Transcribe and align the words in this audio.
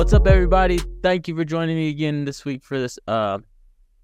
What's 0.00 0.14
up, 0.14 0.26
everybody? 0.26 0.78
Thank 1.02 1.28
you 1.28 1.36
for 1.36 1.44
joining 1.44 1.76
me 1.76 1.90
again 1.90 2.24
this 2.24 2.42
week 2.46 2.64
for 2.64 2.80
this 2.80 2.98
uh 3.06 3.38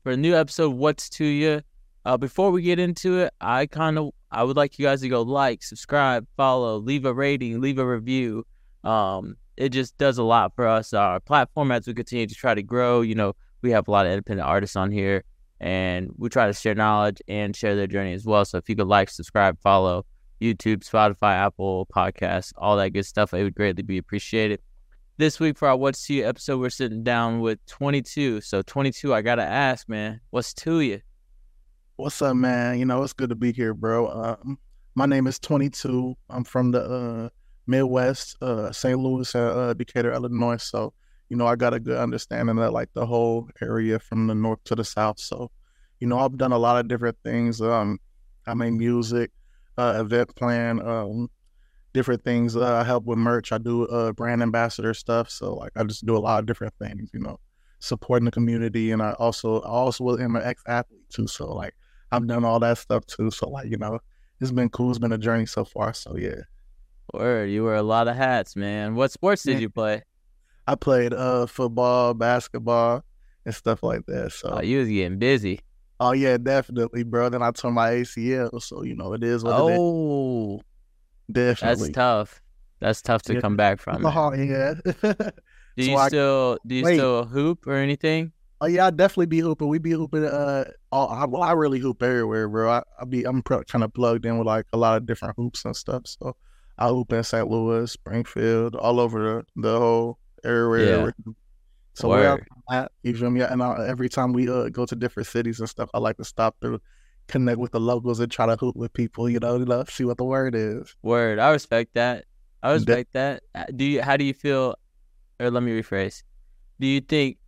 for 0.02 0.12
a 0.12 0.16
new 0.16 0.36
episode. 0.36 0.74
What's 0.74 1.08
To 1.08 1.24
Ya? 1.24 1.60
Uh, 2.04 2.18
before 2.18 2.50
we 2.50 2.60
get 2.60 2.78
into 2.78 3.20
it, 3.20 3.32
I 3.40 3.64
kind 3.64 3.96
of 3.96 4.10
I 4.30 4.44
would 4.44 4.58
like 4.58 4.78
you 4.78 4.84
guys 4.84 5.00
to 5.00 5.08
go 5.08 5.22
like, 5.22 5.62
subscribe, 5.62 6.26
follow, 6.36 6.76
leave 6.76 7.06
a 7.06 7.14
rating, 7.14 7.62
leave 7.62 7.78
a 7.78 7.86
review. 7.86 8.44
Um, 8.84 9.36
it 9.56 9.70
just 9.70 9.96
does 9.96 10.18
a 10.18 10.22
lot 10.22 10.54
for 10.54 10.66
us. 10.66 10.92
Our 10.92 11.18
platform 11.18 11.72
as 11.72 11.86
we 11.86 11.94
continue 11.94 12.26
to 12.26 12.34
try 12.34 12.54
to 12.54 12.62
grow. 12.62 13.00
You 13.00 13.14
know, 13.14 13.32
we 13.62 13.70
have 13.70 13.88
a 13.88 13.90
lot 13.90 14.04
of 14.04 14.12
independent 14.12 14.46
artists 14.46 14.76
on 14.76 14.90
here, 14.90 15.24
and 15.60 16.10
we 16.18 16.28
try 16.28 16.46
to 16.46 16.52
share 16.52 16.74
knowledge 16.74 17.22
and 17.26 17.56
share 17.56 17.74
their 17.74 17.86
journey 17.86 18.12
as 18.12 18.26
well. 18.26 18.44
So 18.44 18.58
if 18.58 18.68
you 18.68 18.76
could 18.76 18.86
like, 18.86 19.08
subscribe, 19.08 19.58
follow 19.62 20.04
YouTube, 20.42 20.86
Spotify, 20.86 21.36
Apple 21.36 21.86
Podcasts, 21.86 22.52
all 22.58 22.76
that 22.76 22.90
good 22.90 23.06
stuff, 23.06 23.32
it 23.32 23.42
would 23.42 23.54
greatly 23.54 23.82
be 23.82 23.96
appreciated. 23.96 24.60
This 25.18 25.40
week 25.40 25.56
for 25.56 25.66
our 25.66 25.78
What's 25.78 26.06
To 26.08 26.14
Ya 26.14 26.28
episode, 26.28 26.60
we're 26.60 26.68
sitting 26.68 27.02
down 27.02 27.40
with 27.40 27.64
22. 27.64 28.42
So 28.42 28.60
22, 28.60 29.14
I 29.14 29.22
gotta 29.22 29.44
ask, 29.44 29.88
man, 29.88 30.20
what's 30.28 30.52
to 30.52 30.80
you? 30.80 31.00
What's 31.96 32.20
up, 32.20 32.36
man? 32.36 32.78
You 32.78 32.84
know, 32.84 33.02
it's 33.02 33.14
good 33.14 33.30
to 33.30 33.34
be 33.34 33.50
here, 33.50 33.72
bro. 33.72 34.08
Um, 34.08 34.58
my 34.94 35.06
name 35.06 35.26
is 35.26 35.38
22. 35.38 36.14
I'm 36.28 36.44
from 36.44 36.70
the 36.70 36.82
uh, 36.82 37.28
Midwest, 37.66 38.36
uh, 38.42 38.70
St. 38.72 38.98
Louis, 38.98 39.34
uh, 39.34 39.72
Decatur, 39.72 40.12
Illinois. 40.12 40.62
So, 40.62 40.92
you 41.30 41.38
know, 41.38 41.46
I 41.46 41.56
got 41.56 41.72
a 41.72 41.80
good 41.80 41.96
understanding 41.96 42.58
of 42.58 42.72
like 42.74 42.90
the 42.92 43.06
whole 43.06 43.48
area 43.62 43.98
from 43.98 44.26
the 44.26 44.34
north 44.34 44.62
to 44.64 44.74
the 44.74 44.84
south. 44.84 45.18
So, 45.18 45.50
you 45.98 46.08
know, 46.08 46.18
I've 46.18 46.36
done 46.36 46.52
a 46.52 46.58
lot 46.58 46.78
of 46.78 46.88
different 46.88 47.16
things. 47.24 47.62
Um, 47.62 47.98
I 48.46 48.52
make 48.52 48.74
music, 48.74 49.30
uh, 49.78 49.94
event 49.96 50.36
plan, 50.36 50.86
um, 50.86 51.30
different 51.96 52.22
things. 52.22 52.56
Uh, 52.56 52.76
I 52.76 52.84
help 52.84 53.04
with 53.04 53.18
merch. 53.18 53.50
I 53.50 53.58
do 53.58 53.86
uh, 53.86 54.12
brand 54.12 54.42
ambassador 54.42 54.94
stuff. 54.94 55.28
So, 55.30 55.54
like, 55.54 55.72
I 55.74 55.82
just 55.82 56.06
do 56.06 56.16
a 56.16 56.18
lot 56.18 56.38
of 56.38 56.46
different 56.46 56.74
things. 56.78 57.10
You 57.12 57.20
know, 57.20 57.40
supporting 57.80 58.26
the 58.26 58.30
community, 58.30 58.92
and 58.92 59.02
I 59.02 59.12
also 59.14 59.60
I 59.62 59.68
also 59.68 60.16
am 60.18 60.36
an 60.36 60.42
ex 60.44 60.62
athlete 60.68 61.10
too. 61.10 61.26
So, 61.26 61.52
like, 61.52 61.74
I've 62.12 62.26
done 62.26 62.44
all 62.44 62.60
that 62.60 62.78
stuff 62.78 63.06
too. 63.06 63.30
So 63.30 63.48
like, 63.48 63.70
you 63.70 63.76
know, 63.76 64.00
it's 64.40 64.52
been 64.52 64.68
cool. 64.68 64.90
It's 64.90 64.98
been 64.98 65.12
a 65.12 65.18
journey 65.18 65.46
so 65.46 65.64
far. 65.64 65.92
So 65.92 66.16
yeah. 66.16 66.42
Word, 67.12 67.50
you 67.50 67.64
wear 67.64 67.76
a 67.76 67.82
lot 67.82 68.08
of 68.08 68.16
hats, 68.16 68.56
man. 68.56 68.94
What 68.94 69.12
sports 69.12 69.42
did 69.42 69.60
you 69.60 69.70
play? 69.70 70.02
I 70.66 70.74
played 70.74 71.12
uh 71.14 71.46
football, 71.46 72.14
basketball, 72.14 73.04
and 73.44 73.54
stuff 73.54 73.82
like 73.82 74.04
that. 74.06 74.32
So 74.32 74.50
oh, 74.54 74.60
you 74.60 74.78
was 74.78 74.88
getting 74.88 75.18
busy. 75.18 75.60
Oh 75.98 76.12
yeah, 76.12 76.36
definitely, 76.36 77.04
bro. 77.04 77.28
Then 77.28 77.42
I 77.42 77.52
tore 77.52 77.70
my 77.70 77.90
ACL, 77.90 78.60
so 78.60 78.82
you 78.82 78.94
know 78.94 79.12
it 79.14 79.22
is 79.22 79.44
what 79.44 79.54
oh, 79.54 79.68
it 79.68 79.72
is. 79.72 80.64
Definitely. 81.30 81.88
That's 81.88 81.94
tough. 81.94 82.42
That's 82.80 83.02
tough 83.02 83.22
to 83.22 83.34
yeah. 83.34 83.40
come 83.40 83.56
back 83.56 83.80
from. 83.80 84.04
Oh, 84.04 84.32
yeah. 84.34 84.74
do 84.84 85.32
you 85.76 85.96
so 85.96 86.08
still 86.08 86.58
I, 86.64 86.68
do 86.68 86.74
you 86.74 86.84
wait. 86.84 86.96
still 86.96 87.24
hoop 87.24 87.66
or 87.66 87.74
anything? 87.74 88.32
Oh 88.60 88.66
yeah, 88.66 88.86
I 88.86 88.90
definitely 88.90 89.26
be 89.26 89.40
hooping. 89.40 89.68
We 89.68 89.78
be 89.78 89.90
hooping. 89.90 90.24
Uh, 90.24 90.64
all, 90.90 91.08
I, 91.08 91.26
well, 91.26 91.42
I 91.42 91.52
really 91.52 91.78
hoop 91.78 92.02
everywhere, 92.02 92.48
bro. 92.48 92.70
I, 92.70 92.82
I 93.00 93.04
be 93.04 93.24
I'm 93.24 93.42
kind 93.42 93.84
of 93.84 93.92
plugged 93.92 94.24
in 94.24 94.38
with 94.38 94.46
like 94.46 94.66
a 94.72 94.78
lot 94.78 94.96
of 94.96 95.06
different 95.06 95.36
hoops 95.36 95.64
and 95.64 95.76
stuff. 95.76 96.02
So 96.06 96.36
I 96.78 96.88
hoop 96.88 97.12
in 97.12 97.22
St. 97.22 97.48
Louis, 97.48 97.90
Springfield, 97.90 98.76
all 98.76 99.00
over 99.00 99.44
the, 99.56 99.62
the 99.62 99.78
whole 99.78 100.18
area. 100.44 101.06
Yeah. 101.06 101.32
So 101.94 102.10
we're 102.10 102.38
at, 102.70 102.92
you 103.02 103.16
feel 103.16 103.30
me? 103.30 103.40
And 103.40 103.62
I, 103.62 103.86
every 103.88 104.10
time 104.10 104.32
we 104.34 104.48
uh, 104.50 104.68
go 104.68 104.84
to 104.84 104.94
different 104.94 105.26
cities 105.28 105.60
and 105.60 105.68
stuff, 105.68 105.88
I 105.94 105.98
like 105.98 106.18
to 106.18 106.24
stop 106.24 106.56
through, 106.60 106.80
connect 107.28 107.58
with 107.58 107.72
the 107.72 107.80
locals, 107.80 108.20
and 108.20 108.30
try 108.30 108.46
to 108.46 108.56
hoop 108.56 108.76
with 108.76 108.92
people. 108.92 109.28
You 109.28 109.38
know, 109.40 109.58
you 109.58 109.64
know, 109.64 109.84
see 109.88 110.04
what 110.04 110.18
the 110.18 110.24
word 110.24 110.54
is. 110.54 110.94
Word. 111.02 111.38
I 111.38 111.50
respect 111.50 111.94
that. 111.94 112.24
I 112.62 112.72
respect 112.72 113.12
that. 113.12 113.42
Uh, 113.54 113.64
do 113.74 113.84
you? 113.84 114.02
How 114.02 114.16
do 114.16 114.24
you 114.24 114.34
feel? 114.34 114.76
Or 115.38 115.50
let 115.50 115.62
me 115.62 115.72
rephrase. 115.72 116.22
Do 116.80 116.86
you 116.86 117.00
think 117.00 117.38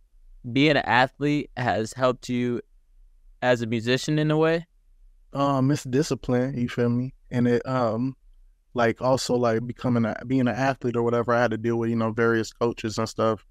being 0.51 0.71
an 0.71 0.77
athlete 0.77 1.49
has 1.57 1.93
helped 1.93 2.29
you 2.29 2.61
as 3.41 3.61
a 3.61 3.67
musician 3.67 4.19
in 4.19 4.31
a 4.31 4.37
way? 4.37 4.65
Um, 5.33 5.71
it's 5.71 5.83
discipline. 5.83 6.57
You 6.57 6.69
feel 6.69 6.89
me? 6.89 7.13
And 7.31 7.47
it 7.47 7.65
um, 7.67 8.15
like 8.73 9.01
also 9.01 9.35
like 9.35 9.65
becoming 9.65 10.05
a 10.05 10.15
being 10.25 10.41
an 10.41 10.49
athlete 10.49 10.95
or 10.95 11.03
whatever. 11.03 11.33
I 11.33 11.41
had 11.41 11.51
to 11.51 11.57
deal 11.57 11.77
with 11.77 11.89
you 11.89 11.95
know 11.95 12.11
various 12.11 12.51
coaches 12.53 12.97
and 12.97 13.07
stuff. 13.07 13.45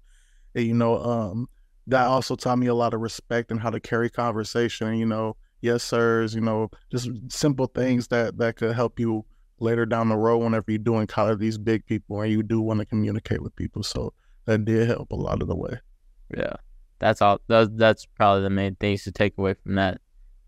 And, 0.55 0.65
you 0.65 0.73
know, 0.73 0.97
um, 1.03 1.47
that 1.87 2.05
also 2.05 2.35
taught 2.35 2.59
me 2.59 2.67
a 2.67 2.73
lot 2.73 2.93
of 2.93 3.01
respect 3.01 3.51
and 3.51 3.59
how 3.59 3.69
to 3.69 3.79
carry 3.79 4.09
conversation. 4.09 4.95
You 4.95 5.05
know, 5.05 5.37
yes 5.61 5.83
sirs. 5.83 6.33
You 6.35 6.41
know, 6.41 6.69
just 6.91 7.09
simple 7.29 7.67
things 7.67 8.07
that 8.07 8.37
that 8.37 8.55
could 8.55 8.75
help 8.75 8.99
you 8.99 9.25
later 9.59 9.85
down 9.85 10.09
the 10.09 10.17
road 10.17 10.37
whenever 10.37 10.71
you 10.71 10.77
do 10.77 10.97
encounter 10.97 11.35
these 11.35 11.57
big 11.57 11.85
people 11.85 12.21
and 12.21 12.31
you 12.31 12.41
do 12.43 12.61
want 12.61 12.79
to 12.79 12.85
communicate 12.85 13.41
with 13.41 13.55
people. 13.55 13.83
So 13.83 14.13
that 14.45 14.63
did 14.65 14.87
help 14.87 15.11
a 15.11 15.15
lot 15.15 15.41
of 15.41 15.47
the 15.47 15.55
way. 15.55 15.79
Yeah 16.35 16.55
that's 16.99 17.21
all. 17.21 17.41
That's, 17.47 17.69
that's 17.73 18.05
probably 18.05 18.43
the 18.43 18.49
main 18.49 18.75
things 18.75 19.03
to 19.05 19.11
take 19.11 19.37
away 19.37 19.55
from 19.55 19.75
that. 19.75 19.99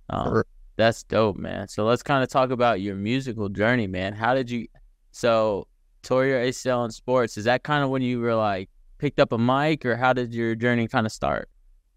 Um, 0.09 0.27
sure. 0.27 0.45
That's 0.75 1.03
dope, 1.03 1.37
man. 1.37 1.67
So 1.67 1.85
let's 1.85 2.03
kind 2.03 2.23
of 2.23 2.29
talk 2.29 2.51
about 2.51 2.81
your 2.81 2.95
musical 2.95 3.49
journey, 3.49 3.87
man. 3.87 4.13
How 4.13 4.33
did 4.33 4.49
you? 4.49 4.67
So 5.11 5.67
tore 6.03 6.25
your 6.25 6.39
ACL 6.39 6.85
in 6.85 6.91
sports. 6.91 7.37
Is 7.37 7.45
that 7.45 7.63
kind 7.63 7.83
of 7.83 7.89
when 7.89 8.01
you 8.01 8.19
were 8.19 8.35
like 8.35 8.69
picked 8.97 9.19
up 9.19 9.31
a 9.31 9.37
mic, 9.37 9.85
or 9.85 9.95
how 9.95 10.13
did 10.13 10.33
your 10.33 10.55
journey 10.55 10.87
kind 10.87 11.05
of 11.05 11.11
start? 11.11 11.49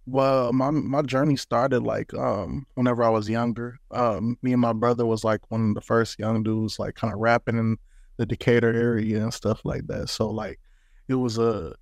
Well, 0.06 0.53
my 0.53 0.70
my 0.70 1.03
journey 1.03 1.37
started 1.37 1.81
like 1.81 2.12
um 2.15 2.66
whenever 2.75 3.03
I 3.03 3.09
was 3.09 3.28
younger. 3.28 3.78
Um, 3.91 4.37
me 4.42 4.53
and 4.53 4.60
my 4.60 4.72
brother 4.72 5.06
was 5.06 5.25
like 5.25 5.50
one 5.50 5.70
of 5.70 5.75
the 5.75 5.81
first 5.81 6.19
young 6.19 6.42
dudes 6.42 6.78
like 6.78 6.94
kind 6.94 7.12
of 7.12 7.20
rapping 7.20 7.59
in 7.59 7.78
the 8.16 8.26
Decatur 8.26 8.72
area 8.72 9.22
and 9.22 9.32
stuff 9.32 9.64
like 9.64 9.87
that. 9.87 10.09
So 10.09 10.28
like 10.31 10.60
it 11.09 11.14
was 11.14 11.38
a 11.38 11.75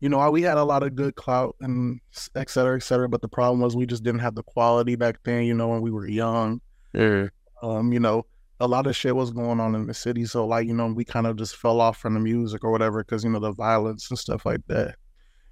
you 0.00 0.08
know, 0.08 0.30
we 0.30 0.42
had 0.42 0.56
a 0.56 0.64
lot 0.64 0.82
of 0.82 0.96
good 0.96 1.14
clout 1.14 1.56
and 1.60 2.00
et 2.34 2.48
cetera, 2.48 2.76
et 2.76 2.82
cetera. 2.82 3.08
But 3.08 3.20
the 3.20 3.28
problem 3.28 3.60
was 3.60 3.76
we 3.76 3.86
just 3.86 4.02
didn't 4.02 4.20
have 4.20 4.34
the 4.34 4.42
quality 4.42 4.96
back 4.96 5.18
then, 5.24 5.44
you 5.44 5.54
know, 5.54 5.68
when 5.68 5.82
we 5.82 5.90
were 5.90 6.08
young. 6.08 6.62
Yeah. 6.94 7.28
Um, 7.62 7.92
you 7.92 8.00
know, 8.00 8.24
a 8.60 8.66
lot 8.66 8.86
of 8.86 8.96
shit 8.96 9.14
was 9.14 9.30
going 9.30 9.60
on 9.60 9.74
in 9.74 9.86
the 9.86 9.94
city. 9.94 10.24
So, 10.24 10.46
like, 10.46 10.66
you 10.66 10.72
know, 10.72 10.86
we 10.86 11.04
kind 11.04 11.26
of 11.26 11.36
just 11.36 11.56
fell 11.56 11.82
off 11.82 11.98
from 11.98 12.14
the 12.14 12.20
music 12.20 12.64
or 12.64 12.70
whatever 12.70 13.04
because, 13.04 13.24
you 13.24 13.30
know, 13.30 13.40
the 13.40 13.52
violence 13.52 14.08
and 14.10 14.18
stuff 14.18 14.46
like 14.46 14.66
that. 14.68 14.96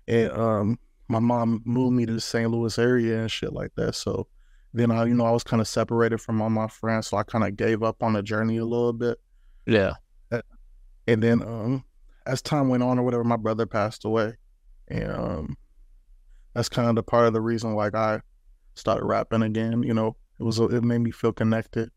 And 0.06 0.32
um, 0.32 0.78
my 1.08 1.18
mom 1.18 1.62
moved 1.64 1.96
me 1.96 2.06
to 2.06 2.12
the 2.12 2.20
St. 2.20 2.50
Louis 2.50 2.78
area 2.78 3.20
and 3.20 3.30
shit 3.30 3.52
like 3.52 3.74
that. 3.76 3.94
So 3.94 4.28
then 4.74 4.90
I, 4.90 5.04
you 5.04 5.14
know, 5.14 5.24
I 5.24 5.30
was 5.30 5.44
kind 5.44 5.60
of 5.60 5.68
separated 5.68 6.20
from 6.20 6.40
all 6.42 6.50
my 6.50 6.68
friends. 6.68 7.08
So 7.08 7.16
I 7.16 7.22
kind 7.22 7.44
of 7.44 7.56
gave 7.56 7.82
up 7.82 8.02
on 8.02 8.12
the 8.12 8.22
journey 8.22 8.58
a 8.58 8.64
little 8.64 8.92
bit. 8.92 9.18
Yeah. 9.66 9.94
And 11.06 11.22
then, 11.22 11.42
um, 11.42 11.84
as 12.28 12.42
time 12.42 12.68
went 12.68 12.82
on 12.82 12.98
or 12.98 13.02
whatever, 13.02 13.24
my 13.24 13.36
brother 13.36 13.66
passed 13.66 14.04
away, 14.04 14.34
and 14.88 15.10
um, 15.10 15.56
that's 16.54 16.68
kind 16.68 16.88
of 16.88 16.94
the 16.94 17.02
part 17.02 17.26
of 17.26 17.32
the 17.32 17.40
reason 17.40 17.74
like 17.74 17.94
I 17.94 18.20
started 18.74 19.06
rapping 19.06 19.42
again. 19.42 19.82
You 19.82 19.94
know, 19.94 20.16
it 20.38 20.42
was 20.42 20.58
it 20.58 20.84
made 20.84 20.98
me 20.98 21.10
feel 21.10 21.32
connected, 21.32 21.90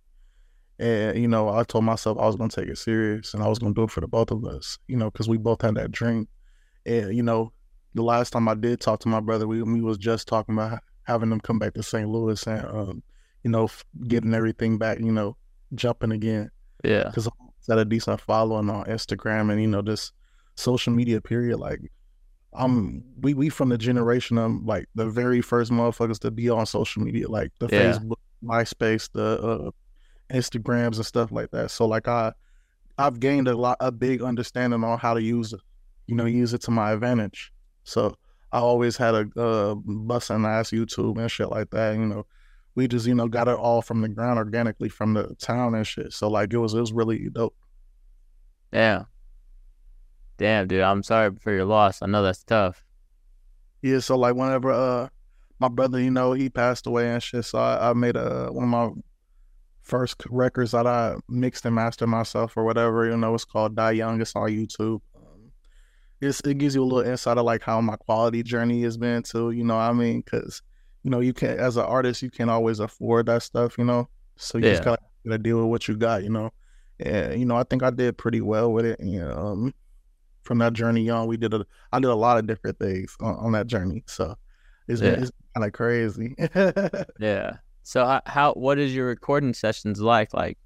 and 0.79 1.17
you 1.17 1.27
know, 1.27 1.49
I 1.49 1.63
told 1.63 1.83
myself 1.83 2.17
I 2.17 2.25
was 2.25 2.37
gonna 2.37 2.49
take 2.49 2.69
it 2.69 2.77
serious 2.77 3.33
and 3.33 3.43
I 3.43 3.49
was 3.49 3.59
gonna 3.59 3.73
do 3.73 3.83
it 3.83 3.91
for 3.91 3.99
the 3.99 4.07
both 4.07 4.31
of 4.31 4.45
us. 4.45 4.79
You 4.87 4.95
know, 4.95 5.11
because 5.11 5.27
we 5.27 5.37
both 5.37 5.61
had 5.61 5.75
that 5.75 5.91
dream, 5.91 6.29
and 6.85 7.13
you 7.13 7.23
know, 7.23 7.51
the 7.93 8.03
last 8.03 8.31
time 8.31 8.47
I 8.47 8.55
did 8.55 8.79
talk 8.79 8.99
to 9.01 9.07
my 9.07 9.19
brother, 9.19 9.47
we 9.47 9.61
we 9.63 9.81
was 9.81 9.97
just 9.97 10.27
talking 10.27 10.55
about 10.55 10.79
having 11.03 11.29
them 11.29 11.41
come 11.41 11.59
back 11.59 11.73
to 11.73 11.83
St. 11.83 12.07
Louis 12.07 12.45
and 12.47 12.65
um, 12.65 13.03
you 13.43 13.51
know, 13.51 13.69
getting 14.07 14.33
everything 14.33 14.77
back. 14.77 14.99
You 14.99 15.11
know, 15.11 15.35
jumping 15.75 16.11
again. 16.11 16.51
Yeah, 16.83 17.03
because 17.05 17.27
I 17.27 17.31
had 17.69 17.79
a 17.79 17.85
decent 17.85 18.21
following 18.21 18.69
on 18.69 18.85
Instagram 18.85 19.51
and 19.51 19.61
you 19.61 19.67
know 19.67 19.81
just 19.81 20.13
social 20.55 20.93
media 20.93 21.21
period. 21.21 21.57
Like 21.57 21.79
I'm 22.53 23.03
we 23.19 23.33
we 23.33 23.49
from 23.49 23.69
the 23.69 23.77
generation 23.77 24.37
of 24.37 24.63
like 24.63 24.87
the 24.95 25.09
very 25.09 25.41
first 25.41 25.71
motherfuckers 25.71 26.19
to 26.19 26.31
be 26.31 26.49
on 26.49 26.65
social 26.65 27.01
media, 27.01 27.27
like 27.27 27.51
the 27.59 27.67
yeah. 27.71 27.93
Facebook, 27.93 28.17
MySpace, 28.43 29.11
the 29.11 29.41
uh, 29.41 29.71
Instagrams 30.33 30.95
and 30.95 31.05
stuff 31.05 31.31
like 31.31 31.51
that. 31.51 31.71
So 31.71 31.85
like 31.85 32.07
I 32.07 32.33
I've 32.97 33.19
gained 33.19 33.47
a 33.47 33.55
lot 33.55 33.77
a 33.79 33.91
big 33.91 34.21
understanding 34.21 34.83
on 34.83 34.99
how 34.99 35.13
to 35.13 35.21
use 35.21 35.53
it, 35.53 35.61
you 36.07 36.15
know, 36.15 36.25
use 36.25 36.53
it 36.53 36.61
to 36.63 36.71
my 36.71 36.91
advantage. 36.91 37.51
So 37.83 38.15
I 38.51 38.59
always 38.59 38.97
had 38.97 39.15
a 39.15 39.39
uh, 39.39 39.75
busting 39.75 40.45
ass 40.45 40.71
YouTube 40.71 41.17
and 41.17 41.31
shit 41.31 41.49
like 41.49 41.69
that. 41.71 41.95
You 41.95 42.05
know, 42.05 42.25
we 42.75 42.87
just 42.87 43.07
you 43.07 43.15
know 43.15 43.27
got 43.27 43.47
it 43.47 43.57
all 43.57 43.81
from 43.81 44.01
the 44.01 44.09
ground 44.09 44.39
organically 44.39 44.89
from 44.89 45.13
the 45.13 45.35
town 45.35 45.75
and 45.75 45.85
shit. 45.85 46.13
So 46.13 46.29
like 46.29 46.53
it 46.53 46.57
was 46.57 46.73
it 46.73 46.79
was 46.79 46.93
really 46.93 47.29
dope. 47.29 47.55
Yeah, 48.71 49.03
Damn, 50.41 50.67
dude, 50.67 50.81
I'm 50.81 51.03
sorry 51.03 51.29
for 51.39 51.53
your 51.53 51.65
loss. 51.65 52.01
I 52.01 52.07
know 52.07 52.23
that's 52.23 52.43
tough. 52.43 52.83
Yeah, 53.83 53.99
so 53.99 54.17
like 54.17 54.33
whenever 54.33 54.71
uh 54.71 55.09
my 55.59 55.67
brother, 55.67 56.01
you 56.01 56.09
know, 56.09 56.33
he 56.33 56.49
passed 56.49 56.87
away 56.87 57.11
and 57.11 57.21
shit, 57.21 57.45
so 57.45 57.59
I, 57.59 57.91
I 57.91 57.93
made 57.93 58.15
a 58.15 58.47
one 58.51 58.63
of 58.63 58.69
my 58.71 58.89
first 59.83 60.23
records 60.31 60.71
that 60.71 60.87
I 60.87 61.17
mixed 61.29 61.63
and 61.65 61.75
mastered 61.75 62.09
myself 62.09 62.57
or 62.57 62.63
whatever. 62.63 63.07
You 63.07 63.17
know, 63.17 63.35
it's 63.35 63.45
called 63.45 63.75
Die 63.75 63.91
Young. 63.91 64.19
It's 64.19 64.35
on 64.35 64.49
YouTube. 64.49 65.01
It's, 66.21 66.39
it 66.41 66.57
gives 66.57 66.75
you 66.75 66.83
a 66.83 66.85
little 66.85 67.09
insight 67.09 67.37
of 67.37 67.45
like 67.45 67.63
how 67.63 67.81
my 67.81 67.95
quality 67.95 68.43
journey 68.43 68.83
has 68.83 68.97
been 68.97 69.23
too. 69.23 69.51
You 69.51 69.63
know, 69.63 69.77
I 69.77 69.91
mean, 69.91 70.21
because 70.21 70.61
you 71.03 71.09
know, 71.09 71.19
you 71.19 71.33
can't 71.33 71.59
as 71.59 71.77
an 71.77 71.85
artist, 71.85 72.21
you 72.21 72.29
can't 72.29 72.49
always 72.49 72.79
afford 72.79 73.25
that 73.25 73.43
stuff. 73.43 73.77
You 73.77 73.85
know, 73.85 74.07
so 74.37 74.57
you 74.57 74.65
yeah. 74.65 74.71
just 74.71 74.83
gotta, 74.83 75.01
gotta 75.25 75.37
deal 75.39 75.57
with 75.57 75.67
what 75.67 75.87
you 75.87 75.97
got. 75.97 76.23
You 76.23 76.29
know, 76.29 76.53
and 76.99 77.39
you 77.39 77.45
know, 77.45 77.55
I 77.55 77.63
think 77.63 77.83
I 77.83 77.89
did 77.89 78.17
pretty 78.17 78.41
well 78.41 78.71
with 78.71 78.85
it. 78.85 78.99
And 78.99 79.31
um, 79.31 79.73
from 80.43 80.57
that 80.59 80.73
journey 80.73 81.09
on. 81.09 81.27
We 81.27 81.37
did 81.37 81.53
a 81.53 81.65
I 81.91 81.99
did 81.99 82.09
a 82.09 82.15
lot 82.15 82.37
of 82.37 82.47
different 82.47 82.79
things 82.79 83.15
on, 83.19 83.35
on 83.35 83.51
that 83.53 83.67
journey. 83.67 84.03
So 84.07 84.35
it's 84.87 85.01
Yeah. 85.01 85.11
it's 85.11 85.31
kind 85.55 85.65
of 85.65 85.73
crazy. 85.73 86.35
Yeah. 87.19 87.57
So 87.83 88.05
how, 88.05 88.21
how 88.25 88.53
what 88.53 88.77
is 88.77 88.93
your 88.93 89.07
recording 89.07 89.53
sessions 89.53 89.99
like? 90.01 90.33
Like, 90.33 90.57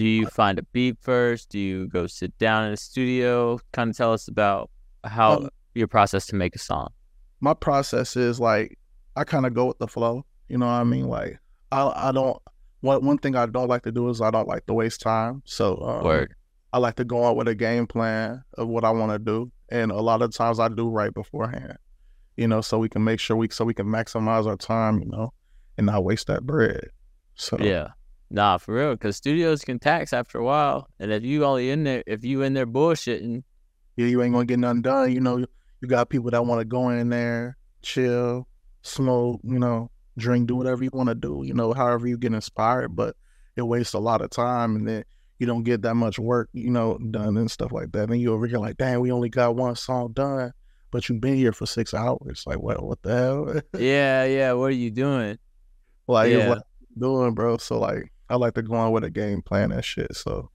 do 0.00 0.06
you 0.06 0.26
find 0.26 0.58
a 0.58 0.62
beat 0.72 0.96
first? 1.02 1.50
Do 1.50 1.58
you 1.58 1.86
go 1.88 2.06
sit 2.06 2.32
down 2.38 2.64
in 2.66 2.72
a 2.72 2.76
studio? 2.76 3.60
Kind 3.72 3.90
of 3.90 3.96
tell 3.96 4.12
us 4.14 4.28
about 4.28 4.70
how 5.04 5.30
Um, 5.36 5.48
your 5.74 5.88
process 5.88 6.24
to 6.28 6.36
make 6.36 6.54
a 6.56 6.58
song. 6.58 6.88
my 7.40 7.54
process 7.54 8.16
is 8.16 8.40
like 8.40 8.78
I 9.14 9.24
kind 9.24 9.44
of 9.46 9.52
go 9.52 9.66
with 9.66 9.78
the 9.78 9.86
flow. 9.86 10.24
You 10.48 10.56
know 10.58 10.66
what 10.66 10.72
I 10.72 10.84
mean? 10.84 11.06
Like 11.08 11.38
I 11.70 11.80
I 12.08 12.12
don't 12.12 12.38
one 12.80 13.04
one 13.04 13.18
thing 13.18 13.36
I 13.36 13.44
don't 13.56 13.68
like 13.68 13.82
to 13.82 13.92
do 13.92 14.08
is 14.08 14.20
I 14.22 14.30
don't 14.30 14.48
like 14.48 14.64
to 14.66 14.74
waste 14.74 15.00
time. 15.02 15.42
So 15.44 15.64
um. 15.90 16.02
I 16.72 16.78
like 16.78 16.96
to 16.96 17.04
go 17.04 17.24
out 17.26 17.36
with 17.36 17.48
a 17.48 17.54
game 17.54 17.86
plan 17.94 18.44
of 18.56 18.68
what 18.68 18.84
I 18.84 18.90
want 18.92 19.10
to 19.12 19.18
do, 19.18 19.50
and 19.70 19.90
a 19.90 20.00
lot 20.10 20.22
of 20.22 20.32
times 20.32 20.60
I 20.60 20.68
do 20.68 20.88
right 20.88 21.12
beforehand. 21.12 21.76
You 22.36 22.46
know, 22.46 22.60
so 22.62 22.78
we 22.78 22.88
can 22.88 23.02
make 23.02 23.20
sure 23.20 23.36
we 23.36 23.48
so 23.50 23.64
we 23.70 23.74
can 23.74 23.86
maximize 23.86 24.46
our 24.46 24.56
time. 24.56 24.94
You 25.02 25.08
know, 25.14 25.26
and 25.76 25.86
not 25.86 26.04
waste 26.04 26.26
that 26.28 26.42
bread. 26.44 26.84
So 27.34 27.58
Yeah. 27.58 27.88
Nah, 28.30 28.58
for 28.58 28.74
real. 28.74 28.92
Because 28.92 29.16
studios 29.16 29.64
can 29.64 29.78
tax 29.78 30.12
after 30.12 30.38
a 30.38 30.44
while, 30.44 30.88
and 31.00 31.12
if 31.12 31.24
you 31.24 31.44
only 31.44 31.70
in 31.70 31.84
there, 31.84 32.04
if 32.06 32.24
you 32.24 32.42
in 32.42 32.54
there 32.54 32.66
bullshitting, 32.66 33.42
yeah, 33.96 34.06
you 34.06 34.22
ain't 34.22 34.32
gonna 34.32 34.46
get 34.46 34.60
nothing 34.60 34.82
done. 34.82 35.12
You 35.12 35.20
know, 35.20 35.38
you 35.38 35.88
got 35.88 36.08
people 36.08 36.30
that 36.30 36.46
want 36.46 36.60
to 36.60 36.64
go 36.64 36.90
in 36.90 37.08
there, 37.08 37.56
chill, 37.82 38.46
smoke, 38.82 39.40
you 39.42 39.58
know, 39.58 39.90
drink, 40.16 40.46
do 40.46 40.56
whatever 40.56 40.84
you 40.84 40.90
want 40.92 41.08
to 41.08 41.14
do. 41.14 41.42
You 41.44 41.54
know, 41.54 41.72
however 41.72 42.06
you 42.06 42.16
get 42.16 42.32
inspired, 42.32 42.94
but 42.94 43.16
it 43.56 43.62
wastes 43.62 43.94
a 43.94 43.98
lot 43.98 44.22
of 44.22 44.30
time, 44.30 44.76
and 44.76 44.88
then 44.88 45.04
you 45.40 45.46
don't 45.46 45.64
get 45.64 45.82
that 45.82 45.94
much 45.96 46.18
work, 46.18 46.48
you 46.52 46.70
know, 46.70 46.98
done 46.98 47.36
and 47.36 47.50
stuff 47.50 47.72
like 47.72 47.90
that. 47.92 48.10
And 48.10 48.20
you 48.20 48.32
over 48.32 48.46
here 48.46 48.58
like, 48.58 48.76
dang, 48.76 49.00
we 49.00 49.10
only 49.10 49.28
got 49.28 49.56
one 49.56 49.74
song 49.74 50.12
done, 50.12 50.52
but 50.92 51.08
you've 51.08 51.20
been 51.20 51.34
here 51.34 51.52
for 51.52 51.66
six 51.66 51.94
hours. 51.94 52.44
Like, 52.46 52.60
what? 52.60 52.80
What 52.84 53.02
the 53.02 53.16
hell? 53.16 53.60
yeah, 53.82 54.24
yeah. 54.24 54.52
What 54.52 54.66
are 54.66 54.70
you 54.70 54.92
doing? 54.92 55.38
like, 56.06 56.30
Yeah. 56.30 56.48
what 56.48 56.62
doing, 56.98 57.34
bro. 57.34 57.56
So 57.56 57.78
like, 57.78 58.12
I 58.30 58.36
like 58.36 58.54
to 58.54 58.62
go 58.62 58.74
on 58.74 58.92
with 58.92 59.04
a 59.04 59.10
game 59.10 59.42
plan 59.42 59.72
and 59.72 59.84
shit. 59.84 60.14
So, 60.16 60.50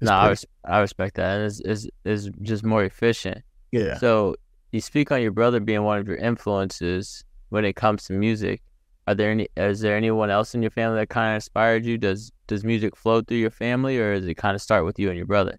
No, 0.00 0.12
I, 0.12 0.18
pretty- 0.26 0.30
res- 0.30 0.46
I 0.64 0.78
respect 0.80 1.16
that. 1.16 1.40
It's, 1.40 1.60
it's, 1.60 1.86
it's 2.04 2.28
just 2.42 2.64
more 2.64 2.84
efficient. 2.84 3.38
yeah. 3.72 3.96
So 3.98 4.36
you 4.72 4.80
speak 4.80 5.10
on 5.10 5.22
your 5.22 5.30
brother 5.32 5.58
being 5.60 5.82
one 5.82 5.98
of 5.98 6.06
your 6.06 6.18
influences 6.18 7.24
when 7.48 7.64
it 7.64 7.74
comes 7.74 8.04
to 8.04 8.12
music. 8.12 8.62
Are 9.06 9.14
there 9.14 9.30
any? 9.30 9.48
Is 9.56 9.80
there 9.80 9.96
anyone 9.96 10.28
else 10.28 10.54
in 10.54 10.60
your 10.60 10.70
family 10.70 10.98
that 10.98 11.08
kind 11.08 11.30
of 11.32 11.36
inspired 11.36 11.86
you? 11.86 11.96
Does 11.96 12.30
Does 12.46 12.62
music 12.62 12.94
flow 12.94 13.22
through 13.22 13.38
your 13.38 13.50
family, 13.50 13.96
or 13.98 14.14
does 14.20 14.26
it 14.28 14.34
kind 14.34 14.54
of 14.54 14.60
start 14.60 14.84
with 14.84 14.98
you 14.98 15.08
and 15.08 15.16
your 15.16 15.26
brother? 15.26 15.58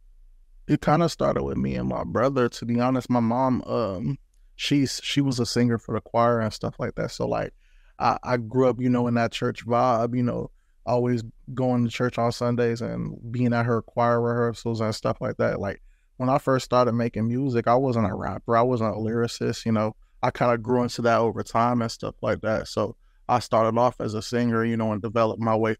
it 0.67 0.81
kind 0.81 1.01
of 1.01 1.11
started 1.11 1.41
with 1.41 1.57
me 1.57 1.73
and 1.73 1.89
my 1.89 2.03
brother 2.03 2.47
to 2.47 2.63
be 2.63 2.79
honest 2.79 3.09
my 3.09 3.19
mom 3.19 3.63
um 3.63 4.19
she's 4.55 5.01
she 5.03 5.19
was 5.19 5.39
a 5.39 5.45
singer 5.47 5.79
for 5.79 5.95
the 5.95 6.01
choir 6.01 6.39
and 6.39 6.53
stuff 6.53 6.75
like 6.77 6.93
that 6.93 7.09
so 7.09 7.27
like 7.27 7.51
i 7.97 8.19
i 8.21 8.37
grew 8.37 8.69
up 8.69 8.79
you 8.79 8.87
know 8.87 9.07
in 9.07 9.15
that 9.15 9.31
church 9.31 9.65
vibe 9.65 10.15
you 10.15 10.21
know 10.21 10.51
always 10.85 11.23
going 11.53 11.83
to 11.85 11.91
church 11.91 12.17
on 12.17 12.31
sundays 12.31 12.81
and 12.81 13.15
being 13.31 13.53
at 13.53 13.65
her 13.65 13.81
choir 13.81 14.21
rehearsals 14.21 14.81
and 14.81 14.95
stuff 14.95 15.17
like 15.21 15.37
that 15.37 15.59
like 15.59 15.81
when 16.17 16.29
i 16.29 16.37
first 16.37 16.65
started 16.65 16.93
making 16.93 17.27
music 17.27 17.67
i 17.67 17.75
wasn't 17.75 18.05
a 18.05 18.13
rapper 18.13 18.55
i 18.57 18.61
wasn't 18.61 18.89
a 18.89 18.97
lyricist 18.97 19.65
you 19.65 19.71
know 19.71 19.95
i 20.23 20.31
kind 20.31 20.53
of 20.53 20.63
grew 20.63 20.83
into 20.83 21.01
that 21.01 21.19
over 21.19 21.43
time 21.43 21.81
and 21.81 21.91
stuff 21.91 22.15
like 22.21 22.41
that 22.41 22.67
so 22.67 22.95
i 23.27 23.39
started 23.39 23.77
off 23.79 23.99
as 23.99 24.13
a 24.13 24.21
singer 24.21 24.63
you 24.65 24.77
know 24.77 24.91
and 24.91 25.01
developed 25.01 25.41
my 25.41 25.55
way 25.55 25.75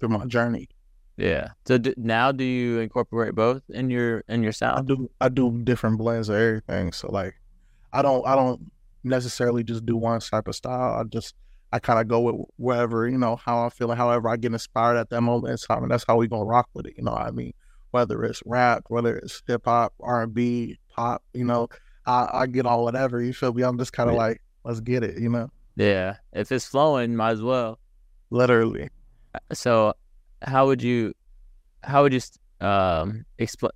through 0.00 0.10
my 0.10 0.26
journey 0.26 0.68
Yeah. 1.18 1.48
So 1.66 1.76
d- 1.76 1.94
now, 1.98 2.32
do 2.32 2.42
you 2.42 2.80
incorporate 2.80 3.34
both 3.34 3.62
in 3.68 3.90
your 3.90 4.24
in 4.28 4.42
your 4.42 4.52
sound? 4.52 4.78
I 4.78 4.82
do 4.82 5.10
I 5.20 5.28
do 5.28 5.60
different 5.62 5.98
blends 5.98 6.30
of 6.30 6.36
everything. 6.36 6.90
So 6.92 7.12
like 7.12 7.34
I 7.92 8.00
don't 8.00 8.26
I 8.26 8.34
don't 8.34 8.72
necessarily 9.04 9.62
just 9.62 9.84
do 9.84 9.94
one 9.96 10.20
type 10.20 10.48
of 10.48 10.54
style. 10.54 10.98
I 10.98 11.04
just 11.04 11.34
I 11.72 11.78
kind 11.78 11.98
of 11.98 12.06
go 12.06 12.20
with 12.20 12.36
wherever, 12.56 13.08
you 13.08 13.16
know, 13.16 13.36
how 13.36 13.64
I 13.64 13.70
feel 13.70 13.90
and 13.90 13.98
however 13.98 14.28
I 14.28 14.36
get 14.36 14.52
inspired 14.52 14.96
at 14.96 15.08
that 15.10 15.22
moment 15.22 15.52
in 15.52 15.56
time. 15.56 15.82
And 15.82 15.90
that's 15.90 16.04
how 16.06 16.16
we 16.16 16.28
gonna 16.28 16.44
rock 16.44 16.68
with 16.74 16.86
it. 16.86 16.94
You 16.98 17.04
know 17.04 17.12
what 17.12 17.22
I 17.22 17.30
mean? 17.30 17.54
Whether 17.92 18.22
it's 18.24 18.42
rap, 18.44 18.84
whether 18.88 19.16
it's 19.16 19.42
hip 19.46 19.62
hop, 19.64 19.94
R 20.00 20.22
and 20.24 20.34
B, 20.34 20.78
pop, 20.90 21.22
you 21.32 21.44
know, 21.44 21.68
I, 22.06 22.28
I 22.32 22.46
get 22.46 22.66
on 22.66 22.80
whatever, 22.80 23.22
you 23.22 23.32
feel 23.32 23.54
me? 23.54 23.62
I'm 23.62 23.78
just 23.78 23.92
kinda 23.92 24.12
Yeah. 24.12 24.18
like, 24.18 24.42
let's 24.64 24.80
get 24.80 25.02
it, 25.02 25.18
you 25.18 25.28
know? 25.30 25.50
Yeah. 25.76 26.16
If 26.32 26.52
it's 26.52 26.66
flowing, 26.66 27.16
might 27.16 27.30
as 27.30 27.42
well. 27.42 27.78
Literally. 28.30 28.88
So, 29.52 29.94
how 30.42 30.66
would 30.66 30.82
you, 30.82 31.14
how 31.84 32.02
would 32.02 32.12
you 32.12 32.20
um 32.60 33.24
explain 33.38 33.72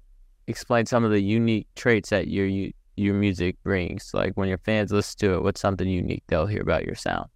explain 0.48 0.86
some 0.86 1.02
of 1.02 1.10
the 1.10 1.20
unique 1.20 1.66
traits 1.74 2.10
that 2.10 2.28
your 2.28 2.46
you, 2.46 2.72
your 2.96 3.14
music 3.14 3.56
brings? 3.64 4.10
Like 4.12 4.34
when 4.34 4.48
your 4.48 4.58
fans 4.58 4.92
listen 4.92 5.18
to 5.20 5.34
it, 5.34 5.42
what's 5.42 5.60
something 5.60 5.88
unique 5.88 6.24
they'll 6.28 6.46
hear 6.46 6.62
about 6.62 6.84
your 6.84 6.94
sound? 6.94 7.30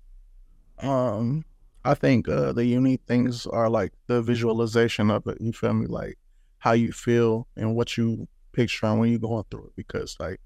Um, 0.82 1.44
I 1.84 1.94
think 1.94 2.28
uh, 2.28 2.52
the 2.52 2.64
unique 2.64 3.02
things 3.06 3.46
are 3.46 3.68
like 3.68 3.92
the 4.06 4.22
visualization 4.22 5.10
of 5.10 5.26
it. 5.26 5.40
You 5.40 5.52
feel 5.52 5.74
me? 5.74 5.86
Like 5.86 6.18
how 6.58 6.72
you 6.72 6.92
feel 6.92 7.46
and 7.56 7.74
what 7.74 7.96
you 7.96 8.28
picture 8.52 8.94
when 8.94 9.10
you're 9.10 9.18
going 9.18 9.44
through 9.50 9.66
it. 9.66 9.76
Because 9.76 10.16
like 10.20 10.40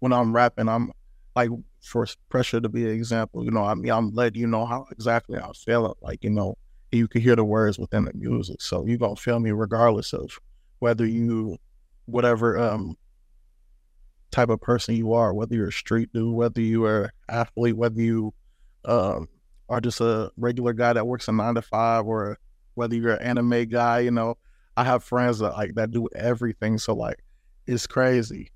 when 0.00 0.12
I'm 0.12 0.34
rapping, 0.34 0.68
I'm 0.68 0.92
like 1.34 1.50
for 1.80 2.06
pressure 2.28 2.60
to 2.60 2.68
be 2.68 2.84
an 2.84 2.90
example. 2.90 3.44
You 3.44 3.50
know, 3.50 3.64
I 3.64 3.74
mean, 3.74 3.90
I'm 3.90 4.12
letting 4.12 4.40
you 4.40 4.46
know 4.46 4.66
how 4.66 4.86
exactly 4.90 5.38
I 5.38 5.42
feel 5.42 5.54
feeling. 5.54 5.94
Like 6.00 6.24
you 6.24 6.30
know, 6.30 6.56
you 6.92 7.08
can 7.08 7.20
hear 7.20 7.36
the 7.36 7.44
words 7.44 7.78
within 7.78 8.04
the 8.04 8.12
music, 8.14 8.60
so 8.62 8.84
you're 8.86 8.98
gonna 8.98 9.16
feel 9.16 9.40
me 9.40 9.50
regardless 9.50 10.12
of 10.12 10.38
whether 10.80 11.06
you, 11.06 11.58
whatever 12.06 12.58
um 12.58 12.96
type 14.30 14.48
of 14.50 14.60
person 14.60 14.94
you 14.94 15.12
are, 15.12 15.32
whether 15.32 15.54
you're 15.54 15.68
a 15.68 15.72
street 15.72 16.10
dude, 16.12 16.34
whether 16.34 16.60
you 16.60 16.84
are 16.84 17.10
athlete, 17.28 17.76
whether 17.76 18.00
you 18.00 18.32
um 18.84 19.28
are 19.68 19.80
just 19.80 20.00
a 20.00 20.30
regular 20.36 20.72
guy 20.72 20.92
that 20.92 21.06
works 21.06 21.28
a 21.28 21.32
nine 21.32 21.54
to 21.54 21.62
five 21.62 22.06
or 22.06 22.38
whether 22.74 22.94
you're 22.94 23.14
an 23.14 23.22
anime 23.22 23.68
guy, 23.68 24.00
you 24.00 24.10
know, 24.10 24.36
I 24.76 24.84
have 24.84 25.02
friends 25.02 25.40
that 25.40 25.52
like 25.52 25.74
that 25.74 25.90
do 25.90 26.08
everything. 26.14 26.78
So 26.78 26.94
like 26.94 27.22
it's 27.66 27.86
crazy. 27.86 28.50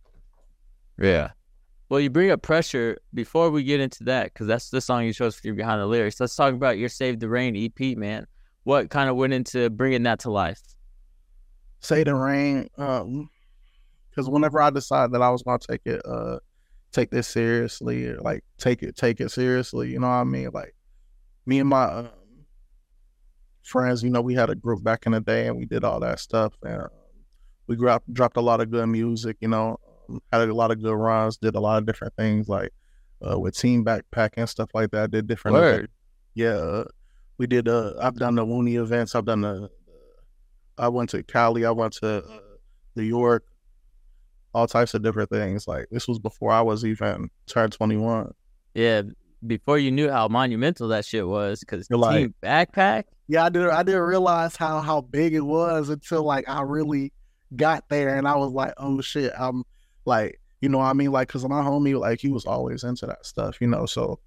Yeah. 0.99 1.33
Well, 1.89 2.01
you 2.01 2.09
bring 2.09 2.31
up 2.31 2.41
pressure 2.41 2.99
before 3.13 3.51
we 3.51 3.65
get 3.65 3.81
into 3.81 4.05
that, 4.05 4.33
because 4.33 4.47
that's 4.47 4.71
the 4.71 4.81
song 4.81 5.05
you 5.05 5.13
chose 5.13 5.37
for 5.37 5.47
you 5.49 5.55
behind 5.55 5.81
the 5.81 5.87
lyrics. 5.87 6.19
Let's 6.19 6.35
talk 6.35 6.55
about 6.55 6.79
your 6.79 6.89
"Save 6.89 7.21
the 7.21 7.29
Rain" 7.29 7.55
EP, 7.55 7.99
man. 7.99 8.27
What 8.65 8.89
kind 8.89 9.11
of 9.11 9.17
went 9.17 9.35
into 9.35 9.69
bringing 9.69 10.05
that 10.05 10.21
to 10.21 10.31
life? 10.31 10.61
Save 11.81 12.07
the 12.07 12.15
Rain, 12.15 12.71
um, 12.79 13.29
because 14.09 14.31
whenever 14.31 14.63
I 14.63 14.71
decided 14.71 15.13
that 15.13 15.21
I 15.21 15.29
was 15.29 15.43
gonna 15.43 15.59
take 15.59 15.83
it, 15.85 16.01
uh, 16.07 16.39
take 16.93 17.11
this 17.11 17.29
seriously, 17.29 18.07
or 18.07 18.21
like 18.21 18.43
take 18.57 18.83
it, 18.83 18.97
take 18.97 19.21
it 19.21 19.31
seriously, 19.31 19.91
you 19.91 19.99
know 19.99 20.07
what 20.07 20.15
I 20.15 20.25
mean? 20.25 20.49
Like 20.55 20.75
me 21.47 21.59
and 21.59 21.69
my 21.69 21.85
um, 21.85 22.09
friends, 23.63 24.03
you 24.03 24.11
know, 24.11 24.21
we 24.21 24.35
had 24.35 24.51
a 24.51 24.55
group 24.55 24.83
back 24.83 25.07
in 25.07 25.13
the 25.13 25.21
day, 25.21 25.47
and 25.47 25.57
we 25.57 25.67
did 25.67 25.85
all 25.85 26.01
that 26.01 26.21
stuff, 26.21 26.55
and 26.63 26.83
um, 26.83 26.89
we 27.67 27.77
dropped 27.77 28.13
dropped 28.13 28.37
a 28.37 28.41
lot 28.41 28.61
of 28.61 28.71
good 28.71 28.87
music, 28.87 29.37
you 29.41 29.49
know, 29.49 29.79
um, 30.09 30.21
had 30.33 30.49
a 30.49 30.55
lot 30.55 30.71
of 30.71 30.83
good 30.83 30.95
runs, 30.95 31.37
did 31.37 31.55
a 31.55 31.61
lot 31.61 31.79
of 31.79 31.87
different 31.87 32.15
things 32.17 32.49
like 32.49 32.73
uh, 33.29 33.39
with 33.39 33.57
Team 33.57 33.85
Backpack 33.85 34.31
and 34.37 34.49
stuff 34.49 34.71
like 34.75 34.91
that. 34.91 35.11
Did 35.11 35.27
different. 35.27 35.57
Word. 35.57 35.91
Yeah, 36.35 36.55
uh, 36.55 36.85
we 37.39 37.47
did. 37.47 37.69
Uh, 37.69 37.95
I've 38.01 38.17
done 38.17 38.35
the 38.35 38.45
Looney 38.45 38.77
events. 38.77 39.15
I've 39.15 39.25
done 39.25 39.43
the. 39.43 39.71
I 40.79 40.89
went 40.89 41.11
to 41.11 41.23
Cali. 41.23 41.65
I 41.65 41.71
went 41.71 41.95
to 41.95 42.25
uh, 42.25 42.39
New 42.97 43.03
York. 43.03 43.45
All 44.55 44.67
types 44.67 44.93
of 44.93 45.03
different 45.03 45.31
things. 45.31 45.67
Like 45.67 45.87
this 45.91 46.07
was 46.07 46.19
before 46.19 46.53
I 46.53 46.61
was 46.61 46.85
even 46.85 47.31
turned 47.47 47.73
twenty 47.73 47.97
one. 47.97 48.33
Yeah. 48.75 49.03
Before 49.47 49.79
you 49.79 49.91
knew 49.91 50.11
how 50.11 50.29
monumental 50.29 50.89
that 50.89 51.05
shit 51.05 51.27
was, 51.27 51.61
because 51.61 51.87
You're 51.91 51.99
like- 51.99 52.17
Team 52.19 52.35
Backpack. 52.43 53.05
Yeah, 53.29 53.45
I 53.45 53.49
didn't. 53.49 53.71
I 53.71 53.83
didn't 53.83 54.03
realize 54.03 54.57
how 54.57 54.81
how 54.81 55.01
big 55.01 55.33
it 55.35 55.41
was 55.41 55.89
until 55.89 56.23
like 56.23 56.49
I 56.49 56.63
really 56.63 57.13
got 57.57 57.89
there, 57.89 58.17
and 58.17 58.29
I 58.29 58.37
was 58.37 58.53
like, 58.53 58.75
oh 58.77 59.01
shit, 59.01 59.33
I'm 59.39 59.63
like, 60.05 60.39
you 60.61 60.69
know, 60.69 60.79
what 60.79 60.85
I 60.87 60.93
mean, 60.93 61.13
like, 61.13 61.29
cause 61.29 61.43
my 61.49 61.63
homie, 61.63 61.99
like, 61.99 62.21
he 62.21 62.29
was 62.29 62.45
always 62.45 62.85
into 62.85 63.07
that 63.07 63.25
stuff, 63.25 63.61
you 63.61 63.69
know. 63.69 63.87
So, 63.87 64.19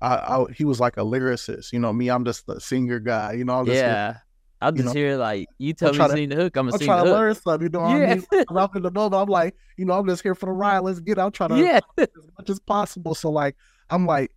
I, 0.00 0.16
I 0.16 0.44
he 0.56 0.64
was 0.64 0.80
like 0.80 0.96
a 0.96 1.00
lyricist, 1.02 1.72
you 1.72 1.78
know. 1.78 1.92
Me, 1.92 2.08
I'm 2.08 2.24
just 2.24 2.48
a 2.48 2.58
singer 2.60 2.98
guy, 2.98 3.34
you 3.34 3.44
know. 3.44 3.60
I'm 3.60 3.66
just 3.66 3.76
Yeah. 3.76 4.16
I'll 4.60 4.72
you 4.72 4.82
just 4.82 4.86
know, 4.94 5.00
hear 5.00 5.16
like 5.16 5.46
you 5.58 5.72
tell 5.72 5.92
me 5.92 5.98
to 5.98 6.04
to- 6.08 6.12
sing 6.14 6.28
the 6.30 6.34
hook, 6.36 6.56
I'm 6.56 6.64
gonna 6.66 6.74
I'm 6.74 6.78
sing 6.78 6.86
trying 6.86 6.98
the 6.98 7.04
to 7.04 7.10
hook. 7.10 7.18
learn 7.20 7.34
something, 7.36 7.62
you 7.62 7.68
know 7.70 7.80
what 7.80 7.90
I 7.90 7.98
Yeah. 8.00 8.14
mean? 8.16 8.44
I'm 8.50 8.68
in 8.74 8.82
the 8.82 8.90
moment. 8.90 9.22
I'm 9.22 9.28
like, 9.28 9.54
you 9.76 9.84
know, 9.84 9.94
I'm 9.94 10.06
just 10.08 10.22
here 10.22 10.34
for 10.34 10.46
the 10.46 10.52
ride. 10.52 10.80
Let's 10.80 10.98
get. 11.00 11.18
I'm 11.18 11.30
trying 11.30 11.50
to 11.50 11.58
yeah. 11.58 11.80
as 11.96 12.08
much 12.38 12.50
as 12.50 12.58
possible. 12.60 13.14
So 13.14 13.30
like, 13.30 13.54
I'm 13.90 14.04
like, 14.04 14.32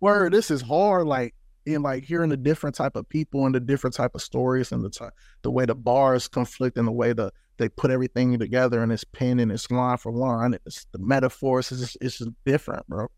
word, 0.00 0.32
this 0.32 0.50
is 0.50 0.62
hard. 0.62 1.06
Like, 1.06 1.34
in 1.66 1.82
like 1.82 2.04
hearing 2.04 2.30
the 2.30 2.36
different 2.36 2.74
type 2.74 2.96
of 2.96 3.08
people 3.08 3.44
and 3.44 3.54
the 3.54 3.60
different 3.60 3.94
type 3.94 4.14
of 4.14 4.22
stories 4.22 4.72
and 4.72 4.82
the 4.82 4.88
ty- 4.88 5.10
the 5.42 5.50
way 5.50 5.66
the 5.66 5.74
bars 5.74 6.26
conflict 6.26 6.78
and 6.78 6.88
the 6.88 6.92
way 6.92 7.12
the 7.12 7.30
they 7.58 7.68
put 7.68 7.90
everything 7.90 8.38
together 8.38 8.82
and 8.82 8.90
it's 8.90 9.04
pen 9.04 9.38
and 9.38 9.52
it's 9.52 9.70
line 9.70 9.98
for 9.98 10.10
line. 10.10 10.56
It's 10.64 10.86
the 10.92 10.98
metaphors. 10.98 11.70
It's 11.70 11.80
just, 11.80 11.98
it's 12.00 12.18
just 12.18 12.30
different, 12.46 12.88
bro. 12.88 13.08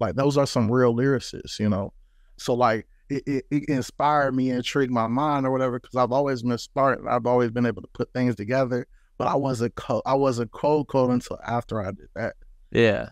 Like 0.00 0.14
those 0.14 0.38
are 0.38 0.46
some 0.46 0.70
real 0.70 0.94
lyricists, 0.94 1.58
you 1.58 1.68
know. 1.68 1.92
So 2.36 2.54
like. 2.54 2.86
It, 3.12 3.24
it, 3.26 3.44
it 3.50 3.68
inspired 3.68 4.36
me 4.36 4.50
and 4.50 4.58
intrigued 4.58 4.92
my 4.92 5.08
mind 5.08 5.44
or 5.44 5.50
whatever 5.50 5.80
because 5.80 5.96
I've 5.96 6.12
always 6.12 6.44
been 6.44 6.56
smart 6.58 7.00
and 7.00 7.08
I've 7.08 7.26
always 7.26 7.50
been 7.50 7.66
able 7.66 7.82
to 7.82 7.88
put 7.88 8.12
things 8.12 8.36
together 8.36 8.86
but 9.20 9.28
I 9.28 9.34
wasn't 9.34 9.74
cold. 9.74 10.00
I 10.06 10.14
wasn't 10.14 10.50
cold 10.50 10.88
cold 10.88 11.10
until 11.10 11.38
after 11.46 11.82
I 11.82 11.90
did 11.90 12.08
that. 12.16 12.36
Yeah. 12.72 13.10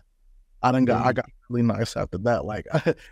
I 0.63 0.71
done 0.71 0.85
got 0.85 1.05
I 1.05 1.13
got 1.13 1.29
really 1.49 1.63
nice 1.63 1.97
after 1.97 2.17
that. 2.19 2.45
Like 2.45 2.65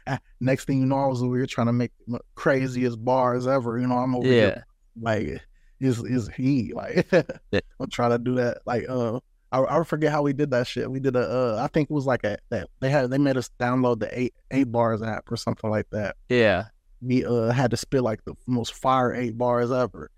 next 0.40 0.66
thing 0.66 0.80
you 0.80 0.86
know, 0.86 0.98
I 1.00 1.08
was 1.08 1.22
over 1.24 1.36
here 1.38 1.46
trying 1.46 1.68
to 1.68 1.74
make 1.74 1.92
the 2.08 2.20
craziest 2.36 3.04
bars 3.04 3.48
ever. 3.48 3.78
You 3.80 3.88
know, 3.88 3.98
I'm 3.98 4.16
over 4.16 4.28
Yeah. 4.28 4.34
here 4.34 4.66
like 5.00 5.42
is 5.80 6.00
is 6.04 6.30
he 6.36 6.74
like. 6.74 7.08
I'm 7.80 7.90
trying 7.92 8.12
to 8.12 8.18
do 8.20 8.36
that. 8.36 8.60
Like 8.66 8.86
uh 8.90 9.20
I 9.52 9.80
I 9.80 9.84
forget 9.84 10.12
how 10.12 10.22
we 10.22 10.34
did 10.34 10.52
that 10.52 10.68
shit. 10.68 10.90
We 10.90 11.00
did 11.00 11.16
a 11.16 11.20
uh 11.22 11.62
I 11.64 11.68
think 11.68 11.90
it 11.90 11.94
was 11.94 12.06
like 12.06 12.24
a 12.24 12.38
that 12.50 12.68
they 12.80 12.90
had 12.90 13.10
they 13.10 13.18
made 13.18 13.38
us 13.38 13.50
download 13.60 14.00
the 14.00 14.18
eight 14.20 14.34
eight 14.52 14.72
bars 14.72 15.02
app 15.02 15.32
or 15.32 15.36
something 15.38 15.70
like 15.70 15.90
that. 15.92 16.16
Yeah. 16.30 16.66
We 17.02 17.26
uh 17.26 17.52
had 17.52 17.72
to 17.72 17.78
spit 17.78 18.02
like 18.04 18.24
the 18.26 18.34
most 18.48 18.74
fire 18.74 19.14
eight 19.14 19.38
bars 19.38 19.72
ever. 19.72 20.10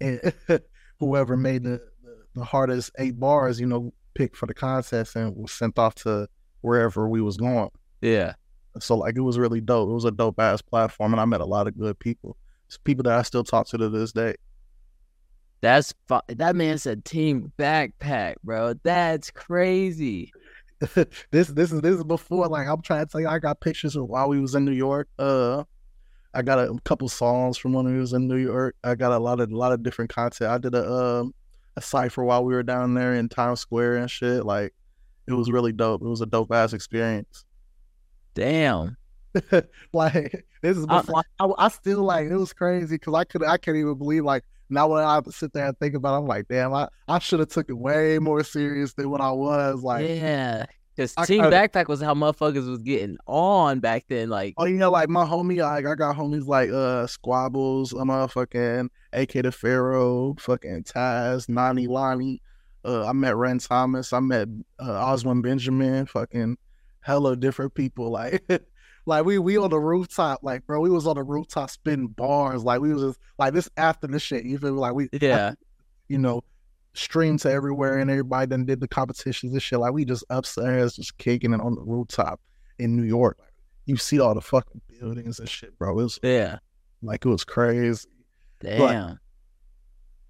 And 0.00 0.32
whoever 1.00 1.36
made 1.36 1.64
the, 1.64 1.80
the 2.04 2.16
the 2.36 2.44
hardest 2.44 2.92
eight 2.98 3.18
bars, 3.18 3.58
you 3.58 3.66
know, 3.66 3.92
picked 4.14 4.36
for 4.36 4.46
the 4.46 4.54
contest 4.54 5.16
and 5.16 5.34
was 5.36 5.50
sent 5.52 5.78
off 5.78 5.94
to 5.96 6.28
wherever 6.60 7.08
we 7.08 7.20
was 7.20 7.36
going. 7.36 7.70
Yeah. 8.00 8.34
So 8.80 8.96
like 8.96 9.16
it 9.16 9.20
was 9.20 9.38
really 9.38 9.60
dope. 9.60 9.88
It 9.88 9.92
was 9.92 10.04
a 10.04 10.10
dope 10.10 10.38
ass 10.38 10.62
platform, 10.62 11.12
and 11.12 11.20
I 11.20 11.24
met 11.24 11.40
a 11.40 11.46
lot 11.46 11.66
of 11.66 11.78
good 11.78 11.98
people. 11.98 12.36
It's 12.66 12.78
people 12.78 13.02
that 13.04 13.18
I 13.18 13.22
still 13.22 13.44
talk 13.44 13.66
to 13.68 13.78
to 13.78 13.88
this 13.88 14.12
day. 14.12 14.34
That's 15.60 15.92
fu- 16.06 16.20
that 16.28 16.54
man 16.54 16.78
said 16.78 17.04
team 17.04 17.52
backpack, 17.58 18.36
bro. 18.44 18.74
That's 18.84 19.30
crazy. 19.30 20.32
this 21.30 21.48
this 21.48 21.72
is 21.72 21.80
this 21.80 21.96
is 21.96 22.04
before 22.04 22.46
like 22.46 22.68
I'm 22.68 22.82
trying 22.82 23.04
to 23.04 23.10
tell 23.10 23.20
you. 23.20 23.28
I 23.28 23.38
got 23.38 23.60
pictures 23.60 23.96
of 23.96 24.06
while 24.06 24.28
we 24.28 24.40
was 24.40 24.54
in 24.54 24.64
New 24.64 24.72
York. 24.72 25.08
Uh, 25.18 25.64
I 26.34 26.42
got 26.42 26.58
a 26.58 26.78
couple 26.84 27.08
songs 27.08 27.58
from 27.58 27.72
when 27.72 27.86
we 27.86 27.98
was 27.98 28.12
in 28.12 28.28
New 28.28 28.36
York. 28.36 28.76
I 28.84 28.94
got 28.94 29.12
a 29.12 29.18
lot 29.18 29.40
of 29.40 29.50
a 29.50 29.56
lot 29.56 29.72
of 29.72 29.82
different 29.82 30.14
content. 30.14 30.50
I 30.50 30.58
did 30.58 30.74
a 30.74 30.92
um 30.92 31.34
a 31.76 31.80
cipher 31.80 32.22
while 32.22 32.44
we 32.44 32.54
were 32.54 32.62
down 32.62 32.94
there 32.94 33.14
in 33.14 33.28
Times 33.28 33.60
Square 33.60 33.96
and 33.96 34.10
shit. 34.10 34.44
Like 34.44 34.74
it 35.28 35.34
was 35.34 35.50
really 35.50 35.72
dope. 35.72 36.02
It 36.02 36.08
was 36.08 36.20
a 36.20 36.26
dope 36.26 36.50
ass 36.52 36.72
experience. 36.72 37.44
Damn. 38.34 38.96
like 39.92 40.46
this 40.62 40.76
is 40.76 40.86
I- 40.88 41.00
before 41.00 41.22
I, 41.38 41.48
I 41.58 41.68
still 41.68 42.02
like 42.02 42.28
it 42.28 42.36
was 42.36 42.52
crazy 42.52 42.96
because 42.96 43.14
I 43.14 43.24
could 43.24 43.44
I 43.44 43.58
can't 43.58 43.76
even 43.76 43.94
believe 43.94 44.24
like 44.24 44.44
now 44.70 44.88
when 44.88 45.02
I 45.04 45.20
sit 45.30 45.52
there 45.52 45.66
and 45.66 45.78
think 45.78 45.94
about 45.94 46.14
it, 46.14 46.18
I'm 46.18 46.26
like 46.26 46.48
damn 46.48 46.72
I, 46.72 46.88
I 47.06 47.18
should 47.18 47.40
have 47.40 47.48
took 47.48 47.68
it 47.68 47.74
way 47.74 48.18
more 48.18 48.42
serious 48.42 48.94
than 48.94 49.10
what 49.10 49.20
I 49.20 49.30
was 49.30 49.82
like 49.82 50.08
yeah. 50.08 50.66
Because 50.96 51.14
I 51.16 51.26
team 51.26 51.42
kinda- 51.42 51.56
backpack 51.56 51.88
was 51.88 52.00
how 52.00 52.14
motherfuckers 52.14 52.68
was 52.68 52.82
getting 52.82 53.18
on 53.26 53.80
back 53.80 54.06
then. 54.08 54.30
Like, 54.30 54.54
oh 54.56 54.64
you 54.64 54.76
know 54.76 54.90
like 54.90 55.08
my 55.08 55.24
homie 55.24 55.62
like 55.62 55.86
I 55.86 55.94
got 55.94 56.16
homies 56.16 56.46
like 56.46 56.70
uh 56.70 57.06
Squabbles 57.06 57.92
a 57.92 57.96
motherfucking 57.96 58.88
AK 59.12 59.32
the 59.32 59.52
Pharaoh 59.52 60.34
fucking 60.40 60.84
Taz 60.84 61.48
Nani 61.48 61.86
Lonnie 61.86 62.40
uh 62.88 63.06
I 63.06 63.12
met 63.12 63.36
Ren 63.36 63.58
Thomas 63.58 64.12
I 64.12 64.20
met 64.20 64.48
uh, 64.80 64.92
Oswald 64.92 65.42
Benjamin 65.42 66.06
fucking 66.06 66.56
hella 67.00 67.36
different 67.36 67.74
people 67.74 68.10
like 68.10 68.42
like 69.06 69.24
we 69.24 69.38
we 69.38 69.56
on 69.56 69.70
the 69.70 69.78
rooftop 69.78 70.40
like 70.42 70.66
bro 70.66 70.80
we 70.80 70.90
was 70.90 71.06
on 71.06 71.16
the 71.16 71.22
rooftop 71.22 71.70
spinning 71.70 72.08
bars 72.08 72.64
like 72.64 72.80
we 72.80 72.92
was 72.92 73.02
just 73.02 73.18
like 73.38 73.54
this 73.54 73.68
after 73.76 74.06
the 74.06 74.18
shit 74.18 74.44
you 74.44 74.58
feel 74.58 74.72
me 74.72 74.78
like 74.78 74.94
we 74.94 75.08
yeah. 75.12 75.52
you 76.08 76.18
know 76.18 76.42
streamed 76.94 77.38
to 77.40 77.50
everywhere 77.50 77.98
and 77.98 78.10
everybody 78.10 78.46
then 78.46 78.64
did 78.64 78.80
the 78.80 78.88
competitions 78.88 79.52
and 79.52 79.62
shit 79.62 79.78
like 79.78 79.92
we 79.92 80.04
just 80.04 80.24
upstairs 80.30 80.96
just 80.96 81.16
kicking 81.18 81.52
it 81.52 81.60
on 81.60 81.74
the 81.74 81.80
rooftop 81.82 82.40
in 82.78 82.96
New 82.96 83.04
York 83.04 83.36
like, 83.40 83.52
you 83.86 83.96
see 83.96 84.18
all 84.18 84.34
the 84.34 84.40
fucking 84.40 84.80
buildings 84.88 85.38
and 85.38 85.48
shit 85.48 85.78
bro 85.78 85.90
it 85.92 86.02
was 86.02 86.18
Yeah. 86.22 86.58
like 87.02 87.24
it 87.24 87.28
was 87.28 87.44
crazy 87.44 88.08
Damn. 88.60 89.20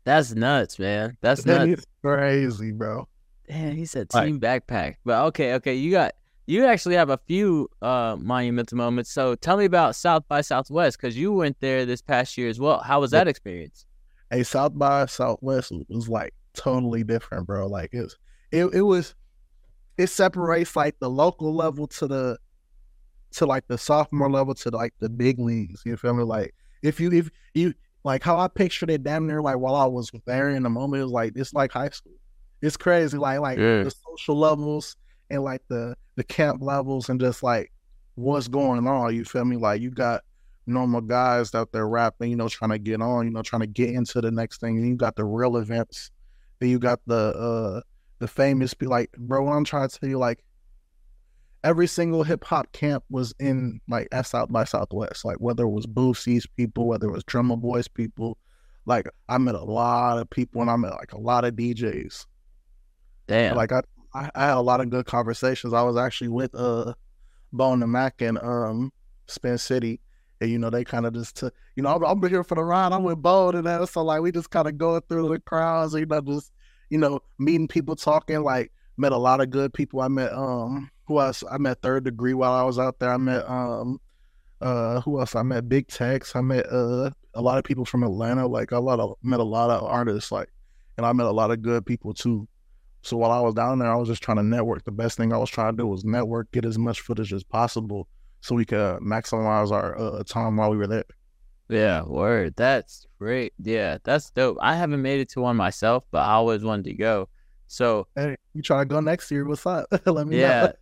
That's 0.08 0.34
nuts, 0.34 0.78
man. 0.78 1.16
That's 1.20 1.42
That 1.44 1.68
nuts. 1.68 1.84
crazy 2.02 2.72
bro 2.72 3.06
Damn, 3.46 3.76
he 3.76 3.84
said 3.84 4.08
Like- 4.14 4.26
team 4.26 4.40
backpack. 4.40 4.96
But 5.04 5.26
okay, 5.26 5.54
okay, 5.54 5.74
you 5.74 5.90
got 5.90 6.14
you 6.46 6.64
actually 6.64 6.94
have 6.94 7.10
a 7.10 7.18
few 7.26 7.68
uh 7.82 8.16
monumental 8.18 8.78
moments. 8.78 9.10
So 9.12 9.34
tell 9.34 9.58
me 9.58 9.66
about 9.66 9.96
South 9.96 10.24
by 10.26 10.40
Southwest 10.40 10.98
because 10.98 11.14
you 11.16 11.32
went 11.32 11.58
there 11.60 11.84
this 11.84 12.00
past 12.00 12.38
year 12.38 12.48
as 12.48 12.58
well. 12.58 12.80
How 12.80 13.00
was 13.00 13.10
that 13.10 13.28
experience? 13.28 13.84
hey 14.30 14.42
South 14.44 14.76
by 14.78 15.04
Southwest 15.06 15.72
was 15.90 16.08
like 16.08 16.32
totally 16.54 17.04
different, 17.04 17.46
bro. 17.46 17.66
Like 17.66 17.90
it 17.92 18.00
was, 18.02 18.16
it, 18.50 18.64
it 18.74 18.82
was, 18.82 19.14
it 19.98 20.06
separates 20.08 20.74
like 20.76 20.98
the 21.00 21.08
local 21.10 21.54
level 21.54 21.86
to 21.86 22.06
the, 22.06 22.38
to 23.32 23.46
like 23.46 23.66
the 23.68 23.76
sophomore 23.78 24.30
level 24.30 24.54
to 24.54 24.70
like 24.70 24.94
the 25.00 25.08
big 25.08 25.38
leagues. 25.38 25.82
You 25.84 25.96
feel 25.98 26.14
me? 26.14 26.24
Like 26.24 26.54
if 26.82 26.98
you 27.00 27.10
if 27.12 27.30
you 27.54 27.74
like 28.04 28.22
how 28.22 28.38
I 28.38 28.48
pictured 28.48 28.90
it 28.90 29.02
damn 29.02 29.26
near 29.26 29.42
like 29.42 29.58
while 29.58 29.74
I 29.74 29.86
was 29.86 30.10
there 30.26 30.50
in 30.50 30.62
the 30.62 30.70
moment, 30.70 31.00
it 31.00 31.04
was 31.04 31.12
like 31.12 31.32
it's 31.36 31.52
like 31.52 31.72
high 31.72 31.90
school. 31.90 32.12
It's 32.62 32.76
crazy, 32.76 33.18
like 33.18 33.40
like 33.40 33.58
Yeah. 33.58 33.82
the 33.84 33.90
social 33.90 34.36
levels 34.36 34.96
and 35.30 35.42
like 35.42 35.62
the 35.68 35.94
the 36.16 36.24
camp 36.24 36.62
levels 36.62 37.08
and 37.08 37.20
just 37.20 37.42
like 37.42 37.72
what's 38.14 38.48
going 38.48 38.86
on. 38.86 39.14
You 39.14 39.24
feel 39.24 39.44
me? 39.44 39.56
Like 39.56 39.80
you 39.80 39.90
got 39.90 40.22
normal 40.66 41.00
guys 41.00 41.54
out 41.54 41.72
there 41.72 41.88
rapping, 41.88 42.30
you 42.30 42.36
know, 42.36 42.48
trying 42.48 42.70
to 42.70 42.78
get 42.78 43.00
on, 43.00 43.26
you 43.26 43.32
know, 43.32 43.42
trying 43.42 43.60
to 43.60 43.66
get 43.66 43.90
into 43.90 44.20
the 44.20 44.30
next 44.30 44.60
thing. 44.60 44.76
And 44.78 44.88
you 44.88 44.96
got 44.96 45.16
the 45.16 45.24
real 45.24 45.56
events. 45.56 46.10
Then 46.58 46.70
you 46.70 46.78
got 46.78 47.00
the 47.06 47.14
uh 47.14 47.80
the 48.18 48.26
famous 48.28 48.74
be 48.74 48.86
like, 48.86 49.10
bro, 49.16 49.44
what 49.44 49.52
I'm 49.52 49.64
trying 49.64 49.88
to 49.88 49.98
tell 49.98 50.08
you, 50.08 50.18
like 50.18 50.44
every 51.64 51.86
single 51.86 52.22
hip 52.22 52.44
hop 52.44 52.70
camp 52.72 53.04
was 53.10 53.34
in 53.38 53.80
like 53.88 54.08
at 54.12 54.26
South 54.26 54.50
by 54.50 54.64
Southwest. 54.64 55.24
Like 55.24 55.38
whether 55.38 55.64
it 55.64 55.70
was 55.70 55.86
Boosie's 55.86 56.46
people, 56.46 56.86
whether 56.86 57.08
it 57.08 57.12
was 57.12 57.24
Drumma 57.24 57.56
Boys 57.56 57.88
people. 57.88 58.38
Like 58.86 59.08
I 59.28 59.38
met 59.38 59.54
a 59.54 59.64
lot 59.64 60.18
of 60.18 60.30
people 60.30 60.62
and 60.62 60.70
I 60.70 60.76
met 60.76 60.92
like 60.92 61.12
a 61.12 61.20
lot 61.20 61.44
of 61.44 61.54
DJs. 61.54 62.26
Damn. 63.26 63.56
Like 63.56 63.72
I, 63.72 63.82
I, 64.14 64.30
I 64.34 64.46
had 64.46 64.56
a 64.56 64.60
lot 64.60 64.80
of 64.80 64.90
good 64.90 65.06
conversations. 65.06 65.74
I 65.74 65.82
was 65.82 65.96
actually 65.96 66.28
with 66.28 66.54
uh 66.54 66.94
Bone 67.52 67.82
and 67.82 67.92
Mac 67.92 68.22
and 68.22 68.38
um 68.38 68.92
Spin 69.26 69.58
City. 69.58 70.00
And 70.40 70.50
you 70.50 70.58
know, 70.58 70.70
they 70.70 70.84
kind 70.84 71.04
of 71.04 71.12
just 71.12 71.36
took 71.36 71.54
you 71.74 71.82
know, 71.82 71.94
I'm, 71.94 72.04
I'm 72.04 72.28
here 72.28 72.44
for 72.44 72.54
the 72.54 72.64
ride. 72.64 72.92
I'm 72.92 73.02
with 73.02 73.20
Bone 73.20 73.56
and 73.56 73.66
that. 73.66 73.88
So 73.88 74.02
like 74.02 74.22
we 74.22 74.32
just 74.32 74.50
kind 74.50 74.68
of 74.68 74.78
going 74.78 75.02
through 75.08 75.28
the 75.28 75.40
crowds, 75.40 75.94
you 75.94 76.06
know, 76.06 76.20
just 76.20 76.52
you 76.88 76.98
know, 76.98 77.20
meeting 77.38 77.68
people 77.68 77.96
talking, 77.96 78.42
like 78.42 78.72
met 78.96 79.12
a 79.12 79.16
lot 79.18 79.40
of 79.40 79.50
good 79.50 79.74
people. 79.74 80.00
I 80.00 80.08
met 80.08 80.32
um 80.32 80.90
who 81.08 81.20
else? 81.20 81.42
I 81.50 81.56
met 81.58 81.80
third 81.80 82.04
degree 82.04 82.34
while 82.34 82.52
I 82.52 82.62
was 82.62 82.78
out 82.78 82.98
there. 83.00 83.10
I 83.10 83.16
met 83.16 83.48
um 83.48 83.98
uh 84.60 85.00
who 85.00 85.18
else? 85.18 85.34
I 85.34 85.42
met 85.42 85.68
Big 85.68 85.88
Tex. 85.88 86.36
I 86.36 86.42
met 86.42 86.70
uh 86.70 87.10
a 87.34 87.42
lot 87.42 87.58
of 87.58 87.64
people 87.64 87.84
from 87.84 88.02
Atlanta, 88.04 88.46
like 88.46 88.70
a 88.70 88.78
lot 88.78 89.00
of 89.00 89.16
met 89.22 89.40
a 89.40 89.44
lot 89.44 89.70
of 89.70 89.82
artists, 89.82 90.30
like 90.30 90.50
and 90.98 91.06
I 91.06 91.12
met 91.12 91.26
a 91.26 91.32
lot 91.32 91.50
of 91.50 91.62
good 91.62 91.86
people 91.86 92.12
too. 92.12 92.46
So 93.02 93.16
while 93.16 93.30
I 93.30 93.40
was 93.40 93.54
down 93.54 93.78
there, 93.78 93.90
I 93.90 93.96
was 93.96 94.08
just 94.08 94.22
trying 94.22 94.36
to 94.36 94.42
network. 94.42 94.84
The 94.84 94.92
best 94.92 95.16
thing 95.16 95.32
I 95.32 95.38
was 95.38 95.48
trying 95.48 95.72
to 95.72 95.82
do 95.82 95.86
was 95.86 96.04
network, 96.04 96.50
get 96.52 96.66
as 96.66 96.78
much 96.78 97.00
footage 97.00 97.32
as 97.32 97.42
possible, 97.42 98.06
so 98.40 98.54
we 98.54 98.66
could 98.66 99.00
maximize 99.00 99.70
our 99.70 99.98
uh, 99.98 100.22
time 100.24 100.56
while 100.56 100.70
we 100.70 100.76
were 100.76 100.88
there. 100.88 101.04
Yeah, 101.70 102.02
word. 102.02 102.54
That's 102.56 103.06
great. 103.18 103.54
Yeah, 103.62 103.98
that's 104.02 104.30
dope. 104.30 104.58
I 104.60 104.74
haven't 104.74 105.00
made 105.00 105.20
it 105.20 105.30
to 105.30 105.40
one 105.40 105.56
myself, 105.56 106.04
but 106.10 106.18
I 106.18 106.32
always 106.32 106.62
wanted 106.64 106.86
to 106.86 106.94
go. 106.94 107.28
So 107.66 108.08
Hey, 108.16 108.36
you 108.54 108.62
try 108.62 108.80
to 108.80 108.84
go 108.86 109.00
next 109.00 109.30
year? 109.30 109.46
What's 109.46 109.64
up? 109.64 109.86
Let 110.06 110.26
me 110.26 110.40
yeah, 110.40 110.62
know. 110.62 110.72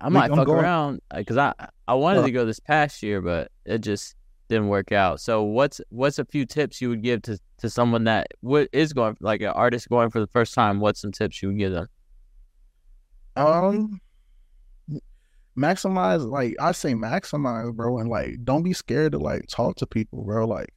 I 0.00 0.08
might 0.08 0.30
I'm 0.30 0.36
fuck 0.36 0.46
going. 0.46 0.60
around 0.64 1.00
because 1.14 1.36
I 1.36 1.52
I 1.86 1.94
wanted 1.94 2.20
Uh. 2.20 2.26
to 2.26 2.30
go 2.32 2.44
this 2.44 2.60
past 2.60 3.02
year, 3.02 3.20
but 3.20 3.50
it 3.64 3.78
just 3.78 4.14
didn't 4.48 4.68
work 4.68 4.92
out. 4.92 5.20
So 5.20 5.42
what's 5.42 5.80
what's 5.90 6.18
a 6.18 6.24
few 6.24 6.46
tips 6.46 6.80
you 6.80 6.88
would 6.90 7.02
give 7.02 7.22
to 7.22 7.38
to 7.58 7.68
someone 7.70 8.04
that 8.04 8.28
what 8.40 8.68
is 8.72 8.92
going 8.92 9.16
like 9.20 9.40
an 9.40 9.48
artist 9.48 9.88
going 9.88 10.10
for 10.10 10.20
the 10.20 10.26
first 10.28 10.54
time? 10.54 10.80
What's 10.80 11.00
some 11.00 11.12
tips 11.12 11.42
you 11.42 11.48
would 11.48 11.58
give 11.58 11.72
them? 11.72 11.88
Um, 13.36 14.00
maximize 15.58 16.28
like 16.28 16.54
I 16.60 16.72
say 16.72 16.94
maximize, 16.94 17.74
bro, 17.74 17.98
and 17.98 18.08
like 18.08 18.36
don't 18.44 18.62
be 18.62 18.72
scared 18.72 19.12
to 19.12 19.18
like 19.18 19.46
talk 19.48 19.76
to 19.76 19.86
people, 19.86 20.24
bro. 20.24 20.46
Like 20.46 20.72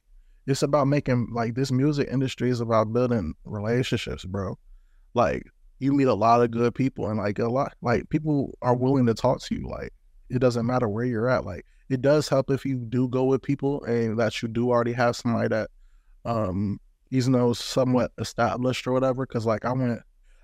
it's 0.46 0.62
about 0.62 0.88
making 0.88 1.28
like 1.32 1.54
this 1.54 1.70
music 1.70 2.08
industry 2.10 2.50
is 2.50 2.60
about 2.60 2.92
building 2.92 3.34
relationships, 3.44 4.24
bro. 4.24 4.58
Like 5.14 5.44
you 5.80 5.92
meet 5.92 6.06
a 6.06 6.14
lot 6.14 6.42
of 6.42 6.50
good 6.50 6.74
people 6.74 7.08
and 7.08 7.18
like 7.18 7.38
a 7.38 7.48
lot 7.48 7.74
like 7.80 8.08
people 8.10 8.56
are 8.62 8.76
willing 8.76 9.06
to 9.06 9.14
talk 9.14 9.40
to 9.40 9.54
you. 9.54 9.66
Like 9.68 9.92
it 10.28 10.38
doesn't 10.38 10.66
matter 10.66 10.88
where 10.88 11.04
you're 11.04 11.28
at. 11.28 11.44
Like 11.44 11.64
it 11.88 12.02
does 12.02 12.28
help 12.28 12.50
if 12.50 12.64
you 12.64 12.76
do 12.76 13.08
go 13.08 13.24
with 13.24 13.42
people 13.42 13.82
and 13.84 14.18
that 14.20 14.42
you 14.42 14.48
do 14.48 14.70
already 14.70 14.92
have 14.92 15.16
somebody 15.16 15.48
that 15.48 15.70
um 16.24 16.78
you 17.08 17.28
know 17.28 17.52
somewhat 17.52 18.12
established 18.18 18.86
or 18.86 18.92
whatever. 18.92 19.26
Cause 19.26 19.46
like 19.46 19.64
I 19.64 19.72
went 19.72 20.00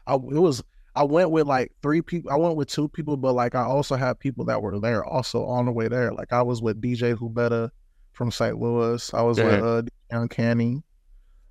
I 0.07 0.14
it 0.14 0.19
was 0.19 0.62
I 0.95 1.05
went 1.05 1.31
with 1.31 1.47
like 1.47 1.73
three 1.83 2.00
people. 2.00 2.31
I 2.31 2.37
went 2.37 2.57
with 2.57 2.69
two 2.69 2.88
people, 2.88 3.19
but 3.19 3.35
like 3.35 3.55
I 3.55 3.62
also 3.62 3.97
had 3.97 4.19
people 4.19 4.47
that 4.47 4.62
were 4.62 4.81
there 4.81 5.05
also 5.05 5.45
on 5.45 5.66
the 5.66 5.73
way 5.73 5.88
there. 5.88 6.11
Like 6.12 6.33
I 6.33 6.40
was 6.40 6.62
with 6.62 6.81
DJ 6.81 7.16
Who 7.16 7.28
Better 7.28 7.71
from 8.12 8.31
St. 8.31 8.59
Louis. 8.59 9.12
I 9.12 9.21
was 9.21 9.38
with 9.38 9.62
uh 9.62 9.83
Uncanny, 10.11 10.83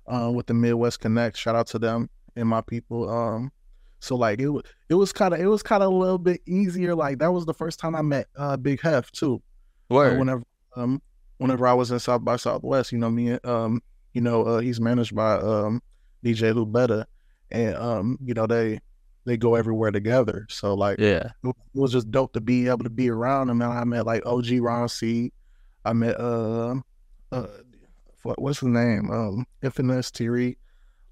uh, 0.08 0.32
with 0.34 0.46
the 0.46 0.54
Midwest 0.54 0.98
Connect. 0.98 1.36
Shout 1.36 1.54
out 1.54 1.68
to 1.68 1.78
them 1.78 2.10
and 2.34 2.48
my 2.48 2.60
people. 2.60 3.08
Um, 3.08 3.52
so 4.00 4.16
like 4.16 4.40
it 4.40 4.48
was 4.48 4.62
it 4.88 4.94
was 4.94 5.12
kind 5.12 5.34
of 5.34 5.40
it 5.40 5.46
was 5.46 5.62
kind 5.62 5.82
of 5.82 5.92
a 5.92 5.94
little 5.94 6.18
bit 6.18 6.40
easier. 6.46 6.94
Like 6.94 7.18
that 7.18 7.32
was 7.32 7.46
the 7.46 7.54
first 7.54 7.78
time 7.78 7.94
I 7.94 8.02
met 8.02 8.26
uh 8.36 8.56
Big 8.56 8.80
Hef 8.80 9.10
too. 9.12 9.42
Uh, 10.14 10.18
whenever 10.18 10.42
um 10.76 11.00
whenever 11.38 11.66
I 11.66 11.74
was 11.74 11.90
in 11.90 11.98
South 11.98 12.24
by 12.24 12.36
Southwest, 12.36 12.92
you 12.92 12.98
know 12.98 13.10
me 13.10 13.32
um 13.44 13.82
you 14.12 14.20
know 14.20 14.44
uh, 14.44 14.58
he's 14.60 14.80
managed 14.80 15.14
by 15.14 15.34
um 15.34 15.82
DJ 16.24 16.72
Better, 16.72 17.06
and 17.50 17.76
um, 17.76 18.18
you 18.24 18.34
know 18.34 18.46
they 18.46 18.80
they 19.24 19.36
go 19.36 19.54
everywhere 19.54 19.90
together. 19.90 20.46
So 20.48 20.74
like, 20.74 20.98
yeah, 20.98 21.30
it 21.44 21.54
was 21.74 21.92
just 21.92 22.10
dope 22.10 22.32
to 22.32 22.40
be 22.40 22.68
able 22.68 22.84
to 22.84 22.90
be 22.90 23.10
around 23.10 23.48
them. 23.48 23.62
And 23.62 23.72
I 23.72 23.84
met 23.84 24.06
like 24.06 24.24
OG 24.26 24.46
Ron 24.60 24.88
C. 24.88 25.32
I 25.84 25.92
met 25.92 26.18
uh, 26.18 26.76
uh 27.32 27.46
what, 28.22 28.40
what's 28.40 28.60
his 28.60 28.68
name? 28.68 29.10
Um, 29.10 29.46
Infamous 29.62 30.10
Thierry. 30.10 30.58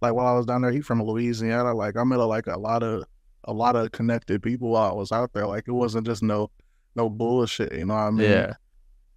Like 0.04 0.14
while 0.14 0.26
I 0.26 0.36
was 0.36 0.46
down 0.46 0.62
there, 0.62 0.72
he 0.72 0.80
from 0.80 1.02
Louisiana. 1.02 1.74
Like 1.74 1.96
I 1.96 2.04
met 2.04 2.18
a, 2.20 2.24
like 2.24 2.46
a 2.46 2.58
lot 2.58 2.82
of 2.82 3.04
a 3.44 3.52
lot 3.52 3.76
of 3.76 3.92
connected 3.92 4.42
people 4.42 4.70
while 4.70 4.90
I 4.90 4.94
was 4.94 5.12
out 5.12 5.32
there. 5.32 5.46
Like 5.46 5.64
it 5.68 5.72
wasn't 5.72 6.06
just 6.06 6.22
no 6.22 6.50
no 6.96 7.08
bullshit. 7.10 7.72
You 7.74 7.86
know 7.86 7.94
what 7.94 8.00
I 8.00 8.10
mean? 8.10 8.24
yeah, 8.24 8.54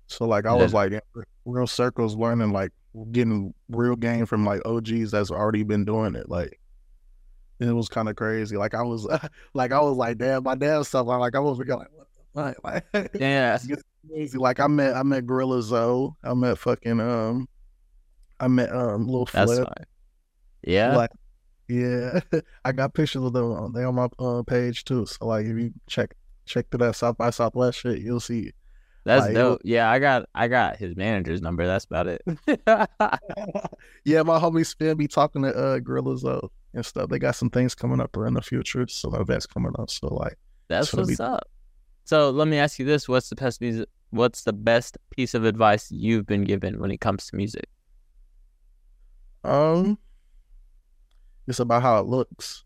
So 0.08 0.26
like 0.26 0.46
I 0.46 0.54
Yeah. 0.56 0.64
was 0.64 0.74
like 0.74 0.92
in 0.94 1.02
real 1.46 1.68
circles 1.68 2.16
learning 2.16 2.52
like 2.52 2.72
getting 3.12 3.54
real 3.70 3.96
game 3.96 4.26
from 4.26 4.46
like 4.46 4.62
OGs 4.66 5.12
that's 5.12 5.32
already 5.32 5.64
been 5.64 5.86
doing 5.86 6.16
it. 6.16 6.30
Like 6.30 6.60
it 7.60 7.72
was 7.74 7.90
kind 7.90 8.10
of 8.10 8.16
crazy. 8.16 8.58
Like 8.58 8.74
I 8.76 8.84
was 8.84 9.08
like 9.54 9.72
I 9.72 9.80
was 9.82 9.98
like 9.98 10.18
damn 10.18 10.44
my 10.44 10.56
damn 10.56 10.84
stuff. 10.84 11.08
I'm 11.08 11.20
like 11.20 11.36
I 11.36 11.40
was 11.40 11.60
like 11.60 11.70
what 11.70 11.88
the 12.34 12.54
fuck 12.64 12.64
like 12.94 13.12
yeah, 13.20 13.58
crazy. 14.10 14.38
Like 14.38 14.60
I 14.60 14.68
met 14.68 14.96
I 14.96 15.04
met 15.04 15.26
Gorilla 15.26 15.62
Zoe. 15.62 16.12
I 16.24 16.34
met 16.34 16.58
fucking 16.60 17.00
um 17.00 17.48
I 18.40 18.48
met 18.48 18.72
um 18.74 19.08
Lil 19.08 19.26
that's 19.32 19.54
Flip. 19.54 19.60
fine. 19.60 19.86
Yeah, 20.68 20.96
Like 20.96 21.12
yeah, 21.70 22.20
I 22.66 22.72
got 22.72 22.94
pictures 22.94 23.24
of 23.24 23.34
them. 23.34 23.52
on- 23.52 23.74
They 23.74 23.84
on 23.84 23.96
my 23.96 24.08
uh, 24.20 24.44
page 24.44 24.84
too. 24.86 25.06
So 25.06 25.26
like 25.28 25.46
if 25.46 25.58
you 25.58 25.74
check 25.88 26.14
check 26.46 26.70
to 26.72 26.78
that 26.78 26.96
South 26.96 27.18
by 27.18 27.30
Southwest 27.32 27.80
shit, 27.80 28.00
you'll 28.00 28.20
see. 28.20 28.52
that's 29.04 29.26
like, 29.26 29.34
dope. 29.36 29.62
Yeah, 29.64 29.90
I 29.90 30.00
got 30.00 30.28
I 30.36 30.48
got 30.48 30.78
his 30.78 30.96
manager's 30.96 31.42
number. 31.42 31.66
That's 31.68 31.86
about 31.86 32.08
it. 32.08 32.22
yeah, 34.06 34.24
my 34.24 34.40
homie 34.40 34.66
Spin 34.66 34.98
be 34.98 35.08
talking 35.08 35.42
to 35.44 35.50
uh 35.56 35.80
Gorilla 35.80 36.18
Zoe 36.18 36.50
and 36.74 36.86
stuff. 36.86 37.10
They 37.10 37.20
got 37.20 37.36
some 37.36 37.50
things 37.50 37.74
coming 37.76 38.00
up 38.02 38.16
in 38.18 38.34
the 38.34 38.42
future, 38.42 38.86
some 38.88 39.16
events 39.16 39.46
coming 39.46 39.74
up. 39.80 39.90
So 39.90 40.08
like, 40.14 40.38
That's 40.68 40.94
what's 40.94 41.18
be- 41.18 41.24
up. 41.24 41.48
So 42.06 42.30
let 42.30 42.48
me 42.48 42.58
ask 42.58 42.80
you 42.80 42.86
this: 42.86 43.08
What's 43.10 43.30
the 43.30 43.36
best 43.36 43.60
music? 43.62 43.90
What's 44.12 44.44
the 44.44 44.54
best 44.54 44.98
piece 45.12 45.34
of 45.34 45.44
advice 45.44 45.92
you've 45.92 46.26
been 46.26 46.44
given 46.46 46.80
when 46.80 46.92
it 46.92 47.02
comes 47.02 47.28
to 47.28 47.36
music? 47.36 47.68
um, 49.44 49.98
it's 51.48 51.60
about 51.60 51.82
how 51.82 52.00
it 52.00 52.06
looks. 52.06 52.64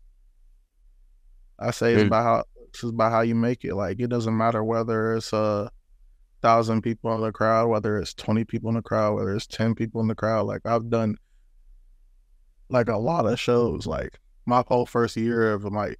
I 1.58 1.70
say 1.70 1.94
it's 1.94 2.02
about 2.02 2.24
how 2.24 2.34
it 2.34 2.46
looks. 2.58 2.82
It's 2.82 2.90
about 2.90 3.12
how 3.12 3.20
you 3.20 3.34
make 3.34 3.64
it. 3.64 3.74
Like 3.74 4.00
it 4.00 4.08
doesn't 4.08 4.36
matter 4.36 4.64
whether 4.64 5.14
it's 5.14 5.32
a 5.32 5.70
thousand 6.42 6.82
people 6.82 7.14
in 7.14 7.20
the 7.20 7.32
crowd, 7.32 7.68
whether 7.68 7.98
it's 7.98 8.14
twenty 8.14 8.44
people 8.44 8.68
in 8.70 8.74
the 8.76 8.82
crowd, 8.82 9.14
whether 9.14 9.34
it's 9.34 9.46
ten 9.46 9.74
people 9.74 10.00
in 10.00 10.08
the 10.08 10.14
crowd. 10.14 10.46
Like 10.46 10.62
I've 10.66 10.90
done 10.90 11.16
like 12.68 12.88
a 12.88 12.96
lot 12.96 13.26
of 13.26 13.38
shows. 13.38 13.86
Like 13.86 14.18
my 14.46 14.64
whole 14.66 14.86
first 14.86 15.16
year 15.16 15.52
of 15.52 15.64
like 15.64 15.98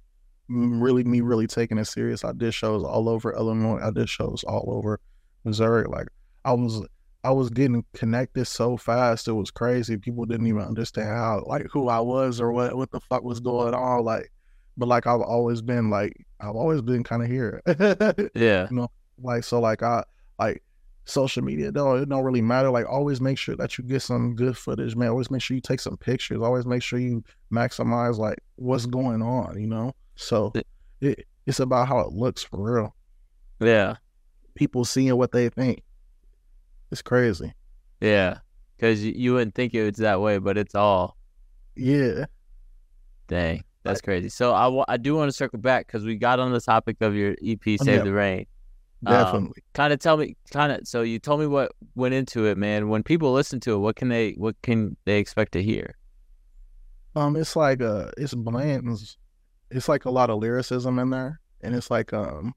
really 0.49 1.03
me 1.03 1.21
really 1.21 1.47
taking 1.47 1.77
it 1.77 1.85
serious. 1.85 2.25
I 2.25 2.33
did 2.33 2.53
shows 2.53 2.83
all 2.83 3.07
over 3.07 3.33
Illinois. 3.33 3.79
I 3.81 3.91
did 3.91 4.09
shows 4.09 4.43
all 4.43 4.65
over 4.67 4.99
Missouri. 5.45 5.85
Like 5.87 6.07
I 6.43 6.53
was 6.53 6.85
I 7.23 7.31
was 7.31 7.49
getting 7.49 7.85
connected 7.93 8.45
so 8.45 8.75
fast. 8.77 9.27
It 9.27 9.33
was 9.33 9.51
crazy. 9.51 9.97
People 9.97 10.25
didn't 10.25 10.47
even 10.47 10.61
understand 10.61 11.07
how 11.09 11.43
like 11.45 11.67
who 11.71 11.87
I 11.87 11.99
was 11.99 12.41
or 12.41 12.51
what 12.51 12.75
what 12.75 12.91
the 12.91 12.99
fuck 12.99 13.23
was 13.23 13.39
going 13.39 13.73
on. 13.73 14.03
Like 14.03 14.31
but 14.77 14.87
like 14.87 15.07
I've 15.07 15.21
always 15.21 15.61
been 15.61 15.89
like 15.89 16.13
I've 16.39 16.55
always 16.55 16.81
been 16.81 17.03
kind 17.03 17.23
of 17.23 17.29
here. 17.29 17.61
Yeah, 18.35 18.67
you 18.69 18.75
know, 18.75 18.91
like 19.21 19.43
so 19.43 19.59
like 19.59 19.83
I 19.83 20.03
like 20.39 20.63
social 21.05 21.43
media 21.43 21.71
don't 21.71 22.01
it 22.01 22.09
don't 22.09 22.23
really 22.23 22.41
matter. 22.41 22.69
Like 22.69 22.87
always 22.89 23.21
make 23.21 23.37
sure 23.37 23.55
that 23.57 23.77
you 23.77 23.83
get 23.83 24.01
some 24.01 24.35
good 24.35 24.57
footage, 24.57 24.95
man. 24.95 25.09
Always 25.09 25.31
make 25.31 25.41
sure 25.41 25.55
you 25.55 25.61
take 25.61 25.79
some 25.79 25.97
pictures. 25.97 26.41
Always 26.41 26.65
make 26.65 26.81
sure 26.81 26.99
you 26.99 27.23
maximize 27.51 28.17
like 28.17 28.39
what's 28.55 28.85
going 28.85 29.21
on, 29.21 29.59
you 29.59 29.67
know? 29.67 29.93
So 30.15 30.53
it 31.01 31.27
it's 31.45 31.59
about 31.59 31.87
how 31.87 31.99
it 31.99 32.13
looks 32.13 32.43
for 32.43 32.73
real. 32.73 32.95
yeah, 33.59 33.95
People 34.55 34.85
seeing 34.85 35.15
what 35.17 35.31
they 35.31 35.49
think. 35.49 35.83
It's 36.93 37.01
crazy. 37.01 37.53
yeah. 37.99 38.37
Because 38.77 39.03
you, 39.03 39.13
you 39.15 39.33
wouldn't 39.33 39.55
think 39.55 39.73
it 39.73 39.83
was 39.83 39.97
that 39.97 40.21
way, 40.21 40.37
but 40.37 40.57
it's 40.57 40.75
all 40.75 41.17
Yeah. 41.75 42.25
dang. 43.27 43.63
That's 43.83 43.99
crazy. 43.99 44.29
So 44.29 44.53
I, 44.53 44.93
I 44.93 44.97
do 44.97 45.15
want 45.15 45.27
to 45.29 45.33
circle 45.33 45.59
back 45.59 45.87
because 45.87 46.05
we 46.05 46.15
got 46.15 46.39
on 46.39 46.53
the 46.53 46.61
topic 46.61 46.97
of 47.01 47.15
your 47.15 47.35
EP 47.43 47.61
"Save 47.65 47.87
Yeah. 47.87 48.03
the 48.03 48.13
Rain." 48.13 48.45
Um, 49.05 49.11
Definitely. 49.13 49.63
Kind 49.73 49.91
of 49.91 49.99
tell 49.99 50.15
me, 50.17 50.37
kind 50.51 50.71
of. 50.71 50.87
So 50.87 51.01
you 51.01 51.19
told 51.19 51.39
me 51.41 51.47
what 51.47 51.71
went 51.95 52.13
into 52.13 52.45
it, 52.45 52.57
man. 52.57 52.87
When 52.89 53.03
people 53.03 53.33
listen 53.33 53.59
to 53.61 53.73
it, 53.73 53.77
what 53.79 53.95
can 53.97 54.07
they, 54.09 54.31
what 54.33 54.55
can 54.61 54.95
they 55.05 55.17
expect 55.19 55.51
to 55.53 55.63
hear? 55.63 55.95
Um, 57.15 57.35
it's 57.35 57.55
like 57.55 57.81
uh, 57.81 58.11
it's 58.17 58.33
blends. 58.33 59.17
It's 59.71 59.89
like 59.89 60.05
a 60.05 60.11
lot 60.11 60.29
of 60.29 60.39
lyricism 60.39 60.99
in 60.99 61.09
there, 61.09 61.39
and 61.61 61.75
it's 61.75 61.91
like 61.91 62.13
um, 62.13 62.53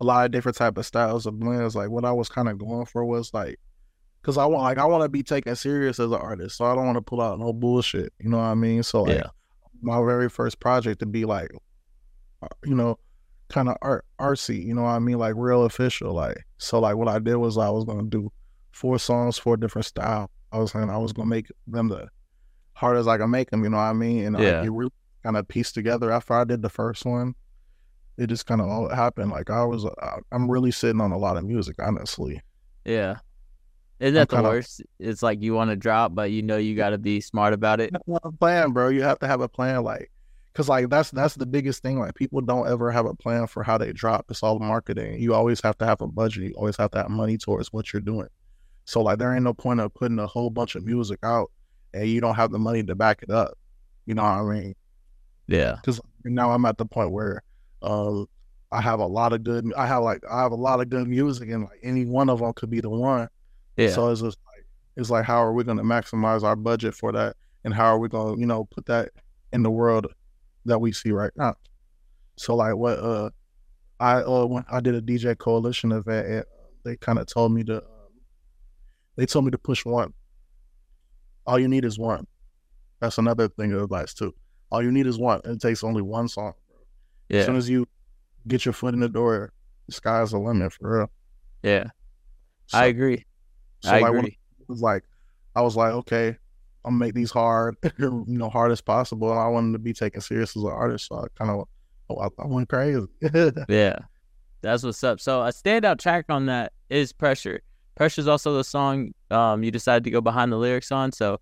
a 0.00 0.04
lot 0.04 0.24
of 0.24 0.30
different 0.30 0.56
type 0.56 0.78
of 0.78 0.86
styles 0.86 1.26
of 1.26 1.38
blends. 1.40 1.74
Like 1.74 1.90
what 1.90 2.04
I 2.04 2.12
was 2.12 2.28
kind 2.28 2.48
of 2.48 2.58
going 2.58 2.86
for 2.86 3.04
was 3.04 3.34
like, 3.34 3.58
cause 4.22 4.36
I 4.38 4.46
want 4.46 4.62
like 4.62 4.78
I 4.78 4.84
want 4.84 5.02
to 5.02 5.08
be 5.08 5.22
taken 5.22 5.54
serious 5.56 5.98
as 6.00 6.10
an 6.10 6.18
artist, 6.18 6.56
so 6.56 6.64
I 6.64 6.74
don't 6.74 6.86
want 6.86 6.96
to 6.96 7.02
pull 7.02 7.20
out 7.20 7.38
no 7.38 7.52
bullshit. 7.52 8.12
You 8.18 8.28
know 8.30 8.38
what 8.38 8.44
I 8.44 8.54
mean? 8.54 8.82
So 8.82 9.02
like, 9.02 9.16
Yeah. 9.18 9.30
my 9.82 9.98
very 10.04 10.28
first 10.28 10.60
project 10.60 11.00
to 11.00 11.06
be 11.06 11.24
like, 11.24 11.50
uh, 12.42 12.48
you 12.64 12.74
know, 12.74 12.98
kind 13.48 13.68
of 13.68 13.76
art 13.82 14.04
artsy. 14.20 14.64
You 14.64 14.74
know 14.74 14.82
what 14.82 14.90
I 14.90 14.98
mean? 14.98 15.18
Like 15.18 15.34
real 15.36 15.64
official. 15.64 16.12
Like 16.14 16.38
so, 16.58 16.78
like 16.80 16.96
what 16.96 17.08
I 17.08 17.18
did 17.18 17.36
was 17.36 17.58
I 17.58 17.70
was 17.70 17.84
gonna 17.84 18.04
do 18.04 18.30
four 18.72 18.98
songs, 18.98 19.38
four 19.38 19.56
different 19.56 19.86
styles. 19.86 20.28
I 20.52 20.58
was 20.58 20.72
saying 20.72 20.90
I 20.90 20.98
was 20.98 21.12
gonna 21.12 21.28
make 21.28 21.46
them 21.66 21.88
the 21.88 22.08
hard 22.74 22.96
as 22.96 23.06
I 23.08 23.18
can 23.18 23.30
make 23.30 23.50
them. 23.50 23.62
You 23.64 23.70
know 23.70 23.76
what 23.76 23.82
I 23.84 23.92
mean? 23.92 24.24
And 24.26 24.38
Yeah. 24.38 24.58
like, 24.58 24.66
it 24.66 24.70
really 24.70 24.92
kind 25.22 25.36
of 25.36 25.46
pieced 25.48 25.74
together 25.74 26.10
after 26.10 26.32
I 26.34 26.44
did 26.44 26.62
the 26.62 26.70
first 26.70 27.04
one. 27.04 27.34
It 28.16 28.26
just 28.28 28.46
kind 28.46 28.60
of 28.60 28.68
all 28.68 28.88
happened. 28.88 29.30
Like 29.30 29.50
I 29.50 29.64
was, 29.64 29.84
uh, 29.84 30.16
I'm 30.32 30.50
really 30.50 30.70
sitting 30.70 31.00
on 31.00 31.10
a 31.12 31.18
lot 31.18 31.36
of 31.36 31.44
music, 31.44 31.76
honestly. 31.78 32.42
Yeah. 32.84 33.16
Isn't 34.00 34.14
that 34.14 34.28
the 34.30 34.42
worst? 34.42 34.82
It's 34.98 35.22
like 35.22 35.42
you 35.42 35.54
want 35.54 35.70
to 35.70 35.76
drop, 35.76 36.14
but 36.14 36.30
you 36.30 36.42
know 36.42 36.56
you 36.56 36.74
got 36.74 36.90
to 36.90 36.98
be 36.98 37.20
smart 37.20 37.52
about 37.52 37.80
it. 37.80 37.90
You 38.06 38.18
plan, 38.40 38.72
bro. 38.72 38.88
You 38.88 39.02
have 39.02 39.18
to 39.18 39.26
have 39.26 39.42
a 39.42 39.48
plan, 39.48 39.84
like, 39.84 40.10
cause 40.54 40.68
like 40.68 40.88
that's 40.88 41.10
that's 41.10 41.34
the 41.34 41.44
biggest 41.46 41.82
thing. 41.82 41.98
Like 41.98 42.14
people 42.14 42.40
don't 42.40 42.66
ever 42.66 42.90
have 42.90 43.04
a 43.04 43.14
plan 43.14 43.46
for 43.46 43.62
how 43.62 43.76
they 43.76 43.92
drop. 43.92 44.24
It's 44.30 44.42
all 44.42 44.58
marketing. 44.58 45.20
You 45.20 45.34
always 45.34 45.60
have 45.60 45.76
to 45.78 45.86
have 45.86 46.00
a 46.00 46.06
budget. 46.06 46.44
You 46.44 46.54
always 46.54 46.76
have 46.78 46.90
to 46.92 46.98
have 46.98 47.10
money 47.10 47.36
towards 47.36 47.72
what 47.72 47.92
you're 47.92 48.00
doing. 48.00 48.28
So 48.86 49.02
like 49.02 49.18
there 49.18 49.34
ain't 49.34 49.44
no 49.44 49.54
point 49.54 49.80
of 49.80 49.92
putting 49.92 50.18
a 50.18 50.26
whole 50.26 50.50
bunch 50.50 50.74
of 50.74 50.84
music 50.84 51.20
out 51.22 51.50
and 51.92 52.08
you 52.08 52.20
don't 52.20 52.34
have 52.34 52.50
the 52.50 52.58
money 52.58 52.82
to 52.82 52.94
back 52.94 53.22
it 53.22 53.30
up. 53.30 53.56
You 54.06 54.14
know 54.14 54.22
what 54.22 54.30
I 54.30 54.42
mean? 54.42 54.74
Yeah. 55.46 55.76
Because 55.76 56.00
now 56.24 56.52
I'm 56.52 56.64
at 56.64 56.78
the 56.78 56.86
point 56.86 57.12
where 57.12 57.42
um 57.82 58.26
I 58.72 58.80
have 58.80 59.00
a 59.00 59.06
lot 59.06 59.32
of 59.32 59.42
good. 59.42 59.72
I 59.76 59.86
have 59.86 60.02
like 60.02 60.22
I 60.30 60.42
have 60.42 60.52
a 60.52 60.56
lot 60.56 60.80
of 60.80 60.88
good 60.88 61.08
music, 61.08 61.50
and 61.50 61.64
like 61.64 61.80
any 61.82 62.04
one 62.04 62.28
of 62.28 62.38
them 62.38 62.52
could 62.54 62.70
be 62.70 62.80
the 62.80 62.90
one. 62.90 63.28
Yeah. 63.76 63.90
So 63.90 64.10
it's 64.10 64.20
just 64.20 64.38
like 64.46 64.66
it's 64.96 65.10
like 65.10 65.24
how 65.24 65.42
are 65.42 65.52
we 65.52 65.64
going 65.64 65.78
to 65.78 65.84
maximize 65.84 66.42
our 66.42 66.56
budget 66.56 66.94
for 66.94 67.12
that, 67.12 67.36
and 67.64 67.74
how 67.74 67.86
are 67.86 67.98
we 67.98 68.08
going 68.08 68.34
to 68.34 68.40
you 68.40 68.46
know 68.46 68.64
put 68.64 68.86
that 68.86 69.10
in 69.52 69.62
the 69.62 69.70
world 69.70 70.06
that 70.66 70.78
we 70.78 70.92
see 70.92 71.10
right 71.10 71.32
now? 71.36 71.54
So 72.36 72.54
like 72.54 72.76
what 72.76 72.98
uh 72.98 73.30
I 73.98 74.22
uh 74.22 74.46
when 74.46 74.64
I 74.70 74.80
did 74.80 74.94
a 74.94 75.02
DJ 75.02 75.36
coalition 75.36 75.92
event, 75.92 76.26
and 76.26 76.44
they 76.84 76.96
kind 76.96 77.18
of 77.18 77.26
told 77.26 77.52
me 77.52 77.64
to 77.64 77.78
um, 77.78 77.84
they 79.16 79.26
told 79.26 79.44
me 79.44 79.50
to 79.50 79.58
push 79.58 79.84
one. 79.84 80.12
All 81.46 81.58
you 81.58 81.68
need 81.68 81.84
is 81.84 81.98
one. 81.98 82.26
That's 83.00 83.18
another 83.18 83.48
thing 83.48 83.72
of 83.72 83.82
advice 83.82 84.14
too. 84.14 84.34
All 84.70 84.82
you 84.82 84.92
need 84.92 85.06
is 85.06 85.18
one. 85.18 85.40
It 85.44 85.60
takes 85.60 85.82
only 85.82 86.02
one 86.02 86.28
song. 86.28 86.52
As 87.40 87.46
soon 87.46 87.56
as 87.56 87.68
you 87.68 87.86
get 88.46 88.64
your 88.64 88.72
foot 88.72 88.94
in 88.94 89.00
the 89.00 89.08
door, 89.08 89.52
the 89.86 89.92
sky's 89.92 90.30
the 90.30 90.38
limit 90.38 90.72
for 90.72 90.98
real. 90.98 91.10
Yeah. 91.62 91.84
So, 92.66 92.78
I 92.78 92.86
agree. 92.86 93.24
So, 93.80 93.90
I 93.90 94.00
like, 94.00 94.14
agree. 94.14 94.38
it 94.60 94.68
was 94.68 94.80
like 94.82 95.04
I 95.54 95.62
was 95.62 95.76
like, 95.76 95.92
okay, 95.92 96.28
I'm 96.84 96.92
gonna 96.92 96.96
make 96.96 97.14
these 97.14 97.30
hard, 97.30 97.76
you 97.98 98.24
know, 98.26 98.48
hard 98.48 98.72
as 98.72 98.80
possible. 98.80 99.30
And 99.30 99.40
I 99.40 99.48
wanted 99.48 99.72
to 99.72 99.78
be 99.78 99.92
taken 99.92 100.20
serious 100.20 100.56
as 100.56 100.62
an 100.62 100.70
artist, 100.70 101.08
so 101.08 101.16
I 101.16 101.26
kind 101.36 101.50
of 101.50 101.66
I, 102.10 102.42
I 102.42 102.46
went 102.46 102.68
crazy. 102.68 103.06
Yeah. 103.68 103.98
That's 104.62 104.82
what's 104.82 105.02
up. 105.02 105.20
So 105.20 105.40
a 105.40 105.50
standout 105.50 105.98
track 105.98 106.26
on 106.28 106.46
that 106.46 106.72
is 106.90 107.12
Pressure. 107.12 107.62
Pressure 107.94 108.20
is 108.20 108.28
also 108.28 108.56
the 108.56 108.64
song 108.64 109.12
um, 109.30 109.62
you 109.62 109.70
decided 109.70 110.04
to 110.04 110.10
go 110.10 110.20
behind 110.20 110.52
the 110.52 110.56
lyrics 110.56 110.92
on. 110.92 111.12
So 111.12 111.40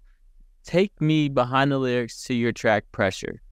take 0.64 1.00
me 1.00 1.28
behind 1.28 1.72
the 1.72 1.78
lyrics 1.78 2.22
to 2.24 2.34
your 2.34 2.52
track 2.52 2.84
Pressure. 2.92 3.42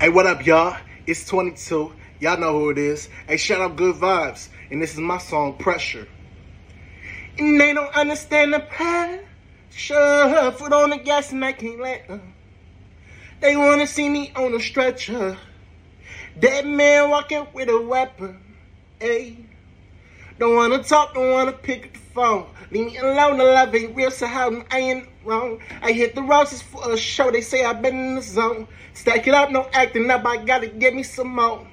Hey, 0.00 0.10
what 0.10 0.26
up, 0.26 0.44
y'all? 0.46 0.76
It's 1.06 1.26
22. 1.26 1.92
Y'all 2.24 2.40
know 2.40 2.58
who 2.58 2.70
it 2.70 2.78
is. 2.78 3.10
Hey, 3.28 3.36
shout 3.36 3.60
out 3.60 3.76
Good 3.76 3.96
Vibes. 3.96 4.48
And 4.70 4.80
this 4.80 4.94
is 4.94 4.98
my 4.98 5.18
song, 5.18 5.58
Pressure. 5.58 6.08
And 7.38 7.60
they 7.60 7.74
don't 7.74 7.94
understand 7.94 8.54
the 8.54 8.60
pressure. 8.60 9.20
Foot 10.52 10.72
on 10.72 10.88
the 10.88 10.96
gas 10.96 11.32
and 11.32 11.44
I 11.44 11.52
can't 11.52 11.78
let 11.78 12.08
them. 12.08 12.32
They 13.40 13.56
wanna 13.56 13.86
see 13.86 14.08
me 14.08 14.32
on 14.34 14.54
a 14.54 14.60
stretcher. 14.60 15.36
Dead 16.38 16.64
man 16.64 17.10
walking 17.10 17.46
with 17.52 17.68
a 17.68 17.78
weapon. 17.78 18.40
Hey. 18.98 19.44
Don't 20.38 20.56
wanna 20.56 20.82
talk, 20.82 21.12
don't 21.12 21.30
wanna 21.30 21.52
pick 21.52 21.88
up 21.88 21.92
the 21.92 21.98
phone. 21.98 22.46
Leave 22.70 22.86
me 22.86 22.96
alone, 22.96 23.36
the 23.36 23.44
love 23.44 23.74
ain't 23.74 23.94
real, 23.94 24.10
so 24.10 24.26
how 24.26 24.64
I 24.70 24.78
ain't 24.78 25.08
wrong? 25.26 25.60
I 25.82 25.92
hit 25.92 26.14
the 26.14 26.22
roses 26.22 26.62
for 26.62 26.90
a 26.90 26.96
show, 26.96 27.30
they 27.30 27.42
say 27.42 27.66
I've 27.66 27.82
been 27.82 27.94
in 27.94 28.14
the 28.14 28.22
zone. 28.22 28.66
Stack 28.94 29.28
it 29.28 29.34
up, 29.34 29.50
no 29.50 29.68
acting 29.74 30.10
up, 30.10 30.24
I 30.24 30.38
gotta 30.38 30.68
get 30.68 30.94
me 30.94 31.02
some 31.02 31.28
more. 31.28 31.68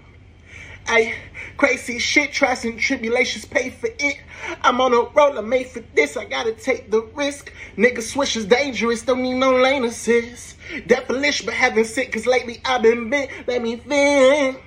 Ay, 0.94 1.16
crazy 1.56 2.00
shit, 2.00 2.34
trials 2.34 2.66
and 2.66 2.78
tribulations 2.78 3.46
pay 3.46 3.70
for 3.70 3.88
it. 3.98 4.20
I'm 4.62 4.82
on 4.82 4.92
a 4.92 5.04
roller 5.04 5.42
made 5.42 5.68
for 5.68 5.80
this, 5.96 6.18
I 6.18 6.26
gotta 6.26 6.52
take 6.52 6.92
the 6.92 7.04
risk. 7.16 7.50
Nigga 7.78 8.02
swish 8.02 8.36
is 8.36 8.46
dangerous, 8.46 9.02
don't 9.02 9.22
need 9.22 9.36
no 9.36 9.56
lane 9.56 9.86
assist. 9.86 10.58
Devilish, 10.88 11.44
but 11.44 11.54
having 11.54 11.86
sick, 11.86 12.12
cause 12.12 12.26
lately 12.26 12.62
I've 12.66 12.82
been 12.82 13.10
bit, 13.10 13.30
let 13.48 13.62
me 13.62 13.78
think. 13.78 14.62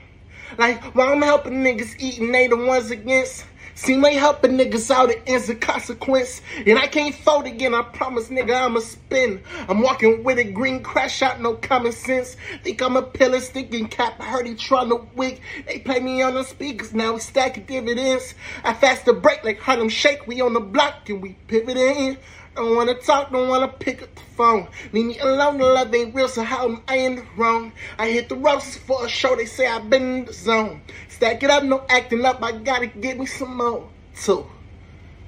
Like, 0.57 0.83
while 0.95 1.13
I'm 1.13 1.21
helping 1.21 1.63
niggas 1.63 1.97
eat 1.99 2.19
and 2.19 2.35
they 2.35 2.47
the 2.47 2.57
ones 2.57 2.91
against. 2.91 3.45
Seem 3.77 4.03
like 4.03 4.15
helping 4.15 4.53
niggas 4.53 4.91
out, 4.91 5.11
it 5.11 5.23
ends 5.27 5.49
a 5.49 5.55
consequence. 5.55 6.41
And 6.65 6.79
I 6.79 6.87
can't 6.87 7.15
fold 7.15 7.47
again, 7.47 7.75
I 7.75 7.83
promise, 7.83 8.29
nigga, 8.29 8.55
I'ma 8.55 8.81
spin. 8.81 9.43
I'm 9.69 9.83
walking 9.83 10.23
with 10.23 10.39
a 10.39 10.45
green 10.45 10.83
crash 10.83 11.23
out, 11.23 11.41
no 11.41 11.55
common 11.55 11.93
sense. 11.93 12.37
Think 12.63 12.81
I'm 12.81 12.97
a 12.97 13.03
pillar 13.03 13.41
sticking 13.41 13.89
cap, 13.89 14.15
I 14.21 14.25
heard 14.25 14.47
he 14.47 14.55
trying 14.55 14.91
to 14.91 15.07
wig. 15.17 15.41
They 15.67 15.81
play 15.81 15.99
me 15.99 16.23
on 16.23 16.35
the 16.35 16.45
speakers, 16.45 16.95
now 16.95 17.15
we 17.15 17.21
stacking 17.21 17.65
dividends. 17.65 18.35
I 18.63 18.75
fast 18.75 19.07
the 19.07 19.13
break 19.13 19.43
like 19.43 19.59
Harlem 19.59 19.89
Shake, 19.89 20.27
we 20.27 20.41
on 20.41 20.53
the 20.53 20.61
block 20.61 21.09
and 21.09 21.21
we 21.21 21.37
pivot 21.49 21.77
in. 21.77 22.17
Don't 22.55 22.77
wanna 22.77 22.95
talk, 22.95 23.33
don't 23.33 23.49
wanna 23.49 23.69
pick 23.69 24.03
up 24.03 24.15
the 24.15 24.21
phone. 24.37 24.69
Leave 24.93 25.07
me 25.07 25.19
alone, 25.19 25.59
the 25.59 25.65
love 25.65 25.95
ain't 25.95 26.15
real, 26.15 26.29
so 26.29 26.43
how 26.43 26.69
am 26.69 26.83
I 26.87 26.99
in 26.99 27.17
the 27.17 27.27
wrong? 27.37 27.73
I 27.99 28.11
hit 28.11 28.29
the 28.29 28.37
roses 28.37 28.77
for 28.77 29.05
a 29.05 29.09
show, 29.09 29.35
they 29.35 29.47
say 29.47 29.67
I've 29.67 29.91
been 29.91 30.03
in 30.03 30.25
the 30.27 30.33
zone. 30.33 30.83
Stack 31.09 31.43
it 31.43 31.51
up, 31.51 31.65
no 31.65 31.85
acting 31.89 32.25
up, 32.25 32.43
I 32.43 32.53
gotta 32.53 32.87
get 32.87 33.19
me 33.19 33.27
some 33.27 33.57
more. 33.57 33.89
Two, 34.15 34.47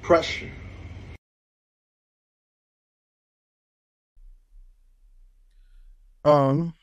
pressure. 0.01 0.51
Um. 6.23 6.73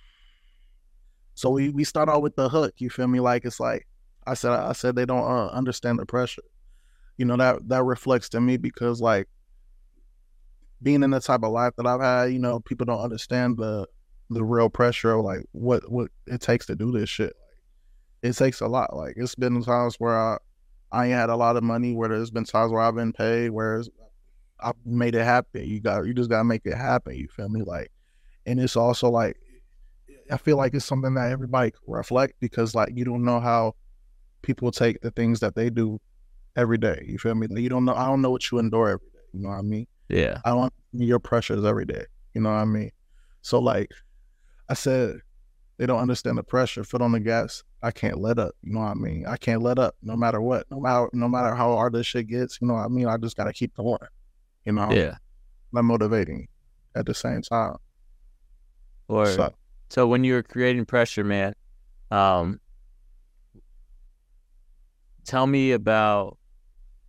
So 1.34 1.50
we 1.50 1.68
we 1.68 1.84
start 1.84 2.08
out 2.08 2.22
with 2.22 2.36
the 2.36 2.48
hook. 2.48 2.74
You 2.78 2.88
feel 2.88 3.08
me? 3.08 3.20
Like 3.20 3.44
it's 3.44 3.60
like 3.60 3.86
I 4.26 4.34
said. 4.34 4.52
I 4.52 4.72
said 4.72 4.96
they 4.96 5.04
don't 5.04 5.24
uh, 5.24 5.48
understand 5.48 5.98
the 5.98 6.06
pressure. 6.06 6.42
You 7.18 7.26
know 7.26 7.36
that 7.36 7.68
that 7.68 7.82
reflects 7.84 8.30
to 8.30 8.40
me 8.40 8.56
because 8.56 9.00
like 9.00 9.28
being 10.82 11.02
in 11.02 11.10
the 11.10 11.20
type 11.20 11.42
of 11.42 11.52
life 11.52 11.72
that 11.76 11.86
I've 11.86 12.00
had, 12.00 12.32
you 12.32 12.38
know, 12.38 12.60
people 12.60 12.86
don't 12.86 13.00
understand 13.00 13.56
the 13.58 13.86
the 14.30 14.42
real 14.42 14.70
pressure 14.70 15.12
of 15.12 15.24
like 15.24 15.40
what 15.52 15.90
what 15.90 16.10
it 16.26 16.40
takes 16.40 16.66
to 16.66 16.74
do 16.74 16.90
this 16.90 17.08
shit. 17.08 17.34
Like, 18.22 18.30
it 18.30 18.36
takes 18.36 18.60
a 18.60 18.66
lot. 18.66 18.94
Like 18.96 19.14
it's 19.16 19.34
been 19.34 19.62
times 19.62 19.96
where 19.96 20.18
I 20.18 20.38
I 20.92 21.06
ain't 21.06 21.14
had 21.14 21.30
a 21.30 21.36
lot 21.36 21.56
of 21.56 21.62
money. 21.62 21.94
Where 21.94 22.08
there's 22.08 22.30
been 22.30 22.44
times 22.44 22.72
where 22.72 22.80
I've 22.80 22.94
been 22.94 23.12
paid. 23.12 23.50
Where 23.50 23.82
I've 24.60 24.74
made 24.84 25.14
it 25.14 25.24
happen. 25.24 25.66
You 25.66 25.80
got 25.80 26.06
you 26.06 26.14
just 26.14 26.30
gotta 26.30 26.44
make 26.44 26.62
it 26.64 26.76
happen. 26.76 27.16
You 27.16 27.28
feel 27.28 27.48
me? 27.48 27.62
Like, 27.62 27.90
and 28.46 28.60
it's 28.60 28.76
also 28.76 29.10
like 29.10 29.36
I 30.30 30.38
feel 30.38 30.56
like 30.56 30.74
it's 30.74 30.84
something 30.84 31.14
that 31.14 31.30
everybody 31.30 31.72
reflect 31.86 32.34
because 32.40 32.74
like 32.74 32.90
you 32.94 33.04
don't 33.04 33.24
know 33.24 33.40
how 33.40 33.74
people 34.42 34.70
take 34.70 35.00
the 35.00 35.10
things 35.10 35.40
that 35.40 35.54
they 35.54 35.70
do 35.70 36.00
every 36.56 36.78
day. 36.78 37.04
You 37.06 37.18
feel 37.18 37.34
me? 37.34 37.46
Like, 37.46 37.60
you 37.60 37.68
don't 37.68 37.84
know. 37.84 37.94
I 37.94 38.06
don't 38.06 38.22
know 38.22 38.30
what 38.30 38.50
you 38.50 38.58
endure 38.58 38.88
every 38.88 39.08
day. 39.12 39.20
You 39.32 39.40
know 39.40 39.48
what 39.50 39.58
I 39.58 39.62
mean? 39.62 39.86
Yeah. 40.08 40.40
I 40.44 40.50
don't 40.50 40.72
your 40.92 41.18
pressures 41.18 41.64
every 41.64 41.84
day. 41.84 42.04
You 42.34 42.40
know 42.40 42.50
what 42.50 42.56
I 42.56 42.64
mean? 42.64 42.90
So 43.42 43.58
like 43.58 43.90
I 44.68 44.74
said, 44.74 45.20
they 45.76 45.86
don't 45.86 46.00
understand 46.00 46.38
the 46.38 46.42
pressure. 46.42 46.84
Foot 46.84 47.02
on 47.02 47.12
the 47.12 47.20
gas. 47.20 47.64
I 47.82 47.90
can't 47.90 48.18
let 48.18 48.38
up. 48.38 48.54
You 48.62 48.72
know 48.72 48.80
what 48.80 48.90
I 48.90 48.94
mean? 48.94 49.26
I 49.26 49.36
can't 49.36 49.62
let 49.62 49.78
up 49.78 49.96
no 50.02 50.16
matter 50.16 50.40
what. 50.40 50.66
No 50.70 50.80
matter 50.80 51.08
no 51.12 51.28
matter 51.28 51.54
how 51.54 51.72
hard 51.74 51.92
this 51.92 52.06
shit 52.06 52.28
gets. 52.28 52.58
You 52.60 52.68
know 52.68 52.74
what 52.74 52.84
I 52.84 52.88
mean? 52.88 53.06
I 53.06 53.16
just 53.16 53.36
gotta 53.36 53.52
keep 53.52 53.74
going. 53.74 53.98
You 54.64 54.72
know? 54.72 54.90
Yeah. 54.90 55.16
That 55.72 55.82
motivating 55.82 56.48
at 56.94 57.06
the 57.06 57.14
same 57.14 57.42
time. 57.42 57.76
Or 59.08 59.26
So 59.26 59.54
so 59.90 60.06
when 60.06 60.24
you 60.24 60.34
were 60.34 60.42
creating 60.42 60.86
pressure, 60.86 61.24
man, 61.24 61.54
um, 62.10 62.60
tell 65.24 65.46
me 65.46 65.72
about 65.72 66.38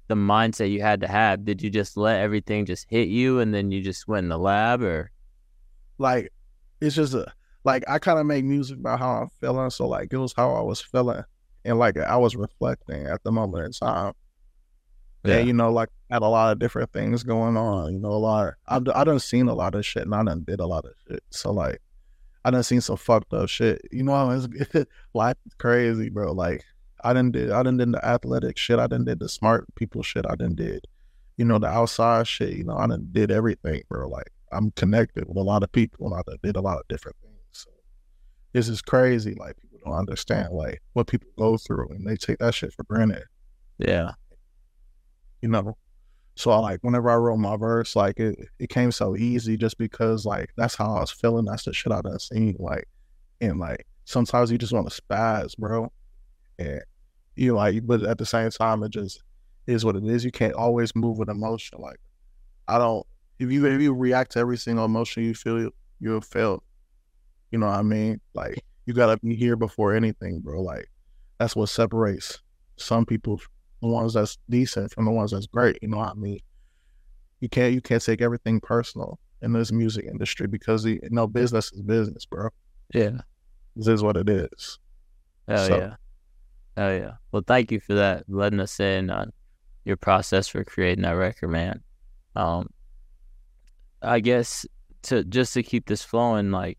the 0.07 0.15
mindset 0.15 0.71
you 0.71 0.81
had 0.81 1.01
to 1.01 1.07
have. 1.07 1.45
Did 1.45 1.61
you 1.61 1.69
just 1.69 1.97
let 1.97 2.19
everything 2.19 2.65
just 2.65 2.85
hit 2.89 3.07
you, 3.07 3.39
and 3.39 3.53
then 3.53 3.71
you 3.71 3.81
just 3.81 4.07
went 4.07 4.25
in 4.25 4.29
the 4.29 4.37
lab, 4.37 4.81
or 4.81 5.11
like 5.97 6.31
it's 6.81 6.95
just 6.95 7.13
a 7.13 7.31
like 7.63 7.83
I 7.87 7.99
kind 7.99 8.19
of 8.19 8.25
make 8.25 8.45
music 8.45 8.77
about 8.77 8.99
how 8.99 9.09
I'm 9.11 9.29
feeling. 9.41 9.69
So 9.69 9.87
like 9.87 10.13
it 10.13 10.17
was 10.17 10.33
how 10.33 10.53
I 10.53 10.61
was 10.61 10.81
feeling, 10.81 11.23
and 11.65 11.79
like 11.79 11.97
I 11.97 12.17
was 12.17 12.35
reflecting 12.35 13.05
at 13.07 13.23
the 13.23 13.31
moment 13.31 13.65
in 13.65 13.71
time. 13.71 14.13
Yeah, 15.23 15.39
you 15.39 15.53
know, 15.53 15.71
like 15.71 15.89
had 16.11 16.21
a 16.21 16.27
lot 16.27 16.51
of 16.51 16.59
different 16.59 16.93
things 16.93 17.23
going 17.23 17.57
on. 17.57 17.93
You 17.93 17.99
know, 17.99 18.11
a 18.11 18.13
lot. 18.13 18.47
Of, 18.47 18.53
I've 18.67 18.95
I 18.95 19.03
done 19.03 19.19
seen 19.19 19.47
a 19.47 19.55
lot 19.55 19.73
of 19.73 19.83
shit, 19.83 20.03
and 20.03 20.13
I 20.13 20.23
done 20.23 20.43
did 20.45 20.59
a 20.59 20.67
lot 20.67 20.85
of 20.85 20.91
shit. 21.07 21.23
So 21.31 21.51
like, 21.51 21.81
I 22.43 22.51
done 22.51 22.61
seen 22.61 22.81
some 22.81 22.97
fucked 22.97 23.33
up 23.33 23.49
shit. 23.49 23.81
You 23.91 24.03
know, 24.03 24.29
it's, 24.29 24.85
life 25.15 25.37
is 25.47 25.55
crazy, 25.55 26.09
bro. 26.09 26.31
Like 26.31 26.63
I 27.05 27.13
done 27.13 27.31
did, 27.31 27.51
I 27.51 27.63
done 27.63 27.77
did 27.77 27.91
the 27.91 28.05
athletic 28.05 28.57
shit. 28.57 28.79
I 28.79 28.87
done 28.87 29.05
did 29.05 29.19
the 29.19 29.29
smart 29.29 29.65
people 29.75 30.03
shit. 30.03 30.25
I 30.27 30.35
done 30.35 30.55
did, 30.55 30.85
you 31.37 31.45
know, 31.45 31.59
the 31.59 31.67
outside 31.67 32.27
shit. 32.27 32.53
You 32.53 32.63
know, 32.63 32.77
I 32.77 32.87
done 32.87 33.07
did 33.11 33.31
everything, 33.31 33.83
bro. 33.89 34.09
Like 34.09 34.31
I'm 34.51 34.71
connected 34.71 35.27
with 35.27 35.37
a 35.37 35.41
lot 35.41 35.63
of 35.63 35.71
people, 35.71 36.07
and 36.07 36.15
I 36.15 36.21
done 36.25 36.39
did 36.43 36.55
a 36.55 36.61
lot 36.61 36.77
of 36.77 36.87
different 36.87 37.17
things. 37.21 37.35
So 37.51 37.69
this 38.53 38.67
is 38.67 38.81
crazy. 38.81 39.35
Like 39.39 39.55
people 39.57 39.79
don't 39.85 39.93
understand 39.93 40.53
like 40.53 40.81
what 40.93 41.07
people 41.07 41.29
go 41.37 41.57
through, 41.57 41.89
and 41.89 42.07
they 42.07 42.15
take 42.15 42.39
that 42.39 42.53
shit 42.53 42.73
for 42.73 42.83
granted 42.83 43.23
yeah, 43.77 44.11
you 45.41 45.49
know. 45.49 45.77
So 46.35 46.51
I 46.51 46.57
like 46.57 46.79
whenever 46.81 47.09
I 47.09 47.15
wrote 47.15 47.37
my 47.37 47.55
verse, 47.55 47.95
like 47.95 48.19
it, 48.19 48.37
it 48.59 48.69
came 48.69 48.91
so 48.91 49.15
easy 49.15 49.57
just 49.57 49.77
because 49.77 50.25
like 50.25 50.49
that's 50.57 50.75
how 50.75 50.95
I 50.95 50.99
was 51.01 51.11
feeling. 51.11 51.45
That's 51.45 51.63
the 51.63 51.73
shit 51.73 51.93
I 51.93 52.01
done 52.01 52.19
seen. 52.19 52.55
Like 52.59 52.87
and 53.41 53.59
like 53.59 53.85
sometimes 54.05 54.51
you 54.51 54.57
just 54.57 54.73
want 54.73 54.89
to 54.89 55.01
spaz, 55.01 55.57
bro. 55.57 55.91
And 56.59 56.81
you 57.35 57.49
know, 57.51 57.55
like 57.57 57.85
but 57.85 58.03
at 58.03 58.17
the 58.17 58.25
same 58.25 58.49
time 58.49 58.83
it 58.83 58.89
just 58.91 59.21
is 59.67 59.83
what 59.85 59.95
it 59.95 60.03
is. 60.05 60.23
You 60.23 60.31
can't 60.31 60.53
always 60.53 60.95
move 60.95 61.17
with 61.17 61.29
emotion. 61.29 61.79
Like 61.81 61.99
I 62.67 62.77
don't 62.77 63.05
if 63.39 63.51
you 63.51 63.65
if 63.65 63.81
you 63.81 63.93
react 63.93 64.31
to 64.33 64.39
every 64.39 64.57
single 64.57 64.85
emotion 64.85 65.23
you 65.23 65.33
feel 65.33 65.69
you'll 65.99 66.21
fail. 66.21 66.63
You 67.51 67.59
know 67.59 67.67
what 67.67 67.79
I 67.79 67.81
mean? 67.83 68.19
Like 68.33 68.63
you 68.85 68.93
gotta 68.93 69.17
be 69.17 69.35
here 69.35 69.55
before 69.55 69.93
anything, 69.95 70.39
bro. 70.41 70.61
Like 70.61 70.87
that's 71.39 71.55
what 71.55 71.69
separates 71.69 72.41
some 72.77 73.05
people 73.05 73.39
the 73.81 73.87
ones 73.87 74.13
that's 74.13 74.37
decent 74.49 74.91
from 74.93 75.05
the 75.05 75.11
ones 75.11 75.31
that's 75.31 75.47
great. 75.47 75.77
You 75.81 75.89
know 75.89 75.97
what 75.97 76.09
I 76.11 76.13
mean? 76.13 76.39
You 77.41 77.49
can't 77.49 77.73
you 77.73 77.81
can't 77.81 78.03
take 78.03 78.21
everything 78.21 78.59
personal 78.59 79.19
in 79.41 79.53
this 79.53 79.71
music 79.71 80.05
industry 80.05 80.47
because 80.47 80.85
you 80.85 80.99
know 81.11 81.27
business 81.27 81.71
is 81.73 81.81
business, 81.81 82.25
bro. 82.25 82.49
yeah, 82.93 83.17
This 83.75 83.87
is 83.87 84.01
what 84.03 84.15
it 84.17 84.29
is. 84.29 84.79
hell 85.47 85.67
So- 85.67 85.77
yeah, 85.77 85.95
hell 86.75 86.93
yeah. 86.93 87.11
Well, 87.31 87.43
thank 87.45 87.71
you 87.71 87.79
for 87.79 87.93
that, 87.93 88.23
letting 88.27 88.59
us 88.59 88.79
in 88.79 89.09
on 89.09 89.31
your 89.83 89.97
process 89.97 90.47
for 90.47 90.63
creating 90.63 91.03
that 91.03 91.11
record, 91.11 91.49
man. 91.49 91.81
Um, 92.35 92.69
I 94.01 94.19
guess 94.19 94.65
to 95.03 95.23
just 95.23 95.53
to 95.53 95.63
keep 95.63 95.87
this 95.87 96.03
flowing, 96.03 96.51
like, 96.51 96.77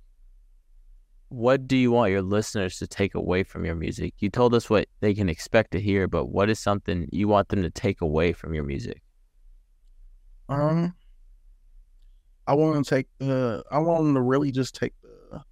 what 1.29 1.67
do 1.67 1.77
you 1.77 1.91
want 1.91 2.13
your 2.13 2.23
listeners 2.23 2.79
to 2.79 2.87
take 2.87 3.15
away 3.15 3.43
from 3.43 3.65
your 3.65 3.75
music? 3.75 4.15
You 4.19 4.31
told 4.31 4.55
us 4.55 4.71
what 4.71 4.89
they 5.01 5.15
can 5.15 5.29
expect 5.29 5.73
to 5.73 5.81
hear, 5.81 6.07
but 6.07 6.27
what 6.27 6.49
is 6.51 6.61
something 6.61 7.09
you 7.11 7.29
want 7.29 7.49
them 7.49 7.63
to 7.63 7.71
take 7.71 8.01
away 8.01 8.33
from 8.33 8.55
your 8.55 8.65
music? 8.65 9.03
Um, 10.49 10.95
I 12.47 12.55
want 12.55 12.85
to 12.85 12.89
take 12.89 13.09
the 13.19 13.65
I 13.71 13.79
want 13.79 14.05
them 14.05 14.15
to 14.15 14.21
really 14.21 14.53
just 14.53 14.75
take 14.75 14.93
the 15.03 15.43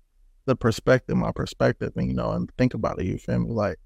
the 0.46 0.54
perspective, 0.54 1.16
my 1.16 1.33
perspective, 1.33 1.92
and 1.96 2.07
you 2.07 2.14
know, 2.14 2.33
and 2.33 2.50
think 2.57 2.74
about 2.74 3.00
it. 3.00 3.07
You 3.07 3.18
feel 3.18 3.40
me? 3.40 3.50
Like, 3.50 3.78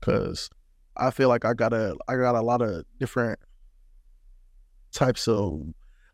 cause 0.00 0.50
I 0.96 1.10
feel 1.10 1.28
like 1.28 1.44
I 1.44 1.54
got 1.54 1.72
a 1.72 1.96
I 2.08 2.16
got 2.16 2.34
a 2.34 2.42
lot 2.42 2.62
of 2.62 2.84
different 2.98 3.38
types 4.92 5.28
of 5.28 5.62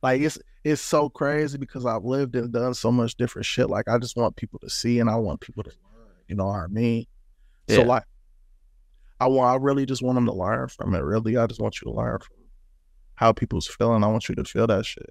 like 0.02 0.20
it's 0.20 0.38
it's 0.64 0.82
so 0.82 1.08
crazy 1.08 1.58
because 1.58 1.86
I've 1.86 2.04
lived 2.04 2.36
and 2.36 2.52
done 2.52 2.74
so 2.74 2.90
much 2.90 3.16
different 3.16 3.46
shit. 3.46 3.68
Like 3.70 3.88
I 3.88 3.98
just 3.98 4.16
want 4.16 4.36
people 4.36 4.58
to 4.60 4.70
see 4.70 4.98
and 4.98 5.08
I 5.10 5.16
want 5.16 5.40
people 5.40 5.62
to 5.62 5.70
learn. 5.70 6.08
You 6.28 6.36
know 6.36 6.46
what 6.46 6.56
I 6.56 6.66
mean? 6.68 7.06
Yeah. 7.66 7.76
So 7.76 7.82
like, 7.82 8.04
I 9.20 9.28
want 9.28 9.50
I 9.50 9.62
really 9.62 9.86
just 9.86 10.02
want 10.02 10.16
them 10.16 10.26
to 10.26 10.32
learn 10.32 10.68
from 10.68 10.94
it. 10.94 11.00
Really, 11.00 11.36
I 11.36 11.46
just 11.46 11.60
want 11.60 11.80
you 11.80 11.90
to 11.90 11.96
learn 11.96 12.18
from 12.18 12.36
how 13.14 13.32
people's 13.32 13.66
feeling. 13.66 14.02
I 14.02 14.08
want 14.08 14.28
you 14.28 14.34
to 14.34 14.44
feel 14.44 14.66
that 14.66 14.84
shit. 14.84 15.10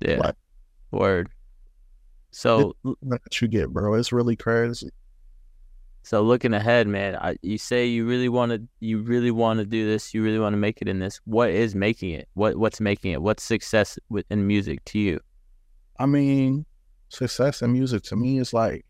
Yeah, 0.00 0.16
Like- 0.16 0.36
word. 0.90 1.28
So, 2.32 2.76
that 3.02 3.42
you 3.42 3.48
get, 3.48 3.70
bro. 3.70 3.94
It's 3.94 4.12
really 4.12 4.36
crazy. 4.36 4.90
So 6.02 6.22
looking 6.22 6.54
ahead, 6.54 6.88
man, 6.88 7.16
I, 7.16 7.36
you 7.42 7.58
say 7.58 7.86
you 7.86 8.06
really 8.06 8.28
want 8.28 8.52
to, 8.52 8.62
you 8.80 8.98
really 8.98 9.30
want 9.30 9.60
to 9.60 9.66
do 9.66 9.86
this, 9.86 10.14
you 10.14 10.22
really 10.22 10.38
want 10.38 10.54
to 10.54 10.58
make 10.58 10.80
it 10.80 10.88
in 10.88 10.98
this. 10.98 11.20
What 11.24 11.50
is 11.50 11.74
making 11.74 12.10
it? 12.12 12.28
What 12.34 12.56
what's 12.56 12.80
making 12.80 13.12
it? 13.12 13.22
What's 13.22 13.42
success 13.42 13.98
with, 14.08 14.24
in 14.30 14.46
music 14.46 14.84
to 14.86 14.98
you? 14.98 15.20
I 15.98 16.06
mean, 16.06 16.64
success 17.10 17.60
in 17.60 17.72
music 17.72 18.02
to 18.04 18.16
me 18.16 18.38
is 18.38 18.52
like 18.52 18.86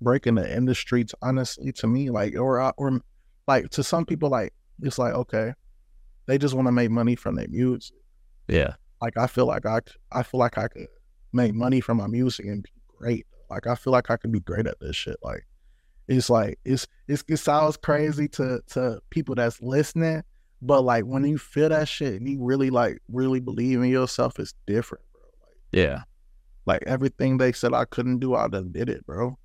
breaking 0.00 0.36
the 0.36 0.56
industry. 0.56 1.04
To, 1.04 1.16
honestly, 1.22 1.72
to 1.72 1.86
me, 1.86 2.10
like 2.10 2.34
or 2.34 2.60
uh, 2.60 2.72
or 2.78 3.00
like 3.46 3.68
to 3.70 3.84
some 3.84 4.06
people, 4.06 4.30
like 4.30 4.54
it's 4.82 4.98
like 4.98 5.12
okay, 5.12 5.52
they 6.26 6.38
just 6.38 6.54
want 6.54 6.66
to 6.68 6.72
make 6.72 6.90
money 6.90 7.16
from 7.16 7.36
their 7.36 7.48
music. 7.48 7.96
Yeah. 8.48 8.74
Like 9.02 9.16
I 9.16 9.26
feel 9.26 9.46
like 9.46 9.66
I 9.66 9.80
I 10.10 10.22
feel 10.22 10.40
like 10.40 10.56
I 10.56 10.68
could 10.68 10.86
make 11.32 11.54
money 11.54 11.80
from 11.80 11.98
my 11.98 12.06
music 12.06 12.46
and 12.46 12.62
be 12.62 12.70
great. 12.98 13.26
Like 13.50 13.66
I 13.66 13.74
feel 13.74 13.92
like 13.92 14.10
I 14.10 14.16
could 14.16 14.32
be 14.32 14.40
great 14.40 14.66
at 14.66 14.80
this 14.80 14.96
shit. 14.96 15.16
Like 15.22 15.46
it's 16.10 16.28
like 16.28 16.58
it's, 16.64 16.86
it's 17.08 17.24
it 17.28 17.36
sounds 17.38 17.76
crazy 17.76 18.28
to 18.28 18.60
to 18.68 19.00
people 19.10 19.34
that's 19.36 19.62
listening, 19.62 20.22
but 20.60 20.82
like 20.82 21.04
when 21.04 21.24
you 21.24 21.38
feel 21.38 21.68
that 21.70 21.88
shit 21.88 22.14
and 22.14 22.28
you 22.28 22.42
really 22.42 22.68
like 22.70 22.98
really 23.08 23.40
believe 23.40 23.80
in 23.80 23.88
yourself, 23.88 24.38
it's 24.38 24.54
different, 24.66 25.04
bro. 25.12 25.22
Like 25.40 25.56
Yeah. 25.72 26.02
like 26.66 26.82
everything 26.86 27.38
they 27.38 27.52
said 27.52 27.72
I 27.72 27.84
couldn't 27.84 28.18
do, 28.18 28.34
I 28.34 28.48
done 28.48 28.72
did 28.72 28.88
it, 28.88 29.06
bro. 29.06 29.38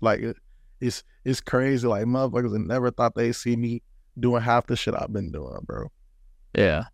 Like 0.00 0.20
it, 0.20 0.36
it's 0.80 1.02
it's 1.24 1.40
crazy. 1.40 1.86
Like 1.88 2.04
motherfuckers 2.04 2.52
never 2.64 2.90
thought 2.92 3.16
they'd 3.16 3.32
see 3.32 3.56
me 3.56 3.82
doing 4.18 4.42
half 4.42 4.66
the 4.68 4.76
shit 4.76 4.94
I've 4.94 5.12
been 5.12 5.32
doing, 5.32 5.58
bro. 5.64 5.88
Yeah. 6.56 6.84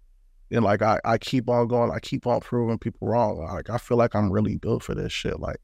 And 0.51 0.65
like 0.65 0.81
I, 0.83 0.99
I 1.05 1.19
keep 1.19 1.49
on 1.51 1.69
going, 1.69 1.91
I 1.91 1.99
keep 1.99 2.27
on 2.27 2.41
proving 2.41 2.79
people 2.79 3.09
wrong. 3.09 3.39
Like 3.39 3.69
I 3.69 3.77
feel 3.77 3.99
like 3.99 4.15
I'm 4.15 4.33
really 4.33 4.57
built 4.57 4.83
for 4.83 4.95
this 4.95 5.13
shit. 5.13 5.41
Like 5.41 5.57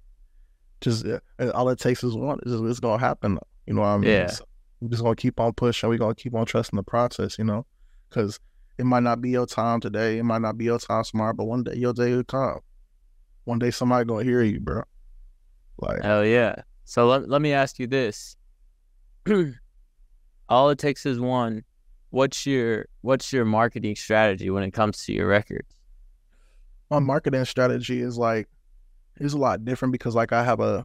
just 0.81 1.07
uh, 1.07 1.21
all 1.55 1.69
it 1.69 1.79
takes 1.79 2.03
is 2.05 2.15
one. 2.15 2.39
It's, 2.43 2.53
it's 2.53 2.81
gonna 2.81 2.99
happen. 2.99 3.39
You 3.67 3.75
know 3.75 3.83
what 3.83 3.89
I 3.89 3.99
mean? 3.99 4.11
Yeah. 4.11 4.27
So 4.29 4.45
we're 4.81 4.89
just 4.89 5.03
gonna 5.03 5.17
keep 5.17 5.39
on 5.41 5.53
pushing. 5.53 5.89
We're 5.89 5.99
gonna 5.99 6.15
keep 6.15 6.35
on 6.35 6.47
trusting 6.47 6.77
the 6.77 6.83
process. 6.83 7.39
You 7.39 7.45
know, 7.45 7.67
because 8.09 8.41
it 8.79 8.85
might 8.85 9.03
not 9.03 9.21
be 9.21 9.31
your 9.31 9.47
time 9.47 9.81
today. 9.81 10.19
It 10.19 10.25
might 10.25 10.41
not 10.41 10.57
be 10.57 10.65
your 10.65 10.79
time 10.79 11.05
tomorrow. 11.05 11.33
But 11.33 11.45
one 11.45 11.65
day 11.65 11.75
your 11.75 11.93
day 11.93 12.15
will 12.15 12.25
come. 12.25 12.61
One 13.45 13.59
day 13.59 13.71
somebody 13.71 14.05
gonna 14.07 14.25
hear 14.25 14.43
you, 14.43 14.61
bro. 14.61 14.83
Like 15.79 16.03
Hell 16.03 16.25
yeah. 16.25 16.63
So 16.85 17.07
let, 17.07 17.29
let 17.29 17.41
me 17.43 17.53
ask 17.53 17.79
you 17.79 17.87
this. 17.87 18.37
All 20.49 20.71
it 20.71 20.79
takes 20.79 21.07
is 21.07 21.21
one. 21.21 21.63
What's 22.11 22.45
your 22.45 22.87
what's 23.03 23.33
your 23.33 23.45
marketing 23.45 23.95
strategy 23.97 24.51
when 24.51 24.65
it 24.65 24.73
comes 24.73 25.05
to 25.05 25.13
your 25.13 25.29
records? 25.29 25.77
my 26.91 26.99
marketing 26.99 27.45
strategy 27.45 28.03
is 28.03 28.19
like 28.19 28.49
is 29.21 29.35
a 29.35 29.39
lot 29.39 29.65
different 29.65 29.93
because 29.93 30.15
like 30.15 30.33
I 30.33 30.43
have 30.45 30.61
a 30.61 30.85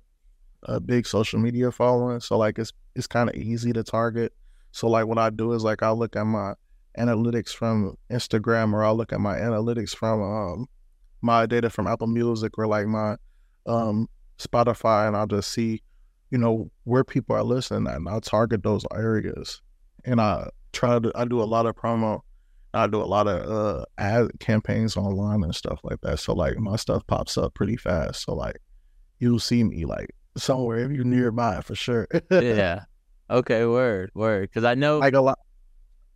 a 0.64 0.80
big 0.80 1.06
social 1.06 1.40
media 1.40 1.72
following, 1.72 2.20
so 2.20 2.38
like 2.38 2.60
it's 2.60 2.74
it's 2.96 3.08
kind 3.08 3.30
of 3.30 3.36
easy 3.36 3.74
to 3.74 3.84
target. 3.84 4.34
So 4.72 4.88
like 4.90 5.08
what 5.08 5.18
I 5.18 5.30
do 5.30 5.54
is 5.54 5.64
like 5.64 5.82
I'll 5.82 5.98
look 5.98 6.16
at 6.16 6.26
my 6.26 6.54
analytics 6.98 7.50
from 7.50 7.98
Instagram 8.10 8.74
or 8.74 8.84
I'll 8.84 8.96
look 8.96 9.14
at 9.14 9.20
my 9.20 9.36
analytics 9.36 9.96
from 9.96 10.22
um 10.22 10.68
my 11.22 11.46
data 11.46 11.70
from 11.70 11.88
Apple 11.88 12.08
Music 12.08 12.58
or 12.58 12.68
like 12.68 12.88
my 12.88 13.16
um 13.66 14.08
Spotify 14.38 15.08
and 15.08 15.16
I'll 15.16 15.28
just 15.28 15.52
see, 15.52 15.82
you 16.30 16.38
know, 16.38 16.70
where 16.84 17.04
people 17.04 17.36
are 17.36 17.44
listening 17.44 17.88
at 17.88 17.98
and 17.98 18.10
I'll 18.10 18.22
target 18.22 18.64
those 18.64 18.86
areas. 18.94 19.62
And 20.04 20.20
I 20.20 20.50
try 20.74 21.00
to 21.00 21.12
I 21.16 21.26
do 21.26 21.42
a 21.42 21.46
lot 21.46 21.66
of 21.66 21.76
promo 21.76 22.22
I 22.76 22.88
do 22.88 23.02
a 23.02 23.04
lot 23.04 23.28
of 23.28 23.50
uh 23.50 23.86
ad 23.98 24.40
campaigns 24.40 24.98
online 24.98 25.44
and 25.44 25.56
stuff 25.56 25.80
like 25.84 26.02
that. 26.02 26.20
So 26.20 26.34
like 26.34 26.58
my 26.58 26.76
stuff 26.76 27.06
pops 27.08 27.38
up 27.38 27.54
pretty 27.54 27.78
fast. 27.78 28.24
So 28.24 28.36
like 28.36 28.58
you'll 29.20 29.40
see 29.40 29.64
me 29.64 29.86
like 29.86 30.14
somewhere 30.38 30.80
if 30.80 30.92
you're 30.92 31.06
nearby 31.06 31.62
for 31.62 31.76
sure. 31.76 32.08
yeah. 32.32 32.84
Okay, 33.30 33.66
word, 33.66 34.12
word. 34.14 34.50
Because 34.50 34.66
I 34.66 34.76
know. 34.76 35.00
like 35.00 35.14
a 35.14 35.22
lot. 35.22 35.40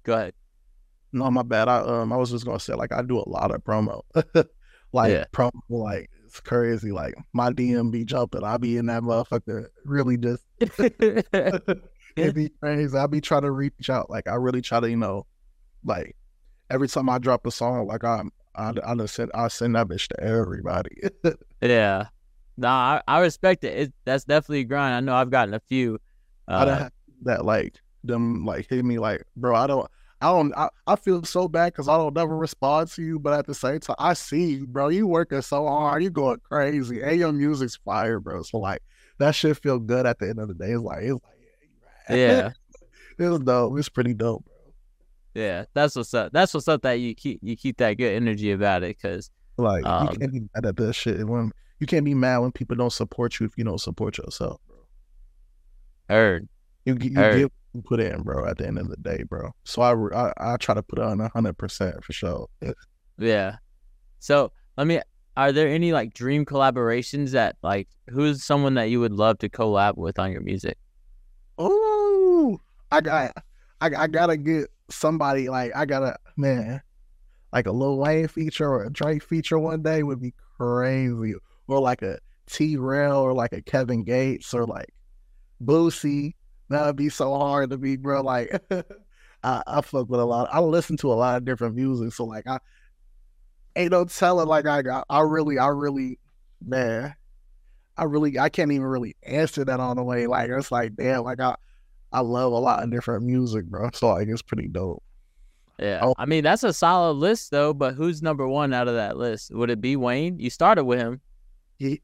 go 0.04 0.14
ahead. 0.14 0.34
No, 1.12 1.32
my 1.32 1.44
bad. 1.44 1.70
I 1.70 1.80
um 1.80 2.12
I 2.14 2.18
was 2.18 2.30
just 2.32 2.46
gonna 2.46 2.60
say 2.60 2.74
like 2.74 2.92
I 2.92 3.02
do 3.02 3.18
a 3.18 3.28
lot 3.30 3.52
of 3.52 3.64
promo. 3.64 4.02
like 4.94 5.12
Yeah. 5.12 5.26
promo 5.32 5.52
like 5.70 6.10
it's 6.26 6.40
crazy. 6.42 6.92
Like 6.92 7.16
my 7.34 7.52
DM 7.52 7.90
be 7.92 8.06
jumping. 8.06 8.44
I 8.44 8.58
be 8.58 8.78
in 8.78 8.88
that 8.88 9.02
motherfucker 9.04 9.68
really 9.86 10.18
just 10.18 10.44
it 10.60 12.36
be 12.36 12.50
crazy. 12.62 12.98
I 12.98 13.08
be 13.08 13.22
trying 13.22 13.44
to 13.44 13.52
reach 13.52 13.90
out. 13.90 14.10
Like 14.10 14.28
I 14.28 14.36
really 14.36 14.62
try 14.62 14.80
to, 14.80 14.90
you 14.90 14.98
know, 14.98 15.26
like 15.84 16.16
every 16.70 16.88
time 16.88 17.10
I 17.10 17.18
drop 17.18 17.46
a 17.46 17.52
song, 17.52 17.88
like 17.88 18.04
I'm, 18.04 18.32
I 18.56 18.74
I 18.86 18.96
just 18.96 19.16
send 19.16 19.32
I 19.34 19.48
send 19.48 19.76
that 19.76 19.88
bitch 19.88 20.08
to 20.10 20.20
everybody. 20.24 20.98
yeah. 21.62 22.06
Nah, 22.58 23.02
I, 23.08 23.18
I 23.18 23.20
respect 23.22 23.64
it. 23.64 23.78
it. 23.78 23.94
That's 24.06 24.26
definitely 24.26 24.62
a 24.62 24.66
grind. 24.66 24.94
I 24.94 25.00
know 25.00 25.16
I've 25.16 25.30
gotten 25.30 25.54
a 25.54 25.62
few. 25.70 26.00
Uh, 26.48 26.90
that 27.24 27.46
like 27.46 27.76
them 28.04 28.46
like 28.46 28.68
hit 28.70 28.84
me 28.84 29.00
like, 29.00 29.24
bro, 29.36 29.56
I 29.56 29.68
don't 29.68 29.90
I 30.22 30.32
don't 30.32 30.54
I, 30.58 30.70
I 30.86 30.96
feel 30.96 31.24
so 31.24 31.48
bad 31.48 31.74
because 31.74 31.88
I 31.88 31.96
don't 31.98 32.14
never 32.14 32.36
respond 32.36 32.90
to 32.92 33.02
you, 33.02 33.20
but 33.20 33.34
at 33.34 33.46
the 33.46 33.54
same 33.54 33.80
time, 33.80 33.96
I 34.00 34.14
see 34.14 34.52
you, 34.52 34.68
bro. 34.68 34.90
You 34.90 35.08
working 35.08 35.42
so 35.42 35.66
hard, 35.66 36.04
you 36.04 36.10
going 36.10 36.40
crazy. 36.50 37.02
And 37.02 37.18
your 37.18 37.32
music's 37.32 37.78
fire, 37.78 38.20
bro. 38.20 38.44
So 38.44 38.58
like 38.58 38.82
that 39.20 39.36
shit 39.36 39.58
feel 39.58 39.80
good 39.80 40.06
at 40.06 40.20
the 40.20 40.30
end 40.30 40.40
of 40.40 40.50
the 40.50 40.54
day. 40.54 40.72
It's 40.72 40.82
like 40.82 41.04
it's 41.04 41.14
like 41.14 41.22
yeah, 42.10 42.16
yeah. 42.16 42.52
it 43.26 43.30
was 43.30 43.40
dope. 43.40 43.78
It's 43.78 43.90
pretty 43.90 44.14
dope. 44.14 44.44
Yeah. 45.34 45.66
That's 45.74 45.96
what's 45.96 46.14
up. 46.14 46.32
That's 46.32 46.54
what's 46.54 46.68
up 46.68 46.82
that 46.84 46.94
you 46.94 47.16
keep 47.16 47.40
you 47.42 47.56
keep 47.56 47.78
that 47.78 47.94
good 47.94 48.14
energy 48.14 48.52
about 48.52 48.84
it. 48.84 49.00
Cause 49.02 49.30
Like 49.58 49.86
Um, 49.86 50.10
you 50.12 50.18
can't 50.20 50.34
be 50.34 50.40
mad 50.56 50.66
at 50.66 50.76
that 50.78 50.94
shit. 50.94 51.28
When 51.28 51.52
you 51.80 51.88
can't 51.88 52.06
be 52.06 52.14
mad 52.14 52.40
when 52.40 52.52
people 52.52 52.76
don't 52.76 52.92
support 52.94 53.40
you 53.40 53.46
if 53.46 53.58
you 53.58 53.64
don't 53.64 53.80
support 53.80 54.18
yourself, 54.18 54.60
bro. 54.68 54.78
heard. 56.10 56.50
You 56.86 56.98
you 57.00 57.14
Heard. 57.16 57.38
give 57.38 57.52
you 57.74 57.82
put 57.82 58.00
in, 58.00 58.22
bro. 58.24 58.46
At 58.46 58.58
the 58.58 58.68
end 58.68 58.80
of 58.80 58.90
the 58.90 58.98
day, 58.98 59.24
bro. 59.24 59.52
So 59.64 59.82
I 59.82 59.94
I, 60.16 60.54
I 60.54 60.58
try 60.58 60.76
to 60.76 60.84
put 60.84 61.00
on 61.00 61.20
hundred 61.20 61.58
percent 61.58 62.04
for 62.04 62.14
sure. 62.14 62.48
Yeah. 63.18 63.58
So 64.20 64.52
let 64.78 64.88
me. 64.88 65.02
Are 65.38 65.54
there 65.54 65.70
any 65.70 65.94
like 65.94 66.14
dream 66.14 66.46
collaborations 66.46 67.32
that 67.32 67.56
like 67.64 67.88
who's 68.10 68.44
someone 68.44 68.74
that 68.74 68.90
you 68.90 69.00
would 69.00 69.14
love 69.14 69.38
to 69.40 69.48
collab 69.50 69.96
with 69.96 70.20
on 70.20 70.32
your 70.32 70.42
music? 70.42 70.78
Oh, 71.58 72.60
I 72.92 73.02
got, 73.02 73.32
I, 73.80 73.92
I 73.98 74.08
gotta 74.08 74.36
get 74.36 74.68
somebody 74.90 75.50
like 75.50 75.72
I 75.76 75.86
got 75.86 76.04
a 76.04 76.18
man, 76.38 76.82
like 77.54 77.68
a 77.68 77.72
Lil 77.72 77.98
Wayne 77.98 78.28
feature 78.28 78.70
or 78.70 78.84
a 78.84 78.92
Drake 78.92 79.24
feature 79.24 79.60
one 79.60 79.82
day 79.82 80.04
would 80.04 80.22
be 80.22 80.34
crazy, 80.58 81.36
or 81.68 81.80
like 81.80 82.02
a 82.02 82.20
T 82.48 82.78
Rail 82.78 83.18
or 83.18 83.34
like 83.34 83.54
a 83.54 83.62
Kevin 83.62 84.04
Gates 84.04 84.54
or 84.54 84.66
like 84.66 84.94
Boosie. 85.64 86.34
That 86.70 86.86
would 86.86 86.96
be 86.96 87.10
so 87.10 87.36
hard 87.38 87.72
to 87.72 87.78
be, 87.78 87.98
bro. 87.98 88.22
Like, 88.22 88.62
I, 89.44 89.64
I 89.66 89.82
fuck 89.82 90.10
with 90.10 90.20
a 90.20 90.26
lot. 90.26 90.50
I 90.52 90.60
listen 90.60 90.98
to 90.98 91.12
a 91.12 91.16
lot 91.16 91.38
of 91.38 91.46
different 91.46 91.76
music, 91.76 92.14
so 92.14 92.26
like 92.26 92.48
I 92.48 92.60
ain't 93.76 93.92
no 93.92 94.06
telling. 94.06 94.48
Like 94.48 94.68
I 94.68 94.82
got, 94.82 95.06
I 95.10 95.22
really, 95.22 95.58
I 95.58 95.68
really, 95.68 96.20
man. 96.64 97.16
I 97.98 98.04
really 98.06 98.40
I 98.40 98.48
can't 98.48 98.72
even 98.72 98.88
really 98.88 99.18
answer 99.24 99.66
that 99.66 99.80
on 99.82 99.98
the 99.98 100.04
way. 100.04 100.26
Like 100.26 100.50
it's 100.50 100.72
like 100.72 100.96
damn, 100.96 101.24
like 101.24 101.42
I 101.42 101.56
I 102.12 102.22
love 102.22 102.52
a 102.54 102.58
lot 102.58 102.84
of 102.84 102.90
different 102.92 103.24
music, 103.26 103.66
bro. 103.66 103.90
So 103.94 104.10
like 104.10 104.28
it's 104.28 104.42
pretty 104.42 104.68
dope. 104.68 105.04
Yeah. 105.78 106.00
Oh. 106.04 106.14
I 106.18 106.26
mean 106.26 106.44
that's 106.44 106.64
a 106.64 106.74
solid 106.74 107.14
list 107.14 107.52
though. 107.52 107.74
But 107.74 107.94
who's 107.96 108.22
number 108.22 108.48
one 108.48 108.74
out 108.74 108.88
of 108.88 108.96
that 108.96 109.18
list? 109.18 109.54
Would 109.54 109.70
it 109.70 109.80
be 109.82 109.96
Wayne? 109.96 110.40
You 110.40 110.50
started 110.50 110.84
with 110.86 111.00
him. 111.00 111.22
Yeah, 111.78 111.96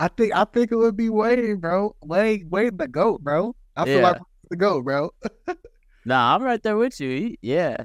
I 0.00 0.08
think 0.08 0.34
I 0.34 0.44
think 0.44 0.72
it 0.72 0.76
would 0.76 0.96
be 0.96 1.08
Wayne, 1.10 1.56
bro. 1.56 1.94
Wayne, 2.02 2.48
Wayne 2.50 2.76
the 2.76 2.88
goat, 2.88 3.22
bro. 3.22 3.54
I 3.76 3.84
feel 3.84 4.00
Yeah. 4.00 4.10
like 4.10 4.22
the 4.50 4.56
goat, 4.56 4.84
bro. 4.84 5.10
Nah, 6.04 6.34
I'm 6.34 6.42
right 6.42 6.60
there 6.60 6.76
with 6.76 6.98
you. 7.00 7.36
Yeah. 7.42 7.76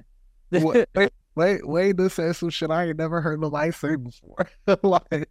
Wait, 0.49 0.88
wait, 0.95 1.12
wait, 1.36 1.67
Wayne 1.67 1.95
done 1.95 2.10
said 2.10 2.36
some 2.36 2.49
shit 2.49 2.71
I 2.71 2.86
ain't 2.88 2.97
never 2.97 3.21
heard 3.21 3.39
nobody 3.39 3.71
say 3.71 3.95
before. 3.95 4.49
like 4.82 5.30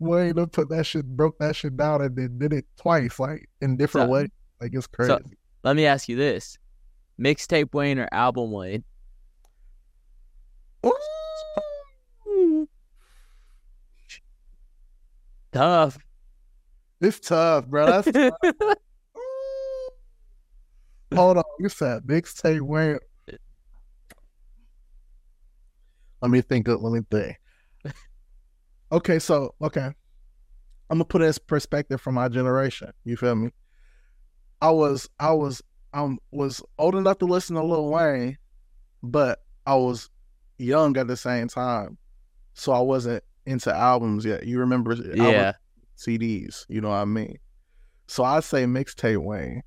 Wayne 0.00 0.34
done 0.34 0.48
put 0.48 0.68
that 0.70 0.84
shit, 0.84 1.04
broke 1.06 1.38
that 1.38 1.54
shit 1.54 1.76
down, 1.76 2.02
and 2.02 2.16
then 2.16 2.36
did 2.38 2.52
it 2.52 2.64
twice, 2.76 3.20
like 3.20 3.48
in 3.60 3.76
different 3.76 4.08
So- 4.08 4.12
ways. 4.12 4.28
Like 4.60 4.74
it's 4.74 4.88
crazy. 4.88 5.14
Let 5.64 5.74
me 5.76 5.86
ask 5.86 6.08
you 6.08 6.14
this: 6.16 6.58
mixtape 7.20 7.72
Wayne 7.74 7.98
or 7.98 8.08
album 8.12 8.52
Wayne? 8.52 8.84
Ooh, 12.26 12.68
Tough. 15.52 15.96
it's 17.00 17.18
tough, 17.20 17.66
bro. 17.66 17.86
That's 17.86 18.10
tough. 18.12 18.34
Hold 21.14 21.36
on, 21.38 21.44
you 21.60 21.68
said 21.68 22.02
mixtape 22.02 22.60
Wayne. 22.60 22.98
Let 26.20 26.30
me 26.30 26.40
think. 26.40 26.68
of- 26.68 26.82
Let 26.82 26.92
me 26.92 27.00
think. 27.10 27.36
Okay, 28.92 29.18
so 29.18 29.54
okay, 29.60 29.86
I'm 29.86 29.94
gonna 30.90 31.04
put 31.04 31.20
it 31.22 31.24
as 31.24 31.38
perspective 31.38 32.00
from 32.00 32.14
my 32.14 32.28
generation. 32.28 32.92
You 33.04 33.16
feel 33.16 33.34
me? 33.34 33.50
I 34.64 34.70
was, 34.70 35.08
I 35.20 35.32
was, 35.32 35.62
I 35.92 36.16
was 36.32 36.62
old 36.78 36.94
enough 36.94 37.18
to 37.18 37.26
listen 37.26 37.56
to 37.56 37.62
Lil 37.62 37.88
Wayne, 37.90 38.38
but 39.02 39.40
I 39.66 39.74
was 39.74 40.08
young 40.58 40.96
at 40.96 41.06
the 41.06 41.16
same 41.16 41.48
time, 41.48 41.98
so 42.54 42.72
I 42.72 42.80
wasn't 42.80 43.22
into 43.46 43.74
albums 43.74 44.24
yet. 44.24 44.46
You 44.46 44.60
remember? 44.60 44.94
yeah. 45.14 45.52
CDs. 45.98 46.64
You 46.68 46.80
know 46.80 46.88
what 46.88 46.96
I 46.96 47.04
mean? 47.04 47.38
So 48.06 48.24
I 48.24 48.40
say 48.40 48.64
mixtape 48.64 49.22
Wayne. 49.22 49.62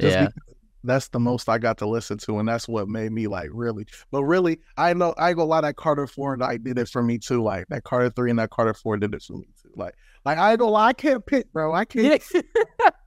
Just 0.00 0.14
Yeah. 0.14 0.26
because 0.26 0.54
that's 0.82 1.08
the 1.08 1.20
most 1.20 1.48
I 1.48 1.58
got 1.58 1.76
to 1.78 1.86
listen 1.88 2.16
to, 2.18 2.38
and 2.38 2.48
that's 2.48 2.66
what 2.66 2.88
made 2.88 3.12
me 3.12 3.26
like 3.26 3.50
really. 3.52 3.86
But 4.10 4.24
really, 4.24 4.60
I 4.78 4.94
know 4.94 5.14
I 5.18 5.34
go 5.34 5.42
a 5.42 5.44
lot. 5.44 5.62
lie. 5.64 5.68
That 5.68 5.76
Carter 5.76 6.06
Four 6.06 6.32
and 6.32 6.42
I 6.42 6.56
did 6.56 6.78
it 6.78 6.88
for 6.88 7.02
me 7.02 7.18
too. 7.18 7.42
Like 7.42 7.66
that 7.68 7.84
Carter 7.84 8.08
Three 8.10 8.30
and 8.30 8.38
that 8.38 8.50
Carter 8.50 8.72
Four 8.74 8.96
did 8.96 9.14
it 9.14 9.22
for 9.22 9.34
me 9.34 9.48
too. 9.62 9.70
Like, 9.76 9.94
like 10.24 10.38
I 10.38 10.50
ain't 10.52 10.58
gonna 10.60 10.72
lie. 10.72 10.88
I 10.88 10.92
can't 10.94 11.24
pick, 11.24 11.52
bro. 11.52 11.74
I 11.74 11.84
can't. 11.84 12.22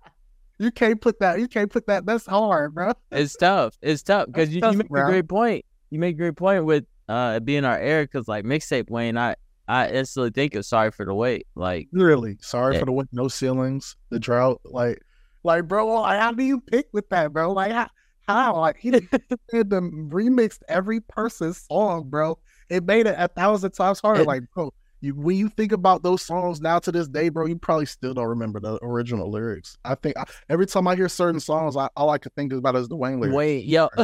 You 0.60 0.72
can't 0.72 1.02
put 1.02 1.20
that. 1.20 1.40
You 1.40 1.48
can't 1.48 1.72
put 1.72 1.88
that. 1.88 2.06
That's 2.06 2.26
hard, 2.26 2.74
bro. 2.76 2.94
It's 3.12 3.36
tough. 3.36 3.76
It's 3.82 4.04
tough 4.04 4.28
because 4.28 4.50
you, 4.54 4.62
you 4.64 4.78
make 4.78 4.90
bro. 4.90 5.04
a 5.04 5.06
great 5.10 5.28
point. 5.28 5.66
You 5.90 6.00
make 6.00 6.16
a 6.16 6.18
great 6.18 6.36
point 6.36 6.66
with 6.66 6.86
uh 7.10 7.40
being 7.42 7.66
our 7.66 7.78
era 7.80 8.04
because 8.04 8.28
like 8.28 8.46
mixtape 8.46 8.90
Wayne, 8.90 9.18
I 9.18 9.36
I 9.68 9.90
instantly 9.90 10.32
think 10.32 10.56
of 10.56 10.66
sorry 10.66 10.92
for 10.92 11.06
the 11.06 11.14
wait. 11.14 11.48
Like 11.56 11.88
Really, 11.92 12.38
sorry 12.42 12.74
Yeah. 12.76 12.80
for 12.82 12.86
the 12.86 12.92
win- 12.92 13.10
no 13.12 13.28
ceilings, 13.28 13.96
the 14.10 14.20
drought. 14.20 14.62
Like, 14.66 15.02
like, 15.44 15.68
bro, 15.68 15.88
like, 16.02 16.20
how 16.20 16.32
do 16.32 16.44
you 16.44 16.62
pick 16.62 16.88
with 16.94 17.10
that, 17.10 17.34
bro? 17.34 17.52
Like, 17.52 17.72
how? 17.72 17.88
how? 18.28 18.56
Like, 18.60 18.78
he 18.78 18.92
did 18.92 19.10
the 19.12 19.80
remixed 20.12 20.60
every 20.70 21.00
person's 21.02 21.66
song, 21.70 22.10
bro. 22.10 22.38
It 22.70 22.86
made 22.86 23.08
it 23.08 23.16
a 23.18 23.28
thousand 23.28 23.72
times 23.72 24.00
harder. 24.00 24.22
It- 24.22 24.28
like, 24.28 24.44
bro, 24.54 24.74
you 25.04 25.14
when 25.16 25.36
you 25.36 25.50
think 25.50 25.72
about 25.72 26.02
those 26.02 26.22
songs 26.22 26.62
now 26.62 26.80
to 26.80 26.92
this 26.92 27.08
day, 27.08 27.30
bro, 27.30 27.46
you 27.46 27.58
probably 27.58 27.86
still 27.86 28.14
don't 28.14 28.28
remember 28.28 28.60
the 28.60 28.80
original 28.82 29.30
lyrics. 29.30 29.78
I 29.84 29.96
think 29.96 30.18
I, 30.18 30.24
every 30.50 30.66
time 30.66 30.88
I 30.88 30.96
hear 30.96 31.10
certain 31.10 31.40
songs, 31.40 31.76
I, 31.76 31.90
all 31.98 32.10
I 32.10 32.18
can 32.18 32.32
think 32.36 32.54
about 32.54 32.76
is 32.76 32.88
the 32.88 32.96
Wayne 32.96 33.20
lyrics. 33.20 33.36
wait, 33.36 33.66
yo, 33.66 33.90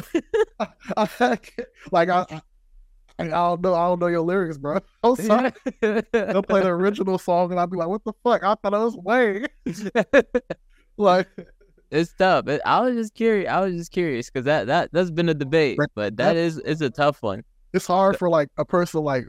like, 1.92 2.10
I, 2.10 2.26
I, 2.30 2.42
I 3.18 3.24
don't 3.24 3.62
know, 3.62 3.74
I 3.76 3.88
don't 3.88 4.00
know 4.00 4.08
your 4.08 4.22
lyrics, 4.22 4.58
bro. 4.58 4.80
I'm 5.04 5.16
sorry. 5.16 5.54
They'll 5.82 6.44
play 6.44 6.62
the 6.62 6.70
original 6.70 7.18
song, 7.18 7.52
and 7.52 7.60
I'll 7.60 7.68
be 7.68 7.78
like, 7.78 7.88
"What 7.88 8.04
the 8.04 8.14
fuck? 8.24 8.44
I 8.44 8.56
thought 8.56 8.74
it 8.74 8.78
was 8.78 8.98
Wayne." 8.98 9.48
like, 10.98 11.28
it's 11.92 12.14
tough. 12.14 12.46
I 12.66 12.82
was 12.82 12.96
just 12.96 13.14
curious. 13.14 13.50
I 13.50 13.62
was 13.62 13.76
just 13.76 13.92
curious 13.92 14.30
because 14.30 14.46
that 14.46 14.68
that 14.68 14.90
that's 14.92 15.12
been 15.12 15.30
a 15.30 15.34
debate, 15.34 15.80
but 15.96 16.18
that 16.18 16.36
is 16.36 16.58
it's 16.58 16.82
a 16.82 16.90
tough 16.90 17.24
one. 17.24 17.44
it's 17.74 17.88
hard 17.88 18.18
for 18.18 18.30
like 18.30 18.50
a 18.58 18.66
person 18.66 19.02
like 19.04 19.26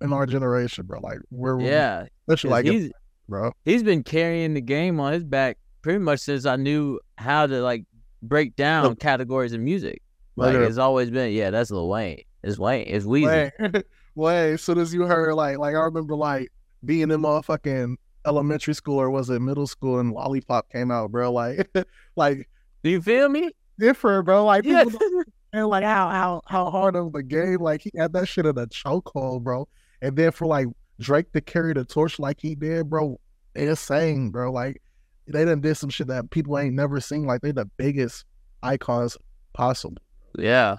in 0.00 0.12
our 0.12 0.26
generation, 0.26 0.86
bro. 0.86 1.00
Like, 1.00 1.18
we're 1.30 1.60
Yeah, 1.60 2.06
'cause 2.28 2.44
like, 2.44 2.66
he's 2.66 2.90
bro. 3.28 3.52
he's 3.64 3.82
been 3.82 4.02
carrying 4.02 4.54
the 4.54 4.60
game 4.60 5.00
on 5.00 5.12
his 5.12 5.24
back 5.24 5.58
pretty 5.82 5.98
much 6.00 6.20
since 6.20 6.44
I 6.46 6.56
knew 6.56 7.00
how 7.16 7.46
to 7.46 7.60
like 7.62 7.84
break 8.22 8.56
down 8.56 8.84
Look. 8.84 9.00
categories 9.00 9.52
of 9.52 9.60
music. 9.60 10.02
Like 10.36 10.48
Literally. 10.48 10.68
it's 10.68 10.78
always 10.78 11.10
been, 11.10 11.32
yeah, 11.32 11.50
that's 11.50 11.70
Lil 11.70 11.88
Wayne. 11.88 12.22
It's 12.42 12.58
Wayne. 12.58 12.86
It's 12.88 13.06
Weezy. 13.06 13.50
Wayne, 13.58 13.82
Wayne. 14.14 14.54
As 14.54 14.62
soon 14.62 14.78
as 14.78 14.92
you 14.92 15.02
heard, 15.06 15.32
like, 15.34 15.58
like 15.58 15.74
I 15.74 15.80
remember, 15.80 16.14
like 16.14 16.50
being 16.84 17.10
in 17.10 17.20
motherfucking 17.22 17.96
elementary 18.26 18.74
school 18.74 18.98
or 19.00 19.10
was 19.10 19.30
it 19.30 19.40
middle 19.40 19.66
school, 19.66 19.98
and 20.00 20.12
Lollipop 20.12 20.68
came 20.70 20.90
out, 20.90 21.10
bro. 21.10 21.32
Like, 21.32 21.68
like 22.16 22.48
Do 22.84 22.90
you 22.90 23.00
feel 23.00 23.28
me? 23.28 23.50
different, 23.78 24.24
bro. 24.26 24.44
Like, 24.44 24.64
Yeah. 24.64 24.84
people 24.84 25.00
and 25.52 25.68
like 25.68 25.84
how 25.84 26.08
how 26.10 26.42
how 26.46 26.70
hard 26.70 26.96
of 26.96 27.12
the 27.12 27.22
game. 27.22 27.58
Like 27.60 27.80
he 27.82 27.90
had 27.96 28.12
that 28.12 28.26
shit 28.28 28.44
in 28.46 28.58
a 28.58 28.66
chokehold, 28.66 29.42
bro. 29.42 29.66
And 30.02 30.16
then 30.16 30.30
for 30.32 30.46
like 30.46 30.66
Drake 31.00 31.32
to 31.32 31.40
carry 31.40 31.72
the 31.74 31.84
torch 31.84 32.18
like 32.18 32.40
he 32.40 32.54
did, 32.54 32.88
bro, 32.90 33.18
insane, 33.54 34.30
bro. 34.30 34.52
Like 34.52 34.80
they 35.26 35.44
done 35.44 35.60
did 35.60 35.76
some 35.76 35.90
shit 35.90 36.06
that 36.08 36.30
people 36.30 36.58
ain't 36.58 36.74
never 36.74 37.00
seen. 37.00 37.24
Like 37.24 37.40
they 37.40 37.52
the 37.52 37.66
biggest 37.76 38.24
icons 38.62 39.16
possible. 39.52 40.02
yeah. 40.38 40.76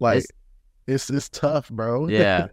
Like 0.00 0.18
It's- 0.18 0.30
it's 0.86 1.10
it's, 1.10 1.28
tough, 1.28 1.68
bro. 1.70 2.08
Yeah. 2.08 2.48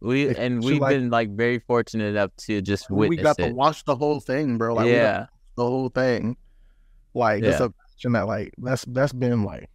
We 0.00 0.34
and 0.36 0.62
we've 0.62 0.80
like- 0.80 0.90
been 0.96 1.10
like 1.10 1.30
very 1.36 1.58
fortunate 1.58 2.06
enough 2.08 2.30
to 2.46 2.60
just 2.60 2.90
we 2.90 3.08
witness 3.08 3.22
got 3.22 3.36
to 3.38 3.52
watch 3.52 3.84
the 3.84 3.96
whole 3.96 4.20
thing, 4.20 4.58
bro. 4.58 4.74
Like 4.74 4.86
we 4.86 4.92
yeah. 4.92 5.26
the 5.56 5.62
whole 5.64 5.88
thing. 5.88 6.36
Like 7.14 7.42
Yeah. 7.42 7.50
just 7.50 7.60
imagine 7.60 8.12
that. 8.12 8.26
Like 8.26 8.54
that's 8.58 8.84
that's 8.86 9.12
been 9.12 9.42
like, 9.44 9.70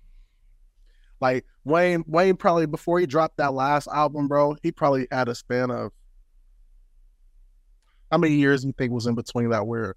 like 1.22 1.46
Wayne 1.64 2.04
Wayne 2.08 2.36
probably 2.36 2.66
before 2.66 3.00
he 3.00 3.06
dropped 3.06 3.38
that 3.38 3.54
last 3.54 3.88
album, 3.88 4.28
bro. 4.28 4.56
He 4.64 4.72
probably 4.72 5.08
had 5.12 5.30
a 5.30 5.36
span 5.36 5.70
of 5.72 5.92
how 8.12 8.18
many 8.18 8.34
years 8.36 8.66
you 8.66 8.74
think 8.78 8.92
was 8.92 9.08
in 9.08 9.16
between 9.16 9.50
that 9.52 9.66
where 9.68 9.96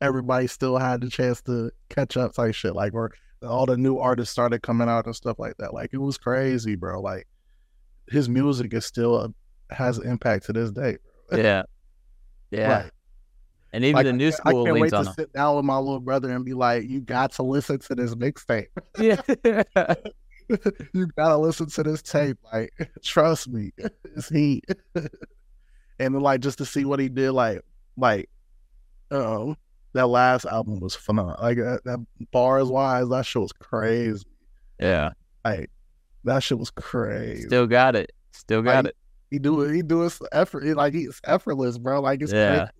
everybody 0.00 0.46
still 0.46 0.78
had 0.78 1.00
the 1.02 1.10
chance 1.10 1.42
to 1.42 1.70
catch 1.90 2.16
up 2.16 2.32
type 2.32 2.54
shit, 2.54 2.74
like 2.74 2.94
where 2.94 3.10
all 3.46 3.66
the 3.66 3.76
new 3.76 3.98
artists 3.98 4.32
started 4.32 4.62
coming 4.62 4.88
out 4.88 5.06
and 5.06 5.14
stuff 5.14 5.38
like 5.38 5.56
that. 5.58 5.74
Like 5.74 5.90
it 5.92 5.98
was 5.98 6.16
crazy, 6.16 6.74
bro. 6.76 7.00
Like 7.00 7.26
his 8.08 8.28
music 8.28 8.72
is 8.72 8.86
still 8.86 9.16
a, 9.16 9.74
has 9.74 9.98
an 9.98 10.08
impact 10.08 10.46
to 10.46 10.52
this 10.52 10.70
day. 10.70 10.96
Yeah. 11.32 11.62
Yeah. 12.50 12.88
And 13.72 13.84
even 13.84 13.94
like, 13.94 14.06
the 14.06 14.12
new 14.12 14.30
can't- 14.32 14.40
I 14.46 14.50
can't 14.52 14.80
wait 14.80 14.90
to 14.90 14.96
him. 15.02 15.12
sit 15.16 15.32
down 15.32 15.54
with 15.54 15.64
my 15.64 15.78
little 15.78 16.00
brother 16.00 16.28
and 16.32 16.44
be 16.44 16.54
like, 16.54 16.88
"You 16.88 17.00
got 17.00 17.30
to 17.34 17.44
listen 17.44 17.78
to 17.78 17.94
this 17.94 18.16
mixtape. 18.16 18.66
Yeah. 18.98 19.62
you 20.94 21.06
gotta 21.16 21.36
listen 21.38 21.66
to 21.66 21.82
this 21.82 22.02
tape. 22.02 22.38
Like, 22.52 22.72
trust 23.02 23.48
me, 23.48 23.72
it's 24.04 24.28
heat." 24.28 24.64
and 24.94 25.08
then, 25.98 26.20
like, 26.20 26.40
just 26.40 26.58
to 26.58 26.64
see 26.64 26.84
what 26.84 26.98
he 27.00 27.08
did, 27.08 27.32
like, 27.32 27.60
like, 27.96 28.28
um, 29.10 29.56
that 29.92 30.06
last 30.06 30.44
album 30.46 30.80
was 30.80 30.94
phenomenal. 30.94 31.38
Like, 31.42 31.56
that, 31.58 31.80
that 31.84 31.98
bars 32.32 32.68
wise, 32.68 33.08
that 33.08 33.26
shit 33.26 33.42
was 33.42 33.52
crazy. 33.52 34.24
yeah. 34.78 35.10
Like, 35.44 35.70
that 36.24 36.42
shit 36.42 36.58
was 36.58 36.70
crazy. 36.70 37.46
Still 37.46 37.66
got 37.66 37.96
it. 37.96 38.12
Still 38.32 38.60
got 38.62 38.84
Like, 38.84 38.86
it. 38.92 38.96
he 39.30 39.38
do 39.38 39.62
it. 39.62 39.74
He 39.74 39.80
do 39.82 40.00
his 40.00 40.20
effort. 40.32 40.64
he- 40.64 40.74
Like 40.74 40.92
he's 40.92 41.18
effortless, 41.24 41.78
bro. 41.78 42.00
Like 42.02 42.20
it's 42.20 42.32
Yeah. 42.32 42.56
crazy. 42.56 42.70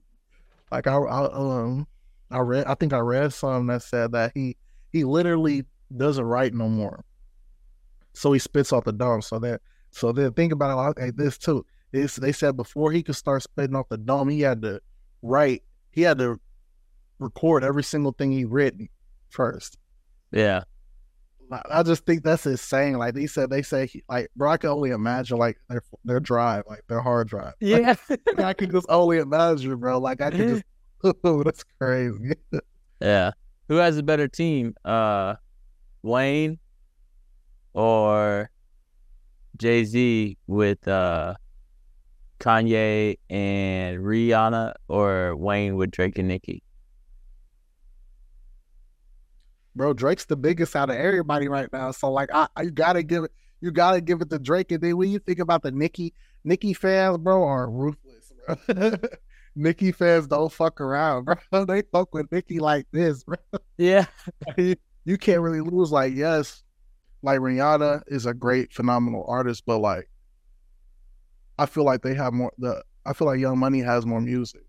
Like 0.71 0.87
I, 0.87 0.95
I 0.97 1.33
um 1.33 1.87
I 2.31 2.39
read 2.41 2.67
I 2.67 2.75
think 2.75 2.93
I 2.93 2.99
read 2.99 3.33
something 3.33 3.67
that 3.69 3.83
said 3.83 4.13
that 4.13 4.33
he 4.35 4.57
he 4.93 5.05
literally 5.05 5.65
doesn't 5.97 6.25
write 6.25 6.53
no 6.55 6.69
more. 6.69 7.03
So 8.13 8.33
he 8.33 8.39
spits 8.39 8.73
off 8.73 8.85
the 8.85 8.93
dome. 8.93 9.23
So 9.23 9.39
that 9.41 9.61
so 9.91 10.13
then 10.13 10.33
think 10.33 10.53
about 10.53 10.97
it 10.97 11.01
like 11.01 11.17
this 11.17 11.39
too. 11.39 11.65
It's, 11.93 12.17
they 12.17 12.33
said 12.33 12.57
before 12.57 12.93
he 12.93 13.03
could 13.03 13.17
start 13.17 13.43
spitting 13.43 13.75
off 13.75 13.89
the 13.89 13.99
dome, 13.99 14.29
he 14.29 14.41
had 14.41 14.63
to 14.63 14.81
write. 15.23 15.63
He 15.91 16.03
had 16.03 16.19
to 16.19 16.39
record 17.19 17.65
every 17.65 17.83
single 17.83 18.13
thing 18.13 18.31
he 18.31 18.45
written 18.45 18.89
first. 19.29 19.77
Yeah. 20.31 20.65
I 21.69 21.83
just 21.83 22.07
think 22.07 22.23
that's 22.23 22.47
insane. 22.47 22.95
Like 22.95 23.15
they 23.15 23.27
said, 23.27 23.51
they 23.51 23.63
say 23.63 23.91
like 24.09 24.31
bro, 24.37 24.53
I 24.53 24.57
can 24.57 24.71
only 24.71 24.91
imagine 24.91 25.37
like 25.37 25.59
their 25.69 25.83
their 26.05 26.21
drive, 26.21 26.63
like 26.69 26.85
their 26.89 27.01
hard 27.01 27.29
drive. 27.29 27.55
Yeah. 27.59 27.97
I 28.39 28.53
can 28.53 28.71
just 28.71 28.87
only 28.89 29.19
imagine, 29.19 29.75
bro. 29.77 29.99
Like 29.99 30.21
I 30.21 30.31
can 30.31 30.49
just, 30.49 30.63
oh, 31.25 31.43
that's 31.45 31.65
crazy. 31.81 32.35
yeah. 33.01 33.33
Who 33.69 33.77
has 33.77 33.99
a 33.99 34.03
better 34.05 34.29
team? 34.29 34.75
Uh 34.85 35.35
Wayne 36.03 36.61
or 37.75 38.51
Jay 39.57 39.85
Z 39.85 40.37
with 40.47 40.87
uh 40.89 41.35
Kanye 42.39 43.19
and 43.29 43.99
Rihanna 43.99 44.75
or 44.89 45.37
Wayne 45.37 45.77
with 45.77 45.91
Drake 45.91 46.19
and 46.19 46.29
Nicki? 46.29 46.63
bro, 49.75 49.93
Drake's 49.93 50.25
the 50.27 50.37
biggest 50.37 50.77
out 50.77 50.91
of 50.91 50.97
everybody 50.97 51.49
right 51.49 51.73
now. 51.73 51.91
So 51.91 52.11
like, 52.11 52.29
I, 52.33 52.49
I 52.57 52.63
you 52.63 52.71
gotta 52.71 53.03
give 53.03 53.25
it, 53.25 53.33
you 53.61 53.71
gotta 53.71 54.01
give 54.01 54.21
it 54.21 54.31
to 54.31 54.39
Drake. 54.39 54.73
And 54.73 54.83
then 54.83 54.97
when 54.97 55.11
you 55.11 55.19
think 55.19 55.39
about 55.39 55.63
the 55.63 55.71
Nicki, 55.71 56.15
Nicki 56.45 56.75
fans, 56.75 57.19
bro, 57.19 57.43
are 57.45 57.71
ruthless, 57.71 58.33
bro. 58.67 58.93
Nicki 59.57 59.93
fans 59.93 60.27
don't 60.27 60.53
fuck 60.53 60.81
around, 60.81 61.25
bro. 61.25 61.37
They 61.67 61.83
fuck 61.83 62.15
with 62.15 62.31
Nicki 62.31 62.59
like 62.59 62.87
this, 62.93 63.25
bro. 63.25 63.37
Yeah. 63.79 64.07
you, 64.57 64.77
you 65.05 65.19
can't 65.19 65.41
really 65.41 65.61
lose. 65.61 65.91
Like, 65.91 66.15
yes, 66.15 66.63
like 67.23 67.41
Rihanna 67.41 68.03
is 68.07 68.27
a 68.27 68.35
great, 68.35 68.73
phenomenal 68.73 69.25
artist, 69.29 69.65
but 69.67 69.79
like, 69.79 70.09
I 71.59 71.67
feel 71.67 71.85
like 71.85 72.03
they 72.03 72.15
have 72.15 72.33
more. 72.33 72.53
The 72.59 72.83
I 73.07 73.13
feel 73.13 73.27
like 73.27 73.41
Young 73.41 73.59
Money 73.59 73.81
has 73.81 74.07
more 74.07 74.21
music. 74.21 74.63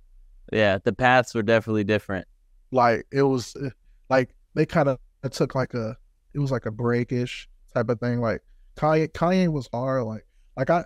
Yeah. 0.51 0.77
The 0.83 0.93
paths 0.93 1.33
were 1.33 1.43
definitely 1.43 1.83
different. 1.83 2.27
like 2.71 3.05
it 3.11 3.23
was 3.23 3.55
eh, 3.63 3.69
like 4.09 4.33
they 4.53 4.65
kind 4.65 4.89
of 4.89 4.97
took 5.31 5.55
like 5.55 5.73
a 5.73 5.95
it 6.33 6.39
was 6.39 6.51
like 6.51 6.65
a 6.65 6.71
breakish 6.71 7.47
type 7.73 7.89
of 7.89 7.99
thing 7.99 8.19
like 8.21 8.41
kanye 8.77 9.07
kanye 9.11 9.47
was 9.51 9.67
hard 9.73 10.03
like 10.03 10.25
like 10.57 10.69
i 10.69 10.83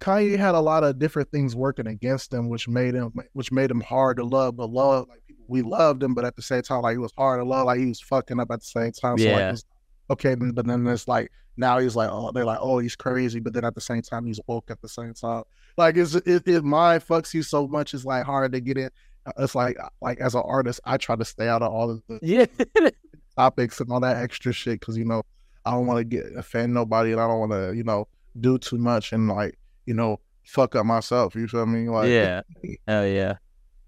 kanye 0.00 0.36
had 0.36 0.54
a 0.54 0.60
lot 0.60 0.82
of 0.84 0.98
different 0.98 1.30
things 1.30 1.54
working 1.56 1.86
against 1.86 2.32
him 2.32 2.48
which 2.48 2.68
made 2.68 2.94
him 2.94 3.12
which 3.32 3.50
made 3.52 3.70
him 3.70 3.80
hard 3.80 4.16
to 4.16 4.24
love 4.24 4.56
but 4.56 4.70
love 4.70 5.06
like 5.08 5.22
we 5.48 5.62
loved 5.62 6.02
him 6.02 6.14
but 6.14 6.24
at 6.24 6.34
the 6.36 6.42
same 6.42 6.62
time 6.62 6.82
like 6.82 6.96
it 6.96 7.00
was 7.00 7.12
hard 7.16 7.40
to 7.40 7.44
love 7.44 7.66
like 7.66 7.78
he 7.78 7.86
was 7.86 8.00
fucking 8.00 8.38
up 8.38 8.50
at 8.50 8.60
the 8.60 8.66
same 8.66 8.92
time 8.92 9.16
so 9.18 9.24
like 9.24 9.36
Yeah. 9.38 9.50
it's, 9.52 9.64
okay 10.10 10.34
but 10.34 10.66
then 10.66 10.86
it's 10.86 11.06
like 11.08 11.30
now 11.56 11.78
he's 11.78 11.96
like 11.96 12.08
oh 12.10 12.30
they're 12.32 12.44
like 12.44 12.58
oh 12.60 12.78
he's 12.78 12.96
crazy 12.96 13.40
but 13.40 13.52
then 13.52 13.64
at 13.64 13.74
the 13.74 13.80
same 13.80 14.02
time 14.02 14.24
he's 14.26 14.40
woke 14.46 14.70
at 14.70 14.80
the 14.80 14.88
same 14.88 15.12
time 15.14 15.42
like 15.76 15.96
it's 15.96 16.14
if 16.14 16.44
his 16.44 16.62
mind 16.62 17.02
fucks 17.06 17.34
you 17.34 17.42
so 17.42 17.66
much 17.68 17.94
it's 17.94 18.04
like 18.04 18.24
hard 18.24 18.52
to 18.52 18.60
get 18.60 18.78
in 18.78 18.90
it's 19.36 19.54
like 19.54 19.76
like 20.00 20.20
as 20.20 20.34
an 20.34 20.42
artist, 20.44 20.80
I 20.86 20.96
try 20.96 21.14
to 21.14 21.24
stay 21.24 21.48
out 21.48 21.60
of 21.60 21.70
all 21.70 21.90
of 21.90 22.02
the 22.08 22.18
Yeah. 22.22 22.46
topics 23.36 23.78
and 23.80 23.90
all 23.92 24.00
that 24.00 24.16
extra 24.16 24.52
shit 24.52 24.80
because 24.80 24.96
you 24.96 25.04
know 25.04 25.22
I 25.66 25.72
don't 25.72 25.86
want 25.86 25.98
to 25.98 26.04
get 26.04 26.24
offend 26.36 26.72
nobody 26.72 27.12
and 27.12 27.20
I 27.20 27.26
don't 27.28 27.38
want 27.40 27.52
to 27.52 27.72
you 27.76 27.84
know 27.84 28.08
do 28.40 28.56
too 28.56 28.78
much 28.78 29.12
and 29.12 29.28
like 29.28 29.58
you 29.84 29.92
know 29.94 30.20
fuck 30.44 30.74
up 30.76 30.86
myself. 30.86 31.34
You 31.34 31.46
feel 31.46 31.66
me? 31.66 31.88
Like 31.90 32.08
yeah. 32.08 32.40
Oh 32.88 33.04
yeah. 33.04 33.36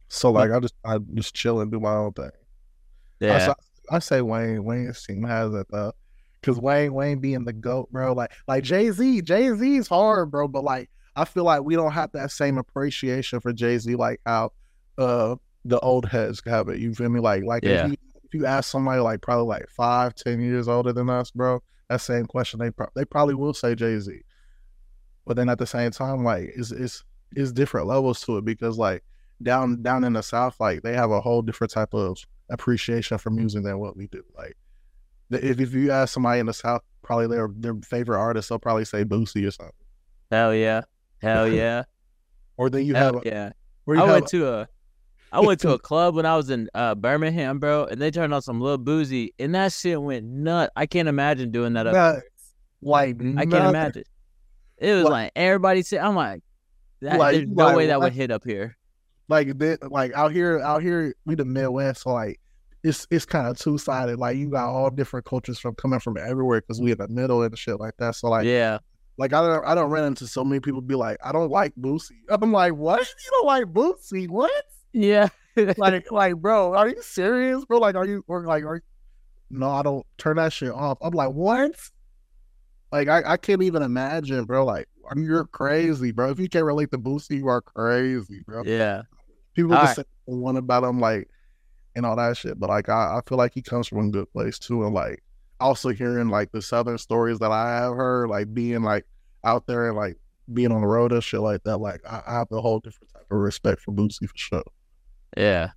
So 0.09 0.31
like 0.31 0.51
I 0.51 0.61
just 0.61 0.75
I 0.85 0.99
just 1.15 1.35
chill 1.35 1.61
and 1.61 1.71
do 1.73 1.81
my 1.81 1.95
own 1.95 2.13
thing. 2.13 2.31
Yeah. 3.21 3.47
sa- 3.47 3.55
I 3.91 3.99
say 4.01 4.21
Wayne 4.21 4.63
Wayne's 4.63 5.03
team 5.03 5.23
has 5.25 5.55
it 5.55 5.67
though. 5.71 5.93
Cause 6.43 6.59
Wayne 6.59 6.95
Wayne 6.95 7.19
being 7.19 7.45
the 7.45 7.53
goat, 7.53 7.91
bro. 7.93 8.13
Like 8.15 8.33
like 8.49 8.65
Jay 8.65 8.91
Z, 8.91 9.23
Jay 9.23 9.55
Z's 9.55 9.87
hard, 9.89 10.31
bro. 10.31 10.49
But 10.49 10.65
like 10.65 10.89
I 11.17 11.25
feel 11.27 11.45
like 11.45 11.63
we 11.63 11.75
don't 11.77 11.93
have 11.93 12.13
that 12.13 12.31
same 12.31 12.57
appreciation 12.57 13.41
for 13.41 13.53
Jay 13.53 13.77
Z 13.79 13.95
like 13.97 14.21
how 14.25 14.53
uh 14.97 15.37
the 15.67 15.79
old 15.81 16.07
heads 16.07 16.41
have 16.47 16.69
it. 16.71 16.79
You 16.79 16.95
feel 16.95 17.11
me? 17.11 17.21
Like 17.21 17.45
like 17.45 17.63
Yeah. 17.65 17.85
if 17.85 17.91
you 17.91 17.97
if 18.25 18.35
you 18.35 18.47
ask 18.47 18.71
somebody 18.71 19.01
like 19.01 19.21
probably 19.21 19.47
like 19.47 19.69
five, 19.69 20.15
ten 20.15 20.41
years 20.41 20.69
older 20.69 20.93
than 20.93 21.11
us, 21.11 21.31
bro, 21.31 21.63
that 21.89 22.01
same 22.01 22.25
question 22.27 22.59
they 22.61 22.71
pro- 22.71 22.89
they 22.95 23.05
probably 23.05 23.35
will 23.35 23.53
say 23.53 23.75
Jay 23.75 23.99
Z. 23.99 24.23
But 25.27 25.37
then 25.37 25.49
at 25.49 25.59
the 25.59 25.67
same 25.67 25.91
time, 25.91 26.25
like 26.25 26.53
it's 26.57 26.71
it's 26.73 27.05
it's 27.37 27.53
different 27.53 27.87
levels 27.87 28.21
to 28.23 28.39
it 28.39 28.45
because 28.45 28.79
like 28.79 29.05
down 29.43 29.83
down 29.83 30.05
in 30.05 30.15
the 30.15 30.23
South, 30.23 30.59
like 30.59 30.83
they 30.83 30.95
have 30.95 31.11
a 31.11 31.21
whole 31.21 31.43
different 31.43 31.73
type 31.73 31.93
of 31.93 32.19
appreciation 32.49 33.19
for 33.19 33.31
music 33.31 33.63
than 33.63 33.79
what 33.79 33.97
we 33.97 34.07
do. 34.07 34.23
Like 34.37 34.57
if 35.31 35.61
if 35.61 35.73
you 35.75 35.91
ask 35.91 36.13
somebody 36.15 36.41
in 36.41 36.47
the 36.47 36.53
South, 36.55 36.83
probably 37.03 37.27
their 37.29 37.49
their 37.57 37.75
favorite 37.89 38.19
artist, 38.19 38.49
they'll 38.49 38.59
probably 38.59 38.85
say 38.85 39.05
Boosie 39.05 39.47
or 39.47 39.51
something. 39.51 39.73
Hell 40.31 40.55
yeah, 40.55 40.83
hell 41.23 41.49
yeah, 41.53 41.85
Or 42.57 42.71
then 42.71 42.85
you 42.87 42.95
hell 42.95 43.15
have 43.15 43.27
a, 43.27 43.29
yeah. 43.29 43.51
or 43.87 43.95
you 43.97 44.03
I 44.03 44.07
have 44.07 44.15
went 44.15 44.27
to 44.29 44.49
a 44.49 44.69
I 45.33 45.41
went 45.41 45.61
to 45.61 45.73
a 45.73 45.79
club 45.89 46.15
when 46.17 46.27
I 46.27 46.37
was 46.37 46.51
in 46.51 46.69
uh, 46.75 46.95
Birmingham, 46.95 47.59
bro, 47.59 47.85
and 47.87 48.01
they 48.01 48.11
turned 48.11 48.35
on 48.35 48.43
some 48.43 48.61
Lil 48.61 48.79
Boosie, 48.79 49.31
and 49.39 49.55
that 49.55 49.73
shit 49.73 50.01
went 50.01 50.25
nut. 50.27 50.73
I 50.77 50.87
can't 50.87 51.09
imagine 51.09 51.51
doing 51.53 51.73
that 51.75 51.87
up. 51.87 51.95
nuts. 51.95 52.23
like 52.83 53.17
I 53.21 53.47
can't 53.47 53.55
imagine. 53.69 54.05
It 54.79 54.95
was 54.95 55.05
Like- 55.05 55.11
like 55.13 55.33
everybody 55.37 55.83
said, 55.83 56.01
I'm 56.01 56.17
like, 56.17 56.43
that, 57.03 57.19
Like, 57.19 57.35
there's 57.37 57.49
no 57.49 57.67
like, 57.67 57.77
way 57.77 57.87
that 57.89 58.01
would 58.01 58.13
hit 58.13 58.31
up 58.31 58.43
here. 58.45 58.77
like 59.29 59.57
they, 59.59 59.77
like 59.83 60.13
out 60.15 60.33
here 60.33 60.59
out 60.61 60.83
here 60.83 61.15
we 61.25 61.35
the 61.37 61.45
Midwest, 61.45 62.03
so 62.03 62.13
like 62.13 62.41
it's 62.83 63.07
it's 63.11 63.27
kind 63.27 63.47
of 63.47 63.59
two 63.59 63.79
sided. 63.79 64.19
Like 64.19 64.37
you 64.37 64.51
got 64.51 64.69
all 64.69 64.91
different 64.91 65.27
cultures 65.27 65.59
from 65.59 65.75
coming 65.75 66.01
from 66.01 66.17
everywhere 66.17 66.61
because 66.61 66.81
we 66.81 66.93
in 66.93 66.99
the 66.99 67.09
middle 67.09 67.43
and 67.43 67.57
shit 67.59 67.79
like 67.79 67.97
that. 67.99 68.15
So 68.15 68.29
like 68.29 68.47
yeah, 68.47 68.79
like 69.19 69.33
I 69.33 69.47
don't 69.47 69.67
I 69.67 69.75
don't 69.75 69.91
run 69.91 70.05
into 70.05 70.27
so 70.27 70.45
many 70.45 70.61
people 70.61 70.81
be 70.81 70.95
like 70.95 71.19
I 71.23 71.33
don't 71.33 71.51
like 71.51 71.75
Boosie. 71.77 72.21
I'm 72.29 72.53
like 72.53 72.75
what 72.75 73.01
you 73.01 73.31
don't 73.31 73.47
like 73.47 73.65
Boosie? 73.67 74.29
What? 74.29 74.65
yeah, 74.93 75.29
like 75.77 76.11
like 76.11 76.37
bro, 76.37 76.75
are 76.75 76.89
you 76.89 77.03
serious, 77.03 77.65
bro? 77.65 77.79
Like 77.79 77.95
are 77.95 78.07
you 78.07 78.25
or 78.27 78.45
like 78.45 78.65
are 78.65 78.77
you... 78.77 78.83
no? 79.51 79.71
I 79.71 79.83
don't 79.83 80.07
turn 80.19 80.37
that 80.37 80.53
shit 80.53 80.71
off. 80.71 80.99
I'm 81.03 81.13
like 81.13 81.31
what? 81.31 81.73
Like 82.93 83.09
I, 83.09 83.23
I 83.25 83.37
can't 83.37 83.63
even 83.63 83.83
imagine, 83.83 84.45
bro. 84.45 84.65
Like 84.65 84.89
you're 85.17 85.45
crazy, 85.47 86.13
bro. 86.13 86.31
If 86.31 86.39
you 86.39 86.49
can't 86.49 86.65
relate 86.65 86.91
to 86.93 86.99
Boosie, 86.99 87.39
you 87.39 87.49
are 87.49 87.61
crazy, 87.61 88.43
bro. 88.47 88.63
yeah, 88.65 89.03
People 89.55 89.75
All 89.75 89.83
just 89.83 89.97
say 89.97 90.05
one 90.27 90.57
about 90.57 90.85
him, 90.85 91.01
like, 91.01 91.29
and 91.97 92.07
all 92.07 92.17
that 92.17 92.37
shit. 92.37 92.59
But 92.59 92.71
like, 92.71 92.89
I, 92.89 93.19
I 93.19 93.21
feel 93.29 93.39
like 93.39 93.53
he 93.55 93.63
comes 93.63 93.89
from 93.89 94.09
a 94.09 94.11
good 94.11 94.33
place 94.33 94.59
too, 94.59 94.85
and 94.85 94.95
like, 94.95 95.23
also 95.61 95.91
hearing 95.91 96.29
like 96.29 96.51
the 96.53 96.63
southern 96.63 96.97
stories 96.99 97.39
that 97.39 97.53
I 97.53 97.77
have 97.83 97.95
heard, 97.95 98.31
like 98.31 98.55
being 98.55 98.83
like 98.83 99.05
out 99.45 99.67
there 99.67 99.89
and 99.89 99.97
like 99.97 100.17
being 100.55 100.73
on 100.73 100.81
the 100.81 100.87
road 100.87 101.13
and 101.13 101.23
shit 101.23 101.41
like 101.41 101.63
that. 101.65 101.79
Like, 101.79 102.01
I, 102.09 102.23
I 102.27 102.33
have 102.39 102.49
a 102.51 102.61
whole 102.61 102.81
different 102.81 103.13
type 103.13 103.27
of 103.31 103.39
respect 103.39 103.83
for 103.83 103.93
Boosie 103.93 104.29
for 104.29 104.37
sure. 104.37 104.63
yeah, 105.37 105.71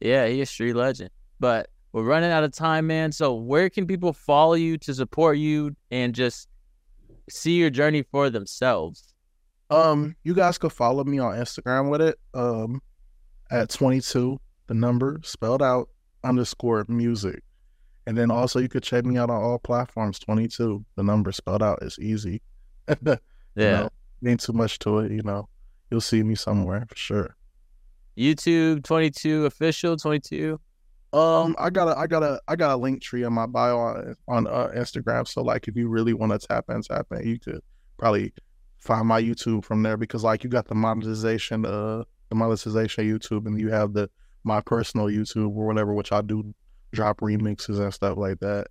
yeah. 0.00 0.26
He 0.26 0.40
a 0.40 0.46
street 0.46 0.74
legend. 0.74 1.10
But 1.40 1.68
we're 1.92 2.04
running 2.04 2.30
out 2.30 2.44
of 2.44 2.52
time, 2.52 2.86
man. 2.86 3.12
So 3.12 3.34
where 3.34 3.68
can 3.68 3.86
people 3.86 4.12
follow 4.12 4.54
you 4.54 4.78
to 4.78 4.94
support 4.94 5.36
you 5.36 5.74
and 5.90 6.14
just 6.14 6.48
see 7.28 7.58
your 7.58 7.70
journey 7.70 8.02
for 8.02 8.30
themselves? 8.30 9.12
Um, 9.68 10.14
you 10.22 10.34
guys 10.34 10.58
could 10.58 10.72
follow 10.72 11.02
me 11.02 11.18
on 11.18 11.34
Instagram 11.34 11.90
with 11.90 12.02
it. 12.02 12.18
Um, 12.34 12.80
at 13.50 13.68
twenty 13.68 14.00
two, 14.00 14.38
the 14.72 14.78
number 14.78 15.20
spelled 15.22 15.60
out 15.60 15.90
underscore 16.24 16.86
music, 16.88 17.42
and 18.06 18.16
then 18.16 18.30
also 18.30 18.58
you 18.58 18.70
could 18.70 18.82
check 18.82 19.04
me 19.04 19.18
out 19.18 19.28
on 19.28 19.42
all 19.42 19.58
platforms. 19.58 20.18
Twenty 20.18 20.48
two, 20.48 20.82
the 20.96 21.02
number 21.02 21.30
spelled 21.30 21.62
out 21.62 21.80
is 21.82 21.98
easy. 21.98 22.40
Yeah. 23.54 23.64
You 23.64 23.70
know, 24.22 24.30
ain't 24.30 24.40
too 24.40 24.54
much 24.54 24.78
to 24.78 25.00
it, 25.00 25.12
you 25.12 25.22
know. 25.24 25.46
You'll 25.90 26.00
see 26.00 26.22
me 26.22 26.34
somewhere 26.34 26.86
for 26.88 26.96
sure. 26.96 27.36
YouTube 28.16 28.82
22 28.82 29.44
official 29.44 29.94
22. 29.98 30.58
Um, 31.12 31.54
I 31.58 31.68
got 31.68 31.88
a, 31.88 31.98
I 31.98 32.06
got 32.06 32.22
a, 32.22 32.40
I 32.48 32.56
got 32.56 32.74
a 32.74 32.78
Linktree 32.78 33.26
in 33.26 33.32
my 33.34 33.44
bio 33.44 33.76
on 33.76 34.16
on 34.26 34.46
uh, 34.46 34.68
Instagram. 34.74 35.28
So 35.28 35.42
like, 35.42 35.68
if 35.68 35.76
you 35.76 35.90
really 35.90 36.14
want 36.14 36.32
to 36.32 36.38
tap 36.38 36.64
in, 36.70 36.80
tap 36.80 37.08
in, 37.10 37.28
you 37.28 37.38
could 37.38 37.60
probably 37.98 38.32
find 38.78 39.06
my 39.06 39.20
YouTube 39.20 39.66
from 39.66 39.82
there 39.82 39.98
because 39.98 40.24
like 40.24 40.42
you 40.42 40.48
got 40.48 40.66
the 40.66 40.74
monetization, 40.74 41.66
uh, 41.66 42.04
the 42.30 42.34
monetization 42.34 43.04
YouTube, 43.04 43.44
and 43.44 43.60
you 43.60 43.68
have 43.68 43.92
the 43.92 44.08
my 44.44 44.60
personal 44.60 45.06
YouTube 45.06 45.56
or 45.56 45.66
whatever, 45.66 45.94
which 45.94 46.12
I 46.12 46.22
do 46.22 46.54
drop 46.92 47.20
remixes 47.20 47.80
and 47.80 47.92
stuff 47.92 48.18
like 48.18 48.40
that, 48.40 48.68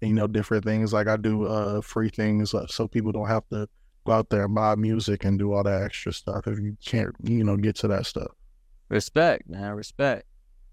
and 0.00 0.10
you 0.10 0.14
know 0.14 0.26
different 0.26 0.64
things. 0.64 0.92
Like 0.92 1.08
I 1.08 1.16
do 1.16 1.46
uh 1.46 1.80
free 1.80 2.08
things 2.10 2.54
uh, 2.54 2.66
so 2.66 2.86
people 2.88 3.12
don't 3.12 3.28
have 3.28 3.48
to 3.50 3.68
go 4.04 4.12
out 4.12 4.30
there 4.30 4.44
and 4.44 4.54
buy 4.54 4.74
music 4.74 5.24
and 5.24 5.38
do 5.38 5.52
all 5.52 5.62
that 5.62 5.82
extra 5.82 6.12
stuff 6.12 6.46
if 6.46 6.58
you 6.58 6.76
can't, 6.84 7.14
you 7.22 7.44
know, 7.44 7.56
get 7.56 7.76
to 7.76 7.88
that 7.88 8.06
stuff. 8.06 8.32
Respect, 8.88 9.48
man. 9.48 9.72
Respect. 9.72 10.26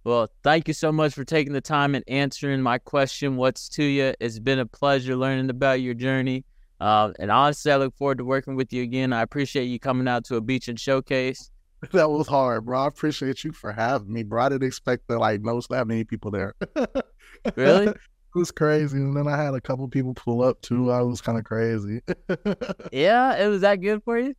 Well, 0.04 0.30
thank 0.43 0.68
you 0.68 0.74
so 0.74 0.91
much 0.91 1.14
for 1.14 1.24
taking 1.24 1.54
the 1.54 1.62
time 1.62 1.93
and 1.93 2.04
answering 2.08 2.62
my 2.62 2.78
question. 2.78 3.36
What's 3.36 3.70
To 3.70 3.84
Ya? 3.84 4.14
It's 4.20 4.39
been 4.39 4.60
a 4.60 4.66
pleasure 4.66 5.16
learning 5.16 5.50
about 5.50 5.82
your 5.82 5.93
journey. 5.93 6.45
Uh, 6.80 7.12
and 7.20 7.30
honestly, 7.30 7.72
I 7.72 7.76
look 7.76 7.95
forward 7.95 8.20
to 8.20 8.26
working 8.26 8.56
with 8.56 8.72
you 8.72 8.82
again. 8.82 9.12
I 9.12 9.22
appreciate 9.22 9.66
you 9.66 9.80
coming 9.80 10.08
out 10.08 10.24
to 10.26 10.38
a 10.38 10.41
beach 10.41 10.70
and 10.70 10.80
showcase. 10.80 11.52
That 11.93 12.11
was 12.11 12.27
hard, 12.27 12.65
bro. 12.65 12.80
I 12.80 12.88
appreciate 12.88 13.43
you 13.43 13.53
for 13.53 13.71
having 13.71 14.11
me, 14.11 14.23
bro. 14.23 14.43
I 14.43 14.49
didn't 14.49 14.67
expect 14.67 15.07
to 15.07 15.17
like 15.17 15.41
know 15.41 15.61
that 15.69 15.88
many 15.88 16.03
people 16.03 16.30
there. 16.30 16.53
Really? 17.55 17.88
it 17.88 17.97
was 18.36 18.51
crazy. 18.51 18.97
And 18.97 19.15
then 19.15 19.27
I 19.27 19.41
had 19.41 19.53
a 19.53 19.61
couple 19.61 19.88
people 19.88 20.13
pull 20.13 20.41
up 20.41 20.61
too. 20.61 20.91
I 20.91 21.01
was 21.01 21.21
kind 21.21 21.38
of 21.38 21.45
crazy. 21.45 22.01
Yeah, 22.91 23.36
it 23.38 23.47
was 23.47 23.61
that 23.61 23.77
good 23.77 24.03
for 24.03 24.19
you. 24.19 24.36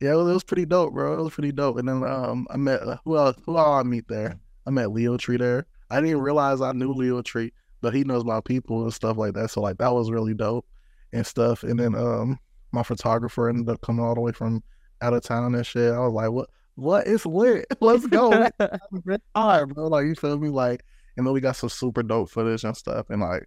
yeah, 0.00 0.12
it 0.12 0.16
was, 0.16 0.28
it 0.28 0.34
was 0.34 0.44
pretty 0.44 0.66
dope, 0.66 0.92
bro. 0.92 1.18
It 1.18 1.22
was 1.22 1.32
pretty 1.32 1.52
dope. 1.52 1.78
And 1.78 1.88
then 1.88 2.04
um, 2.04 2.46
I 2.50 2.56
met 2.56 2.82
uh, 2.82 2.98
who 3.04 3.16
else? 3.16 3.36
Who 3.44 3.56
all 3.56 3.74
I 3.74 3.82
meet 3.82 4.06
there? 4.08 4.38
I 4.66 4.70
met 4.70 4.92
Leo 4.92 5.16
Tree 5.16 5.36
there. 5.36 5.66
I 5.90 6.00
didn't 6.00 6.20
realize 6.20 6.60
I 6.60 6.72
knew 6.72 6.92
Leo 6.92 7.22
Tree, 7.22 7.52
but 7.80 7.92
he 7.94 8.04
knows 8.04 8.24
my 8.24 8.40
people 8.40 8.82
and 8.82 8.94
stuff 8.94 9.16
like 9.16 9.34
that. 9.34 9.50
So 9.50 9.60
like 9.60 9.78
that 9.78 9.92
was 9.92 10.10
really 10.10 10.34
dope 10.34 10.66
and 11.12 11.26
stuff. 11.26 11.64
And 11.64 11.78
then 11.78 11.94
um, 11.94 12.38
my 12.72 12.82
photographer 12.82 13.48
ended 13.48 13.68
up 13.68 13.80
coming 13.80 14.04
all 14.04 14.14
the 14.14 14.20
way 14.20 14.32
from 14.32 14.62
out 15.00 15.14
of 15.14 15.22
town 15.22 15.54
and 15.54 15.66
shit. 15.66 15.92
I 15.92 15.98
was 15.98 16.12
like, 16.12 16.30
what? 16.30 16.50
What 16.76 17.06
is 17.06 17.24
lit? 17.24 17.66
Let's 17.80 18.06
go. 18.06 18.30
Having 18.58 18.78
a 18.94 19.00
great 19.00 19.20
time, 19.34 19.68
bro. 19.68 19.86
Like 19.88 20.06
you 20.06 20.14
feel 20.14 20.38
me? 20.38 20.48
Like, 20.48 20.84
and 21.16 21.26
then 21.26 21.32
we 21.32 21.40
got 21.40 21.56
some 21.56 21.68
super 21.68 22.02
dope 22.02 22.30
footage 22.30 22.64
and 22.64 22.76
stuff, 22.76 23.10
and 23.10 23.20
like, 23.22 23.46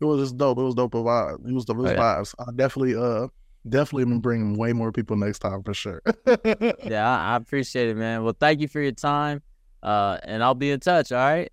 it 0.00 0.04
was 0.04 0.20
just 0.20 0.36
dope. 0.36 0.58
It 0.58 0.62
was 0.62 0.74
dope 0.74 0.92
vibe. 0.92 1.46
It 1.46 1.52
was 1.52 1.66
was 1.66 1.90
Oh, 1.90 1.92
yeah. 1.92 1.96
vibes. 1.98 2.34
I 2.38 2.50
definitely, 2.56 2.96
uh, 2.96 3.28
definitely 3.68 4.04
been 4.06 4.20
bringing 4.20 4.56
way 4.56 4.72
more 4.72 4.90
people 4.90 5.16
next 5.16 5.40
time 5.40 5.62
for 5.62 5.74
sure. 5.74 6.02
yeah, 6.84 7.08
I, 7.08 7.32
I 7.32 7.36
appreciate 7.36 7.88
it, 7.88 7.96
man. 7.96 8.24
Well, 8.24 8.36
thank 8.38 8.60
you 8.60 8.68
for 8.68 8.80
your 8.80 8.92
time. 8.92 9.42
Uh, 9.82 10.16
and 10.24 10.42
I'll 10.42 10.54
be 10.54 10.70
in 10.70 10.80
touch. 10.80 11.12
All 11.12 11.18
right. 11.18 11.52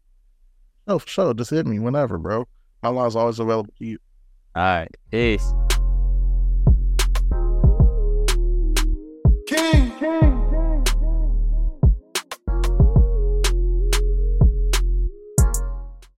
oh, 0.87 0.99
for 0.99 1.07
sure. 1.07 1.33
Just 1.33 1.49
hit 1.51 1.67
me 1.67 1.79
whenever, 1.79 2.17
bro. 2.17 2.47
My 2.81 2.89
line's 2.89 3.15
always 3.15 3.39
available 3.39 3.73
to 3.77 3.85
you. 3.85 3.97
All 4.55 4.63
right. 4.63 4.89
Peace. 5.11 5.53